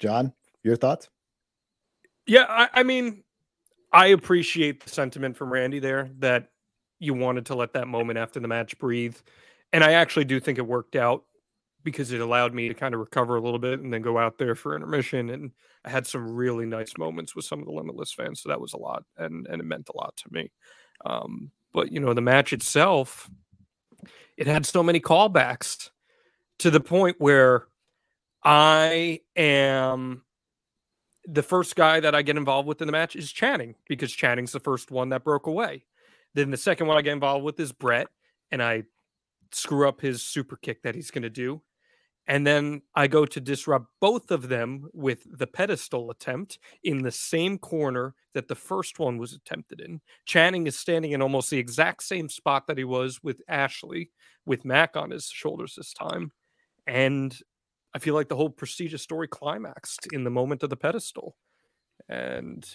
[0.00, 0.32] Jon,
[0.62, 1.08] your thoughts?
[2.26, 3.24] Yeah, I, I mean,
[3.92, 6.50] I appreciate the sentiment from Randy there that
[6.98, 9.16] you wanted to let that moment after the match breathe.
[9.72, 11.24] And I actually do think it worked out
[11.84, 14.38] because it allowed me to kind of recover a little bit and then go out
[14.38, 15.30] there for intermission.
[15.30, 15.52] And
[15.84, 18.42] I had some really nice moments with some of the Limitless fans.
[18.42, 20.50] So that was a lot and, and it meant a lot to me.
[21.04, 23.30] Um, but, you know, the match itself,
[24.36, 25.90] it had so many callbacks
[26.58, 27.66] to the point where
[28.42, 30.22] I am
[31.26, 34.52] the first guy that I get involved with in the match is Channing because Channing's
[34.52, 35.84] the first one that broke away.
[36.34, 38.08] Then the second one I get involved with is Brett,
[38.50, 38.84] and I
[39.52, 41.62] screw up his super kick that he's going to do.
[42.26, 47.10] And then I go to disrupt both of them with the pedestal attempt in the
[47.10, 50.02] same corner that the first one was attempted in.
[50.26, 54.10] Channing is standing in almost the exact same spot that he was with Ashley,
[54.44, 56.30] with Mac on his shoulders this time.
[56.86, 57.34] And
[57.94, 61.34] I feel like the whole prestigious story climaxed in the moment of the pedestal.
[62.10, 62.68] And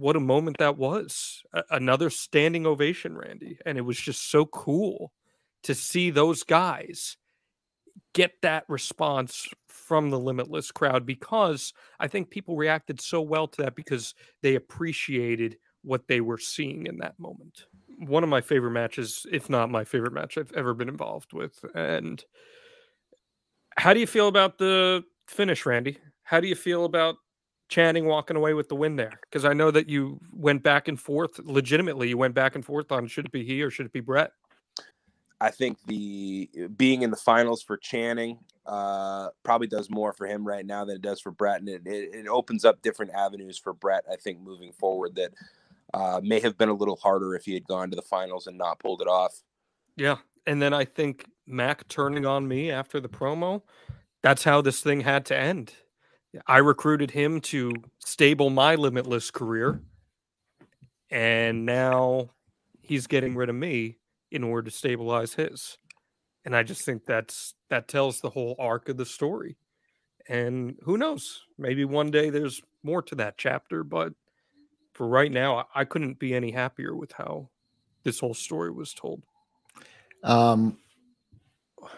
[0.00, 1.42] what a moment that was.
[1.52, 3.58] A- another standing ovation, Randy.
[3.66, 5.12] And it was just so cool
[5.64, 7.16] to see those guys
[8.14, 13.62] get that response from the limitless crowd because I think people reacted so well to
[13.62, 17.66] that because they appreciated what they were seeing in that moment.
[17.98, 21.62] One of my favorite matches, if not my favorite match I've ever been involved with.
[21.74, 22.24] And
[23.76, 25.98] how do you feel about the finish, Randy?
[26.22, 27.16] How do you feel about
[27.70, 29.20] Channing walking away with the win there?
[29.22, 32.08] Because I know that you went back and forth legitimately.
[32.08, 34.32] You went back and forth on should it be he or should it be Brett.
[35.40, 40.46] I think the being in the finals for Channing uh, probably does more for him
[40.46, 43.56] right now than it does for Brett, and it, it, it opens up different avenues
[43.56, 44.04] for Brett.
[44.10, 45.32] I think moving forward that
[45.94, 48.58] uh, may have been a little harder if he had gone to the finals and
[48.58, 49.42] not pulled it off.
[49.96, 53.62] Yeah, and then I think Mac turning on me after the promo.
[54.22, 55.72] That's how this thing had to end.
[56.46, 59.82] I recruited him to stable my limitless career,
[61.10, 62.30] and now
[62.82, 63.98] he's getting rid of me
[64.30, 65.76] in order to stabilize his.
[66.44, 69.56] And I just think that's that tells the whole arc of the story.
[70.28, 71.42] And who knows?
[71.58, 74.12] Maybe one day there's more to that chapter, but
[74.94, 77.48] for right now, I couldn't be any happier with how
[78.04, 79.22] this whole story was told.
[80.22, 80.78] Um,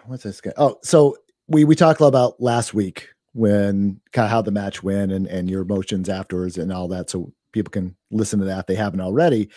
[0.06, 0.52] what's this guy?
[0.56, 1.16] Oh, so
[1.48, 5.50] we we talked about last week when kind of how the match went and and
[5.50, 9.00] your emotions afterwards and all that, so people can listen to that if they haven't
[9.00, 9.48] already.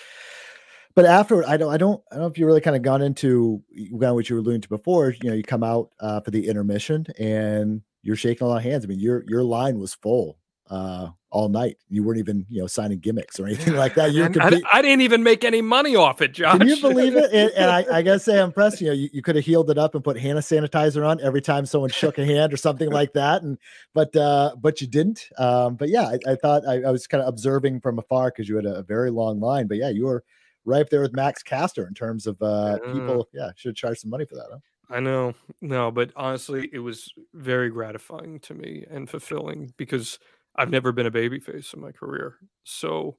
[0.96, 3.02] But after I don't I don't I don't know if you really kind of gone
[3.02, 3.62] into
[3.92, 5.14] what you were alluding to before.
[5.22, 8.64] You know, you come out uh, for the intermission and you're shaking a lot of
[8.64, 8.86] hands.
[8.86, 10.38] I mean, your your line was full
[10.70, 11.78] uh, all night.
[11.90, 14.14] You weren't even, you know, signing gimmicks or anything like that.
[14.14, 14.32] You're.
[14.42, 16.58] I, I, didn't even make any money off it, Josh.
[16.58, 17.30] Can you believe it?
[17.34, 18.80] And, and I, I gotta say, I'm impressed.
[18.80, 21.42] You know, you, you could have healed it up and put hand sanitizer on every
[21.42, 23.42] time someone shook a hand or something like that.
[23.42, 23.58] And
[23.94, 25.28] but uh, but you didn't.
[25.38, 28.48] Um, but yeah, I, I thought I, I, was kind of observing from afar because
[28.48, 29.68] you had a, a, very long line.
[29.68, 30.24] But yeah, you were
[30.64, 32.94] right up there with Max Caster in terms of uh, yeah.
[32.94, 33.28] people.
[33.34, 34.48] Yeah, should charge some money for that.
[34.50, 34.60] Huh?
[34.90, 40.20] I know, no, but honestly, it was very gratifying to me and fulfilling because
[40.58, 42.36] I've never been a babyface in my career.
[42.64, 43.18] So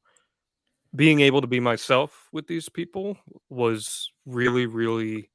[0.95, 3.19] being able to be myself with these people
[3.51, 5.31] was really, really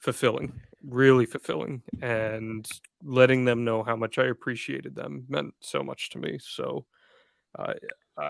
[0.00, 1.82] fulfilling, really fulfilling.
[2.02, 2.68] And
[3.04, 6.38] letting them know how much I appreciated them meant so much to me.
[6.40, 6.86] So
[7.58, 7.74] uh,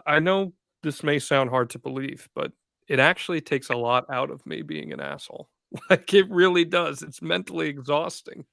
[0.07, 0.53] I know
[0.83, 2.53] this may sound hard to believe, but
[2.89, 5.49] it actually takes a lot out of me being an asshole.
[5.91, 7.03] Like it really does.
[7.03, 8.45] It's mentally exhausting.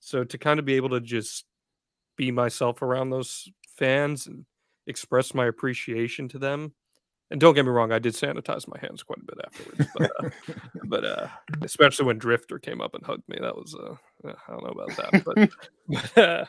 [0.00, 1.44] So to kind of be able to just
[2.16, 4.44] be myself around those fans and
[4.86, 6.72] express my appreciation to them.
[7.30, 9.90] And don't get me wrong, I did sanitize my hands quite a bit afterwards.
[9.96, 10.30] But, uh,
[10.84, 11.26] but uh,
[11.62, 13.94] especially when Drifter came up and hugged me, that was uh,
[14.28, 15.50] I don't know about that, but
[16.14, 16.44] but, uh,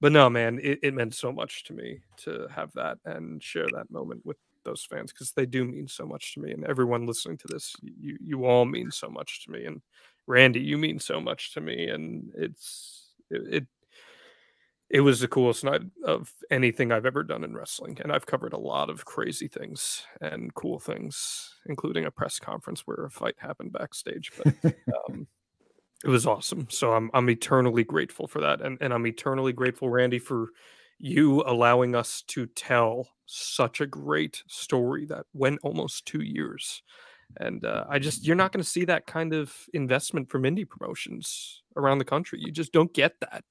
[0.00, 3.66] but no, man, it, it meant so much to me to have that and share
[3.74, 7.06] that moment with those fans because they do mean so much to me and everyone
[7.06, 9.82] listening to this you you all mean so much to me and
[10.26, 13.66] randy you mean so much to me and it's it, it
[14.92, 17.98] it was the coolest night of anything I've ever done in wrestling.
[18.02, 22.82] And I've covered a lot of crazy things and cool things, including a press conference
[22.86, 24.30] where a fight happened backstage.
[24.36, 24.74] But
[25.08, 25.26] um,
[26.04, 26.68] it was awesome.
[26.68, 28.60] So I'm I'm eternally grateful for that.
[28.60, 30.48] And and I'm eternally grateful, Randy, for
[30.98, 36.82] you allowing us to tell such a great story that went almost two years.
[37.38, 40.68] And uh, I just, you're not going to see that kind of investment from indie
[40.68, 42.38] promotions around the country.
[42.42, 43.42] You just don't get that.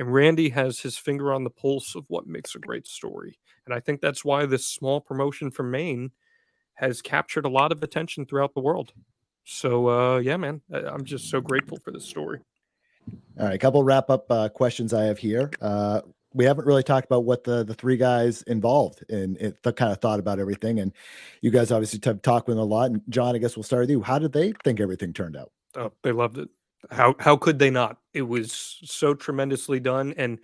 [0.00, 3.38] And Randy has his finger on the pulse of what makes a great story.
[3.66, 6.12] And I think that's why this small promotion from Maine
[6.76, 8.94] has captured a lot of attention throughout the world.
[9.44, 12.40] So, uh, yeah, man, I'm just so grateful for this story.
[13.38, 15.50] All right, a couple wrap up uh, questions I have here.
[15.60, 16.00] Uh,
[16.32, 19.92] we haven't really talked about what the the three guys involved in it the kind
[19.92, 20.92] of thought about everything and
[21.42, 23.82] you guys obviously have talked with them a lot and jon i guess we'll start
[23.82, 26.48] with you how did they think everything turned out oh they loved it
[26.90, 27.98] how how could they not?
[28.14, 30.14] It was so tremendously done.
[30.16, 30.38] And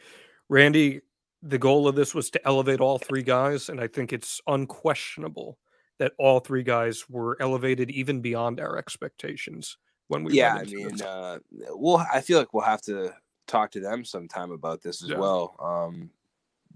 [0.48, 1.00] Randy,
[1.42, 5.58] the goal of this was to elevate all three guys, and I think it's unquestionable
[5.98, 10.34] that all three guys were elevated even beyond our expectations when we.
[10.34, 11.38] Yeah, I mean, uh,
[11.74, 13.12] well, I feel like we'll have to
[13.46, 15.18] talk to them sometime about this as yeah.
[15.18, 15.56] well.
[15.60, 16.10] Um,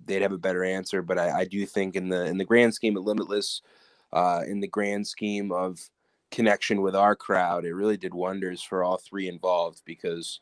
[0.06, 2.74] they'd have a better answer, but I, I, do think in the in the grand
[2.74, 3.62] scheme of Limitless,
[4.12, 5.80] uh, in the grand scheme of
[6.30, 10.40] connection with our crowd, it really did wonders for all three involved because,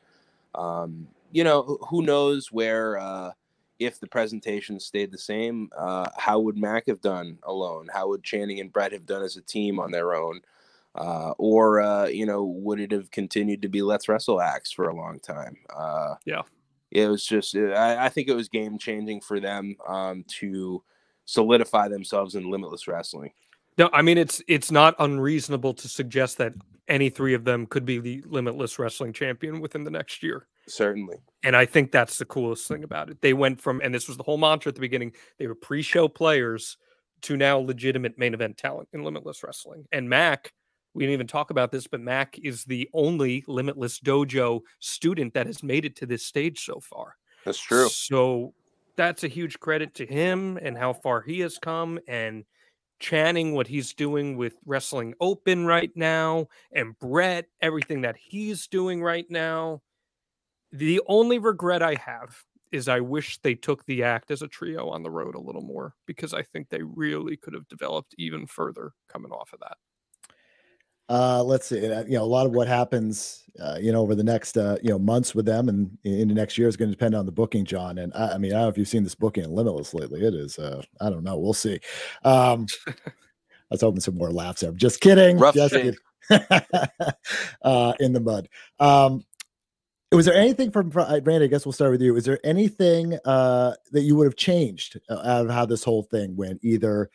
[0.55, 3.32] um, you know, who knows where, uh,
[3.78, 7.89] if the presentation stayed the same, uh, how would Mac have done alone?
[7.93, 10.40] How would Channing and Brett have done as a team on their own?
[10.94, 14.89] Uh, or, uh, you know, would it have continued to be Let's Wrestle acts for
[14.89, 15.56] a long time?
[15.74, 16.43] Uh, yeah.
[16.90, 20.82] It was just, uh, I, I think it was game changing for them um, to
[21.27, 23.31] solidify themselves in limitless wrestling.
[23.78, 26.52] No, I mean it's it's not unreasonable to suggest that
[26.88, 30.46] any three of them could be the limitless wrestling champion within the next year.
[30.66, 31.18] Certainly.
[31.42, 33.20] And I think that's the coolest thing about it.
[33.20, 36.09] They went from and this was the whole mantra at the beginning, they were pre-show
[36.09, 36.76] players
[37.22, 39.84] to now legitimate main event talent in limitless wrestling.
[39.92, 40.52] And Mac,
[40.94, 45.46] we didn't even talk about this, but Mac is the only limitless dojo student that
[45.46, 47.16] has made it to this stage so far.
[47.44, 47.88] That's true.
[47.88, 48.55] So
[48.96, 52.44] that's a huge credit to him and how far he has come and
[52.99, 59.03] Channing, what he's doing with Wrestling Open right now, and Brett, everything that he's doing
[59.03, 59.83] right now.
[60.73, 62.37] The only regret I have
[62.73, 65.62] is I wish they took the act as a trio on the road a little
[65.62, 69.79] more because I think they really could have developed even further coming off of that.
[71.09, 71.80] Uh, let's see.
[71.80, 74.90] You know, a lot of what happens, uh, you know, over the next uh, you
[74.90, 77.32] know months with them and in the next year is going to depend on the
[77.32, 77.98] booking, Jon.
[77.98, 80.22] And I, I, mean, I don't know if you've seen this booking in Limitless lately.
[80.22, 81.39] It is, uh, I don't know.
[81.39, 81.80] We'll see.
[82.24, 82.66] Um,
[83.70, 84.72] let's open some more laughs there.
[84.72, 85.39] Just kidding.
[85.39, 85.97] Rough just kidding.
[87.62, 88.48] uh, in the mud.
[88.78, 89.24] Um,
[90.12, 91.44] was there anything from Randy?
[91.44, 92.16] I guess we'll start with you.
[92.16, 96.02] Is there anything uh, that you would have changed uh, out of how this whole
[96.02, 96.60] thing went?
[96.62, 97.10] Either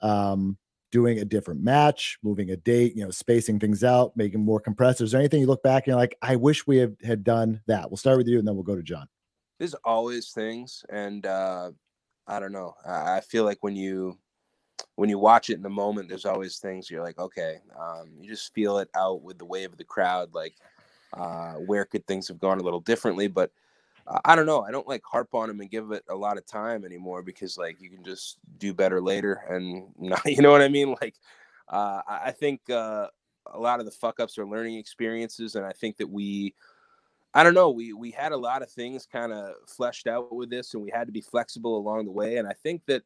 [0.00, 0.56] um,
[0.90, 5.06] doing a different match, moving a date, you know, spacing things out, making more compressors,
[5.06, 7.60] Is there anything you look back and you're like, I wish we had, had done
[7.66, 7.90] that?
[7.90, 9.08] We'll start with you and then we'll go to Jon.
[9.58, 10.84] There's always things.
[10.88, 11.70] And uh,
[12.26, 12.74] I don't know.
[12.84, 14.18] I feel like when you,
[14.96, 18.28] when you watch it in the moment, there's always things you're like, okay, um, you
[18.28, 20.34] just feel it out with the wave of the crowd.
[20.34, 20.54] Like,
[21.12, 23.28] uh, where could things have gone a little differently?
[23.28, 23.52] But
[24.24, 24.62] I don't know.
[24.62, 27.56] I don't like harp on him and give it a lot of time anymore because
[27.56, 30.94] like you can just do better later, and not, you know what I mean.
[31.00, 31.14] Like,
[31.68, 33.06] uh, I think uh,
[33.46, 36.54] a lot of the fuck ups are learning experiences, and I think that we,
[37.34, 40.50] I don't know, we we had a lot of things kind of fleshed out with
[40.50, 43.02] this, and we had to be flexible along the way, and I think that.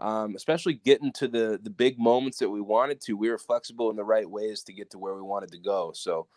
[0.00, 3.90] Um, especially getting to the the big moments that we wanted to, we were flexible
[3.90, 5.90] in the right ways to get to where we wanted to go.
[5.92, 6.28] So,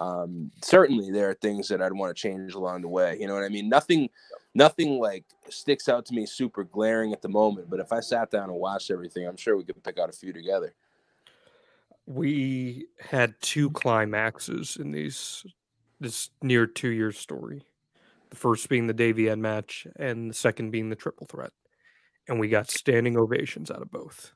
[0.00, 3.18] um, certainly there are things that I'd want to change along the way.
[3.20, 3.68] You know what I mean?
[3.68, 4.08] Nothing,
[4.54, 7.68] nothing like sticks out to me super glaring at the moment.
[7.68, 10.12] But if I sat down and watched everything, I'm sure we could pick out a
[10.12, 10.74] few together.
[12.06, 15.44] We had two climaxes in these
[16.00, 17.62] this near two year story.
[18.30, 21.52] The first being the Davienne match, and the second being the triple threat.
[22.26, 24.32] And we got standing ovations out of both.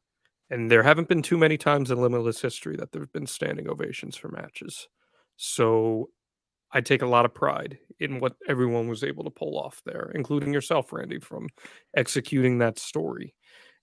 [0.51, 3.69] And there haven't been too many times in Limitless history that there have been standing
[3.69, 4.89] ovations for matches.
[5.37, 6.11] So
[6.71, 10.11] I take a lot of pride in what everyone was able to pull off there,
[10.15, 11.49] including yourself, Randy, from
[11.97, 13.35] executing that story.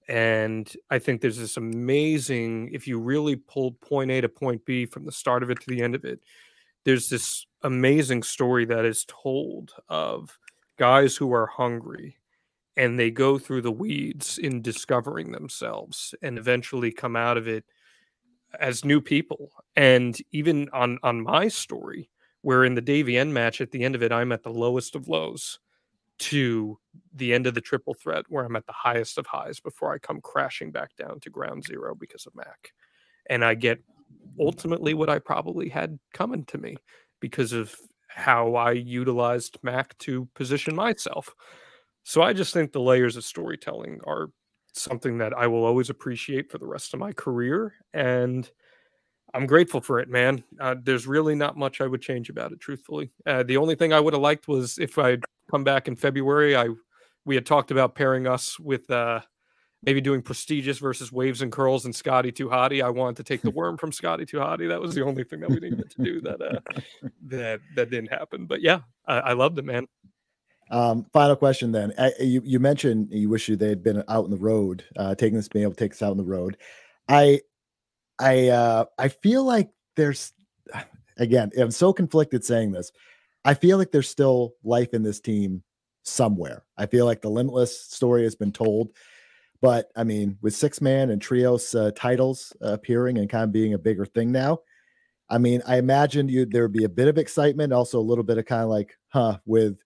[0.09, 4.85] And I think there's this amazing, if you really pull point A to point B
[4.85, 6.19] from the start of it to the end of it,
[6.83, 10.37] there's this amazing story that is told of
[10.77, 12.17] guys who are hungry
[12.75, 17.63] and they go through the weeds in discovering themselves and eventually come out of it
[18.59, 19.51] as new people.
[19.75, 22.09] And even on on my story,
[22.41, 25.07] where in the Davienne match at the end of it, I'm at the lowest of
[25.07, 25.59] lows
[26.19, 26.77] to
[27.15, 29.97] the end of the triple threat where I'm at the highest of highs before I
[29.97, 32.73] come crashing back down to ground zero because of Mac.
[33.27, 33.79] And I get
[34.39, 36.77] ultimately what I probably had coming to me
[37.19, 37.75] because of
[38.07, 41.33] how I utilized Mac to position myself.
[42.03, 44.29] So I just think the layers of storytelling are
[44.73, 47.73] something that I will always appreciate for the rest of my career.
[47.93, 48.49] And
[49.33, 50.43] I'm grateful for it, man.
[50.59, 53.11] Uh, there's really not much I would change about it, truthfully.
[53.25, 56.55] Uh, the only thing I would have liked was if I'd come back in February.
[56.55, 56.69] I
[57.25, 59.21] we had talked about pairing us with uh,
[59.83, 62.83] maybe doing prestigious versus waves and curls and Scotty Hottie.
[62.83, 64.67] I wanted to take the worm from Scotty Hottie.
[64.67, 66.81] That was the only thing that we needed to do that uh,
[67.27, 68.45] that that didn't happen.
[68.45, 69.87] But yeah, I, I loved it, man.
[70.71, 71.93] Um, final question then.
[71.97, 75.13] I, you you mentioned you wish you they had been out in the road, uh,
[75.15, 76.57] taking this being able to take us out on the road.
[77.09, 77.41] I
[78.17, 80.33] I uh, I feel like there's
[81.17, 82.91] again, I'm so conflicted saying this.
[83.43, 85.63] I feel like there's still life in this team
[86.03, 86.63] somewhere.
[86.77, 88.91] I feel like the limitless story has been told,
[89.61, 93.73] but I mean, with six man and trios uh, titles appearing and kind of being
[93.73, 94.59] a bigger thing now,
[95.29, 98.23] I mean, I imagine you there would be a bit of excitement, also a little
[98.23, 99.77] bit of kind of like, huh, with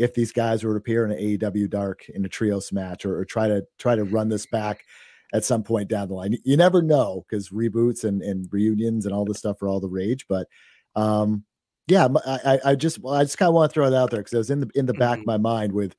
[0.00, 3.18] if these guys were to appear in an AEW Dark in a trios match or,
[3.18, 4.84] or try to try to run this back
[5.32, 6.36] at some point down the line.
[6.42, 9.88] You never know because reboots and, and reunions and all this stuff are all the
[9.88, 10.26] rage.
[10.26, 10.48] But
[10.96, 11.44] um,
[11.86, 14.32] yeah, I, I just I just kind of want to throw it out there because
[14.32, 15.28] it was in the in the back mm-hmm.
[15.28, 15.94] of my mind with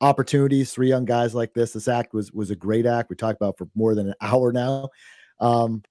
[0.00, 1.72] opportunities, three young guys like this.
[1.72, 3.10] This act was was a great act.
[3.10, 4.88] We talked about for more than an hour now.
[5.38, 5.82] Um,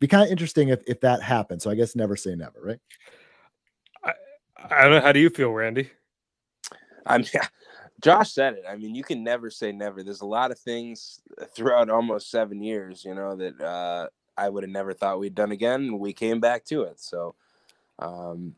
[0.00, 1.62] be kind of interesting if if that happens.
[1.62, 2.78] So I guess never say never, right?
[4.04, 4.12] I,
[4.70, 5.00] I don't know.
[5.00, 5.90] How do you feel, Randy?
[7.06, 7.26] I mean,
[8.02, 8.64] Josh said it.
[8.68, 10.02] I mean, you can never say never.
[10.02, 11.20] There's a lot of things
[11.54, 15.52] throughout almost seven years, you know, that uh, I would have never thought we'd done
[15.52, 15.98] again.
[15.98, 17.00] We came back to it.
[17.00, 17.34] So,
[17.98, 18.54] um,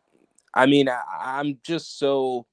[0.55, 2.47] I mean, I, am just so.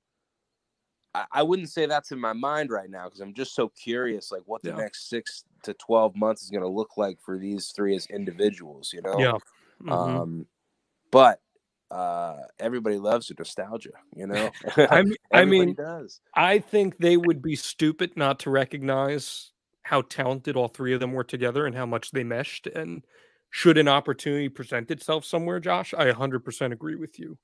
[1.16, 4.32] I, I, wouldn't say that's in my mind right now because I'm just so curious,
[4.32, 4.76] like what the yeah.
[4.76, 8.94] next six to twelve months is going to look like for these three as individuals.
[8.94, 9.20] You know.
[9.20, 9.38] Yeah.
[9.82, 9.92] Mm-hmm.
[9.92, 10.46] Um,
[11.10, 11.40] but
[11.91, 14.49] uh everybody loves the nostalgia you know?
[14.78, 16.20] I mean, I mean does.
[16.34, 19.52] I think they would be stupid not to recognize
[19.84, 23.06] how talented all three of them were together and how much they meshed and
[23.52, 27.38] should an opportunity present itself somewhere josh i 100% agree with you.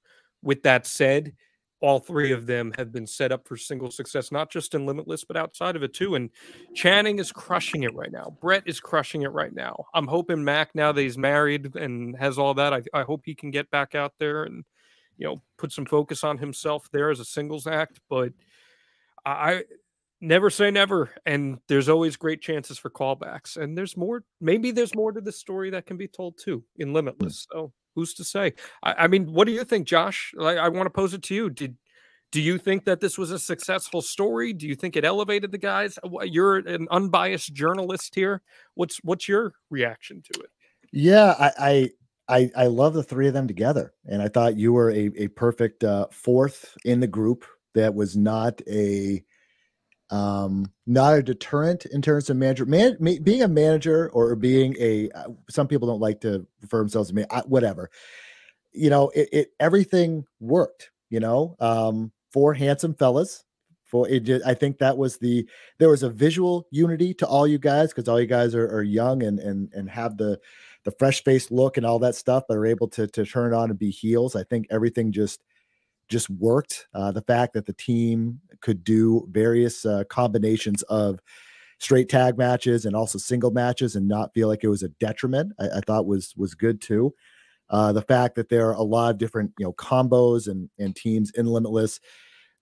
[0.44, 1.34] With that said
[1.82, 5.24] all three of them have been set up for single success, not just in Limitless,
[5.24, 6.16] but outside of it too.
[6.16, 6.30] And
[6.76, 8.38] Channing is crushing it right now.
[8.40, 9.86] Brett is crushing it right now.
[9.94, 13.34] I'm hoping Mac, now that he's married and has all that, I, I hope he
[13.34, 14.64] can get back out there and,
[15.18, 18.00] you know, put some focus on himself there as a singles act.
[18.10, 18.34] But
[19.26, 19.64] I
[20.22, 21.10] never say never.
[21.26, 23.58] And there's always great chances for callbacks.
[23.58, 26.90] And there's more, maybe there's more to the story that can be told too in
[26.90, 26.96] hmm.
[26.96, 27.48] Limitless.
[27.52, 28.54] So who's to say?
[28.84, 30.34] I, I mean, what do you think, Josh?
[30.36, 31.50] Like, I want to pose it to you.
[31.50, 31.78] Did
[32.32, 34.54] do you think that this was a successful story?
[34.54, 36.00] Do you think it elevated the guys?
[36.24, 38.42] You're an unbiased journalist here.
[38.76, 40.50] What's what's your reaction to it?
[40.94, 41.90] Yeah, I I
[42.28, 45.28] I, I love the three of them together, and I thought you were a a
[45.30, 47.46] perfect uh, fourth in the group
[47.76, 49.24] that was not a
[50.12, 55.10] um not a deterrent in terms of manager man being a manager or being a
[55.12, 57.90] uh, some people don't like to refer themselves to me I, whatever.
[58.74, 63.44] You know it, it, everything worked you know um four handsome fellas
[63.86, 65.46] for it just, i think that was the
[65.80, 68.84] there was a visual unity to all you guys because all you guys are, are
[68.84, 70.40] young and and and have the
[70.84, 73.56] the fresh faced look and all that stuff but are able to to turn it
[73.56, 74.36] on and be heels.
[74.36, 75.44] I think everything just
[76.12, 76.88] just worked.
[76.94, 81.20] Uh, the fact that the team could do various uh, combinations of
[81.80, 85.52] straight tag matches and also single matches and not feel like it was a detriment,
[85.60, 87.14] I, I thought was was good too.
[87.70, 90.96] Uh, the fact that there are a lot of different you know combos and and
[90.96, 92.00] teams in Limitless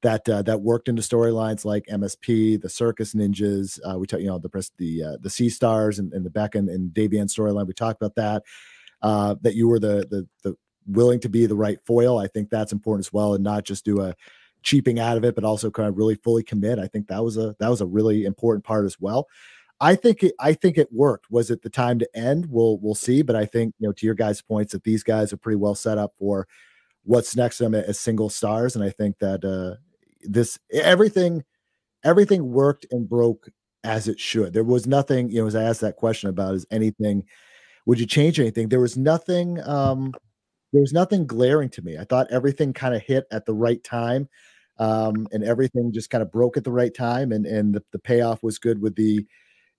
[0.02, 3.80] that uh, that worked into storylines like MSP, the Circus Ninjas.
[3.84, 6.56] Uh, we talked, you know, the the uh, the Sea Stars and, and the Beck
[6.56, 7.68] and, and Davienne storyline.
[7.68, 8.44] We talked about that.
[9.02, 10.56] Uh, that you were the the the
[10.90, 12.18] willing to be the right foil.
[12.18, 14.16] I think that's important as well, and not just do a
[14.62, 16.80] cheaping out of it, but also kind of really fully commit.
[16.80, 19.28] I think that was a that was a really important part as well.
[19.82, 21.32] I think it, I think it worked.
[21.32, 22.48] Was it the time to end?
[22.50, 23.22] We'll we'll see.
[23.22, 25.76] But I think you know to your guys' points that these guys are pretty well
[25.76, 26.48] set up for
[27.04, 29.80] what's next to them as single stars, and I think that uh,
[30.22, 31.44] this everything
[32.04, 33.50] everything worked and broke
[33.84, 34.54] as it should.
[34.54, 35.30] There was nothing.
[35.30, 37.24] You know, as I asked that question about is anything,
[37.86, 38.68] would you change anything?
[38.68, 39.62] There was nothing.
[39.66, 40.14] Um,
[40.72, 41.98] there was nothing glaring to me.
[41.98, 44.30] I thought everything kind of hit at the right time.
[44.78, 48.00] Um, and everything just kind of broke at the right time, and and the, the
[48.00, 49.26] payoff was good with the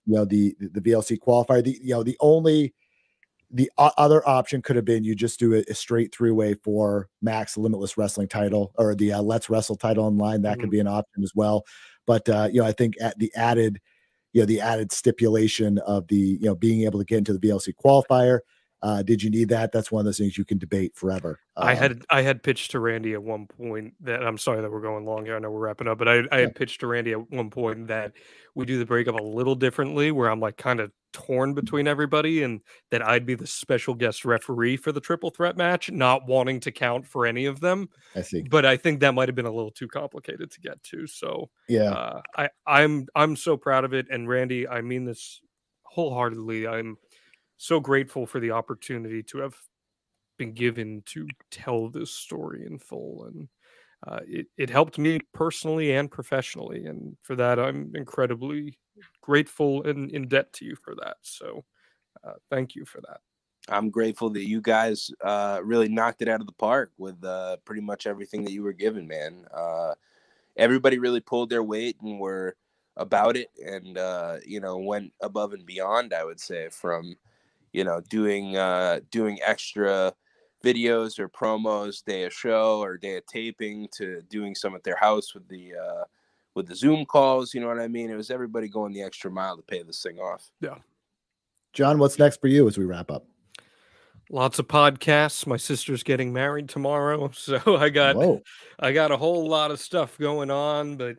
[0.05, 1.65] you know the the VLC qualifier.
[1.65, 2.75] The you know the only
[3.51, 7.09] the other option could have been you just do a, a straight three way for
[7.21, 10.43] Max Limitless Wrestling title or the uh, Let's Wrestle title online.
[10.43, 10.61] That mm-hmm.
[10.61, 11.65] could be an option as well.
[12.07, 13.81] But uh, you know, I think at the added,
[14.35, 17.41] you know, the added stipulation of the you know being able to get into the
[17.41, 18.41] VLC qualifier
[18.83, 19.73] uh, did you need that?
[19.73, 21.39] That's one of those things you can debate forever.
[21.57, 24.71] Um, I had I had pitched to Randy at one point that I'm sorry that
[24.71, 25.37] we're going long here.
[25.37, 27.89] I know we're wrapping up, but I, I had pitched to Randy at one point
[27.89, 28.13] that
[28.55, 32.43] we do the breakup a little differently, where I'm like kind of torn between everybody,
[32.43, 36.61] and that I'd be the special guest referee for the triple threat match, not wanting
[36.61, 37.91] to count for any of them.
[38.17, 40.83] I see, but I think that might have been a little too complicated to get
[40.85, 41.07] to.
[41.07, 45.43] So yeah, uh, I I'm I'm so proud of it, and Randy, I mean this
[45.83, 46.67] wholeheartedly.
[46.67, 46.97] I'm
[47.61, 49.55] so grateful for the opportunity to have
[50.39, 53.49] been given to tell this story in full and
[54.09, 58.79] uh, it, it helped me personally and professionally and for that i'm incredibly
[59.21, 61.63] grateful and in debt to you for that so
[62.25, 63.21] uh, thank you for that.
[63.69, 67.59] I'm grateful that you guys uh, really knocked it out of the park with uh,
[67.65, 69.45] pretty much everything that you were given man.
[69.55, 69.95] Uh,
[70.57, 72.57] everybody really pulled their weight and were
[72.97, 77.17] about it and uh, you know went above and beyond i would say from
[77.73, 80.13] you know, doing uh, doing extra
[80.65, 84.97] videos or promos day of show or day of taping to doing some at their
[84.97, 86.05] house with the uh,
[86.55, 87.55] with the Zoom calls.
[87.55, 88.11] You know what I mean?
[88.11, 90.51] It was everybody going the extra mile to pay this thing off.
[90.61, 90.77] Yeah.
[91.73, 93.27] Jon, what's next for you as we wrap up?
[94.29, 95.47] Lots of podcasts.
[95.47, 98.43] My sister's getting married tomorrow, so I got Whoa.
[98.79, 100.97] I got a whole lot of stuff going on.
[100.97, 101.17] But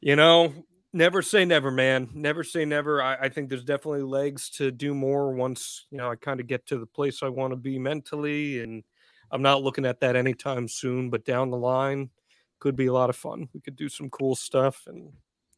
[0.00, 0.52] you know,
[0.92, 2.08] never say never, man.
[2.14, 3.02] Never say never.
[3.02, 6.46] I, I, think there's definitely legs to do more once you know I kind of
[6.46, 8.82] get to the place I want to be mentally, and
[9.30, 11.10] I'm not looking at that anytime soon.
[11.10, 12.10] But down the line,
[12.58, 13.48] could be a lot of fun.
[13.52, 15.12] We could do some cool stuff, and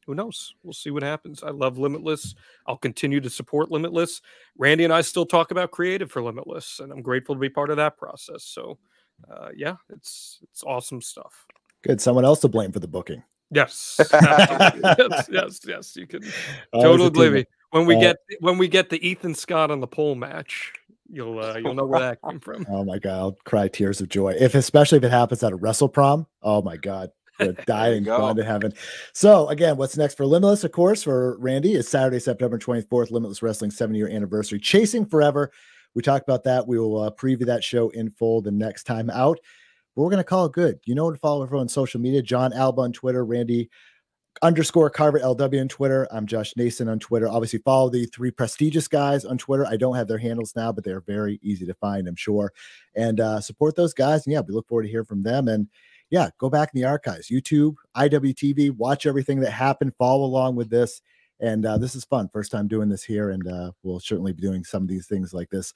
[0.07, 0.55] who knows?
[0.63, 1.43] We'll see what happens.
[1.43, 2.35] I love Limitless.
[2.67, 4.21] I'll continue to support Limitless.
[4.59, 7.71] Randy and I still talk about creative for Limitless, and I'm grateful to be part
[7.71, 8.45] of that process.
[8.45, 8.79] So,
[9.31, 11.47] uh, yeah, it's it's awesome stuff.
[11.83, 12.01] Good.
[12.01, 13.23] Someone else to blame for the booking.
[13.53, 14.01] Yes.
[14.13, 15.97] yes, yes, yes.
[15.97, 16.23] You can
[16.73, 17.45] totally believe me.
[17.71, 20.73] When we uh, get when we get the Ethan Scott on the pole match,
[21.09, 22.67] you'll uh, you'll know where that came from.
[22.71, 24.35] Oh my god, I'll cry tears of joy.
[24.39, 26.27] If especially if it happens at a wrestle prom.
[26.43, 27.11] Oh my god.
[27.41, 28.73] We're dying going to heaven.
[29.15, 33.43] So again, what's next for Limitless, of course, for Randy is Saturday, September 24th, Limitless
[33.43, 35.51] Wrestling 70 year anniversary, Chasing Forever.
[35.95, 36.69] We talked about that.
[36.69, 39.41] We will uh, preview that show in full the next time out.
[39.95, 40.79] We're going to call it good.
[40.85, 42.23] You know to follow everyone on social media.
[42.23, 43.69] Jon Alba on Twitter, Randy
[44.41, 46.09] underscore Carver LW on Twitter.
[46.11, 47.29] I'm Josh Nason on Twitter.
[47.29, 49.67] Obviously, follow the three prestigious guys on Twitter.
[49.67, 52.53] I don't have their handles now, but they're very easy to find, I'm sure.
[52.97, 54.27] And uh, support those guys.
[54.27, 55.49] And yeah, we look forward to hear from them.
[55.49, 55.69] And
[56.09, 60.71] yeah, go back in the archives, YouTube, IWTV, watch everything that happened, follow along with
[60.71, 61.03] this.
[61.41, 62.29] And uh, this is fun.
[62.33, 65.35] First time doing this here, and uh, we'll certainly be doing some of these things
[65.35, 65.75] like this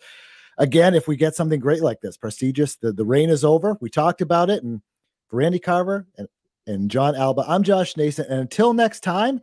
[0.58, 3.76] again, if we get something great like this, prestigious, the, the reign is over.
[3.80, 4.62] We talked about it.
[4.62, 4.80] And
[5.28, 6.28] for Randy Carver and,
[6.66, 8.26] and Jon Alba, I'm Josh Nason.
[8.28, 9.40] And until next time,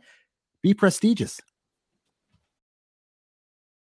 [0.62, 1.40] be prestigious.